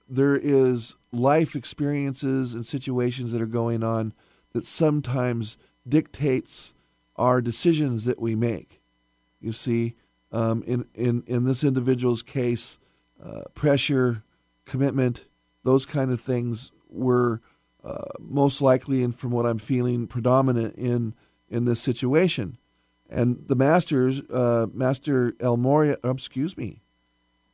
there 0.07 0.37
is 0.37 0.95
life 1.11 1.55
experiences 1.55 2.53
and 2.53 2.65
situations 2.65 3.31
that 3.31 3.41
are 3.41 3.45
going 3.45 3.83
on 3.83 4.13
that 4.53 4.65
sometimes 4.65 5.57
dictates 5.87 6.73
our 7.15 7.41
decisions 7.41 8.05
that 8.05 8.19
we 8.19 8.35
make. 8.35 8.81
You 9.41 9.53
see, 9.53 9.95
um, 10.31 10.63
in, 10.67 10.85
in, 10.93 11.23
in 11.27 11.45
this 11.45 11.63
individual's 11.63 12.21
case, 12.21 12.77
uh, 13.23 13.43
pressure, 13.53 14.23
commitment, 14.65 15.25
those 15.63 15.85
kind 15.85 16.11
of 16.11 16.21
things 16.21 16.71
were 16.89 17.41
uh, 17.83 18.11
most 18.19 18.61
likely, 18.61 19.03
and 19.03 19.17
from 19.17 19.31
what 19.31 19.45
I'm 19.45 19.59
feeling, 19.59 20.07
predominant 20.07 20.75
in 20.75 21.13
in 21.49 21.65
this 21.65 21.81
situation. 21.81 22.57
And 23.09 23.45
the 23.47 23.55
masters, 23.55 24.21
uh, 24.29 24.67
Master 24.73 25.33
El 25.39 25.57
Morya, 25.57 25.97
oh, 26.03 26.11
excuse 26.11 26.57
me, 26.57 26.81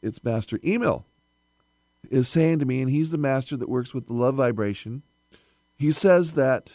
it's 0.02 0.24
Master 0.24 0.60
Emil, 0.64 1.06
is 2.10 2.28
saying 2.28 2.60
to 2.60 2.66
me, 2.66 2.82
and 2.82 2.90
he's 2.90 3.12
the 3.12 3.18
master 3.18 3.56
that 3.58 3.70
works 3.70 3.94
with 3.94 4.08
the 4.08 4.14
love 4.14 4.36
vibration. 4.36 5.04
He 5.76 5.92
says 5.92 6.34
that 6.34 6.74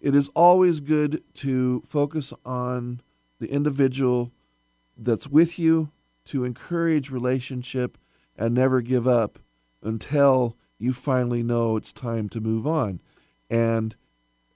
it 0.00 0.14
is 0.14 0.30
always 0.34 0.80
good 0.80 1.22
to 1.34 1.82
focus 1.86 2.32
on 2.44 3.00
the 3.40 3.50
individual 3.50 4.30
that's 5.02 5.28
with 5.28 5.58
you, 5.58 5.90
to 6.26 6.44
encourage 6.44 7.10
relationship, 7.10 7.98
and 8.36 8.54
never 8.54 8.80
give 8.80 9.08
up 9.08 9.38
until 9.82 10.56
you 10.78 10.92
finally 10.92 11.42
know 11.42 11.76
it's 11.76 11.92
time 11.92 12.28
to 12.28 12.40
move 12.40 12.66
on. 12.66 13.00
And 13.48 13.96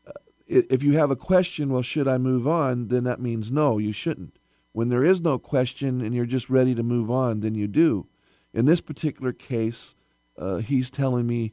uh, 0.07 0.13
if 0.47 0.83
you 0.83 0.97
have 0.97 1.11
a 1.11 1.17
question, 1.17 1.71
well, 1.71 1.83
should 1.83 2.09
I 2.09 2.19
move 2.19 2.47
on? 2.47 2.89
Then 2.89 3.05
that 3.05 3.21
means 3.21 3.51
no, 3.51 3.79
you 3.79 3.93
shouldn't. 3.93 4.39
When 4.73 4.89
there 4.89 5.05
is 5.05 5.21
no 5.21 5.39
question 5.39 6.01
and 6.01 6.15
you're 6.15 6.27
just 6.27 6.51
ready 6.51 6.75
to 6.75 6.83
move 6.83 7.11
on, 7.11 7.41
then 7.41 7.55
you 7.55 7.69
do. 7.69 8.07
In 8.53 8.67
this 8.67 8.81
particular 8.81 9.33
case, 9.33 9.95
uh, 10.39 10.57
he's 10.57 10.91
telling 10.91 11.27
me 11.27 11.53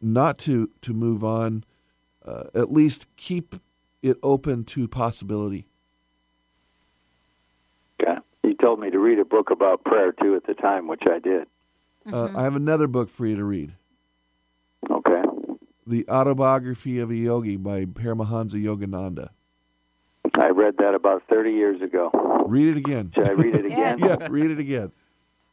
not 0.00 0.38
to, 0.38 0.70
to 0.82 0.92
move 0.92 1.22
on, 1.22 1.64
uh, 2.24 2.44
at 2.54 2.72
least 2.72 3.06
keep 3.16 3.56
it 4.02 4.16
open 4.22 4.64
to 4.64 4.88
possibility. 4.88 5.66
Okay. 8.62 8.66
He 8.66 8.66
told 8.66 8.80
me 8.80 8.90
to 8.90 8.98
read 8.98 9.18
a 9.18 9.24
book 9.24 9.50
about 9.50 9.84
prayer 9.84 10.12
too 10.12 10.34
at 10.36 10.46
the 10.46 10.54
time, 10.54 10.88
which 10.88 11.02
I 11.10 11.18
did. 11.18 11.48
Mm-hmm. 12.06 12.36
I 12.36 12.42
have 12.42 12.56
another 12.56 12.86
book 12.86 13.10
for 13.10 13.26
you 13.26 13.36
to 13.36 13.44
read. 13.44 13.72
Okay. 14.90 15.22
The 15.86 16.08
Autobiography 16.08 16.98
of 16.98 17.10
a 17.10 17.14
Yogi 17.14 17.56
by 17.56 17.84
Paramahansa 17.84 18.54
Yogananda. 18.54 19.30
I 20.38 20.48
read 20.48 20.76
that 20.78 20.94
about 20.94 21.22
30 21.28 21.52
years 21.52 21.82
ago. 21.82 22.10
Read 22.46 22.68
it 22.68 22.76
again. 22.76 23.12
Should 23.14 23.28
I 23.28 23.32
read 23.32 23.54
it 23.54 23.66
again? 23.72 23.98
yeah, 23.98 24.28
read 24.30 24.50
it 24.50 24.58
again. 24.58 24.92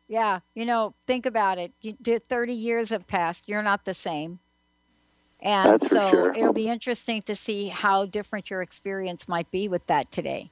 Yeah, 0.07 0.39
you 0.55 0.66
know, 0.66 0.95
think 1.05 1.26
about 1.26 1.60
it. 1.60 1.72
You, 1.82 1.95
30 2.30 2.53
years 2.53 2.89
have 2.89 3.05
passed. 3.07 3.47
You're 3.47 3.62
not 3.62 3.86
the 3.86 3.93
same. 3.93 4.39
And 5.41 5.74
That's 5.74 5.89
so 5.89 6.10
sure. 6.10 6.34
it'll 6.34 6.53
be 6.53 6.68
interesting 6.68 7.22
to 7.24 7.36
see 7.36 7.68
how 7.68 8.05
different 8.05 8.49
your 8.49 8.62
experience 8.62 9.28
might 9.28 9.49
be 9.51 9.68
with 9.68 9.86
that 9.88 10.12
today. 10.12 10.49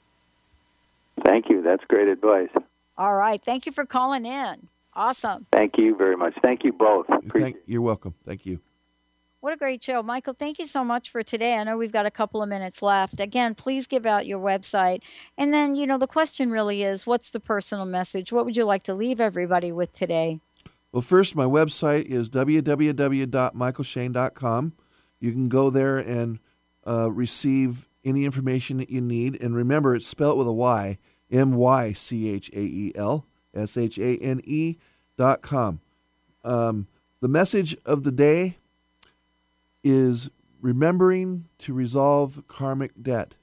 Thank 1.25 1.49
you. 1.49 1.56
That's 1.67 1.83
great 1.89 2.07
advice. 2.07 2.47
All 2.97 3.13
right. 3.13 3.43
Thank 3.43 3.65
you 3.65 3.73
for 3.73 3.85
calling 3.85 4.25
in. 4.25 4.69
Awesome. 4.93 5.45
Thank 5.51 5.77
you 5.77 5.95
very 5.95 6.15
much. 6.15 6.33
Thank 6.41 6.63
you 6.63 6.71
both. 6.71 7.07
Thank, 7.31 7.57
you're 7.65 7.81
welcome. 7.81 8.13
Thank 8.25 8.45
you. 8.45 8.61
What 9.41 9.53
a 9.53 9.57
great 9.57 9.83
show. 9.83 10.01
Mychael, 10.01 10.37
thank 10.37 10.59
you 10.59 10.65
so 10.65 10.81
much 10.83 11.11
for 11.11 11.23
today. 11.23 11.55
I 11.55 11.63
know 11.63 11.77
we've 11.77 11.91
got 11.91 12.05
a 12.05 12.11
couple 12.11 12.41
of 12.41 12.47
minutes 12.49 12.81
left. 12.81 13.19
Again, 13.19 13.53
please 13.53 13.85
give 13.85 14.05
out 14.05 14.25
your 14.25 14.39
website. 14.39 15.01
And 15.37 15.53
then, 15.53 15.75
you 15.75 15.85
know, 15.85 15.97
the 15.97 16.07
question 16.07 16.51
really 16.51 16.83
is 16.83 17.05
what's 17.05 17.31
the 17.31 17.41
personal 17.41 17.85
message? 17.85 18.31
What 18.31 18.45
would 18.45 18.55
you 18.55 18.63
like 18.63 18.83
to 18.83 18.95
leave 18.95 19.19
everybody 19.19 19.73
with 19.73 19.91
today? 19.93 20.39
Well, 20.91 21.01
first, 21.01 21.35
my 21.35 21.45
website 21.45 22.05
is 22.05 22.29
www.mychaelshane.com. 22.29 24.73
You 25.19 25.31
can 25.31 25.49
go 25.49 25.69
there 25.69 25.97
and 25.97 26.39
uh, 26.87 27.11
receive 27.11 27.87
any 28.03 28.25
information 28.25 28.77
that 28.77 28.89
you 28.89 29.01
need. 29.01 29.39
And 29.41 29.55
remember, 29.55 29.95
it's 29.95 30.07
spelled 30.07 30.39
with 30.39 30.47
a 30.47 30.53
Y 30.53 30.97
M 31.31 31.53
Y 31.53 31.93
C 31.93 32.29
H 32.29 32.49
A 32.53 32.59
E 32.59 32.91
L 32.95 33.25
S 33.53 33.77
H 33.77 33.97
A 33.97 34.17
N 34.17 34.41
E 34.43 34.77
dot 35.17 35.41
com. 35.41 35.79
Um, 36.43 36.87
the 37.19 37.27
message 37.27 37.75
of 37.85 38.03
the 38.03 38.11
day 38.11 38.57
is 39.83 40.29
remembering 40.61 41.45
to 41.59 41.73
resolve 41.73 42.43
karmic 42.47 42.91
debt. 43.01 43.35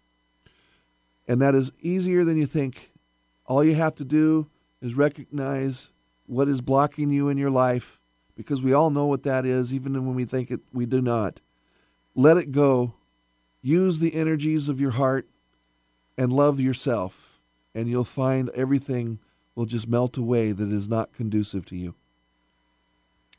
And 1.27 1.41
that 1.41 1.55
is 1.55 1.73
easier 1.81 2.25
than 2.25 2.37
you 2.37 2.47
think. 2.47 2.91
All 3.47 3.65
you 3.65 3.75
have 3.75 3.95
to 3.97 4.05
do 4.05 4.49
is 4.81 4.95
recognize 4.95 5.91
what 6.27 6.49
is 6.49 6.61
blocking 6.61 7.11
you 7.11 7.29
in 7.29 7.39
your 7.39 7.51
life, 7.51 7.99
because 8.37 8.61
we 8.61 8.73
all 8.73 8.91
know 8.91 9.07
what 9.07 9.23
that 9.23 9.47
is, 9.47 9.73
even 9.73 9.93
when 10.07 10.15
we 10.15 10.25
think 10.25 10.51
it, 10.51 10.61
we 10.73 10.87
do 10.87 11.01
not. 11.01 11.41
Let 12.15 12.37
it 12.37 12.53
go. 12.53 12.95
Use 13.63 13.99
the 13.99 14.15
energies 14.15 14.69
of 14.69 14.81
your 14.81 14.93
heart 14.93 15.27
and 16.19 16.33
love 16.33 16.61
yourself, 16.61 17.24
and 17.75 17.89
you'll 17.89 18.05
find 18.05 18.51
everything 18.51 19.19
will 19.55 19.67
just 19.67 19.89
melt 19.89 20.17
away 20.17 20.53
that 20.53 20.73
is 20.73 20.89
not 20.89 21.13
conducive 21.13 21.65
to 21.67 21.77
you. 21.77 21.95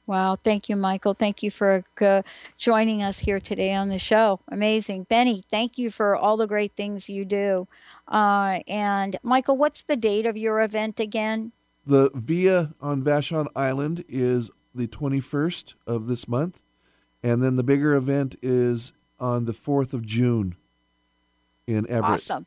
Wow. 0.07 0.35
Thank 0.35 0.69
you, 0.69 0.75
Mychael. 0.75 1.17
Thank 1.17 1.41
you 1.41 1.49
for 1.49 1.83
uh, 1.99 2.21
joining 2.57 3.01
us 3.01 3.19
here 3.19 3.39
today 3.39 3.73
on 3.73 3.89
the 3.89 3.97
show. 3.97 4.39
Amazing. 4.49 5.03
Benny, 5.03 5.43
thank 5.49 5.77
you 5.77 5.89
for 5.89 6.15
all 6.15 6.37
the 6.37 6.45
great 6.45 6.73
things 6.75 7.09
you 7.09 7.25
do. 7.25 7.67
Uh, 8.07 8.59
and 8.67 9.17
Mychael, 9.25 9.57
what's 9.57 9.81
the 9.81 9.95
date 9.95 10.27
of 10.27 10.37
your 10.37 10.61
event 10.61 10.99
again? 10.99 11.51
The 11.87 12.11
Via 12.13 12.73
on 12.79 13.03
Vashon 13.03 13.47
Island 13.55 14.05
is 14.07 14.51
the 14.75 14.87
21st 14.87 15.73
of 15.87 16.07
this 16.07 16.27
month. 16.27 16.61
And 17.23 17.41
then 17.41 17.55
the 17.55 17.63
bigger 17.63 17.95
event 17.95 18.35
is 18.43 18.93
on 19.19 19.45
the 19.45 19.53
4th 19.53 19.93
of 19.93 20.05
June 20.05 20.55
in 21.65 21.89
Everett. 21.89 22.13
Awesome. 22.13 22.45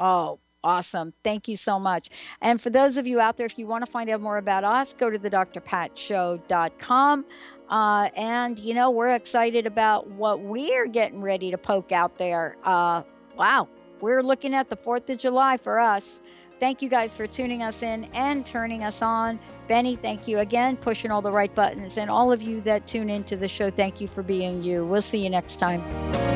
Oh, 0.00 0.38
Awesome. 0.64 1.12
Thank 1.22 1.46
you 1.48 1.56
so 1.56 1.78
much. 1.78 2.10
And 2.40 2.60
for 2.60 2.70
those 2.70 2.96
of 2.96 3.06
you 3.06 3.20
out 3.20 3.36
there, 3.36 3.46
if 3.46 3.58
you 3.58 3.66
want 3.66 3.84
to 3.86 3.90
find 3.90 4.10
out 4.10 4.20
more 4.20 4.38
about 4.38 4.64
us, 4.64 4.94
go 4.94 5.10
to 5.10 5.18
the 5.18 5.30
drpatshow.com. 5.30 7.24
Uh, 7.68 8.08
and, 8.16 8.58
you 8.58 8.74
know, 8.74 8.90
we're 8.90 9.14
excited 9.14 9.66
about 9.66 10.08
what 10.10 10.40
we're 10.40 10.86
getting 10.86 11.20
ready 11.20 11.50
to 11.50 11.58
poke 11.58 11.92
out 11.92 12.16
there. 12.16 12.56
Uh, 12.64 13.02
wow. 13.36 13.68
we're 14.00 14.22
looking 14.22 14.54
at 14.54 14.68
the 14.68 14.76
4th 14.76 15.10
of 15.10 15.18
July 15.18 15.56
for 15.56 15.78
us. 15.78 16.20
Thank 16.58 16.80
you 16.80 16.88
guys 16.88 17.14
for 17.14 17.26
tuning 17.26 17.62
us 17.62 17.82
in 17.82 18.04
and 18.14 18.46
turning 18.46 18.82
us 18.82 19.02
on. 19.02 19.38
Benny, 19.68 19.96
thank 19.96 20.26
you 20.26 20.38
again, 20.38 20.76
pushing 20.76 21.10
all 21.10 21.20
the 21.20 21.30
right 21.30 21.54
buttons. 21.54 21.98
And 21.98 22.10
all 22.10 22.32
of 22.32 22.40
you 22.40 22.60
that 22.62 22.86
tune 22.86 23.10
into 23.10 23.36
the 23.36 23.48
show, 23.48 23.70
thank 23.70 24.00
you 24.00 24.08
for 24.08 24.22
being 24.22 24.62
you. 24.62 24.84
We'll 24.84 25.02
see 25.02 25.22
you 25.22 25.30
next 25.30 25.56
time. 25.56 26.35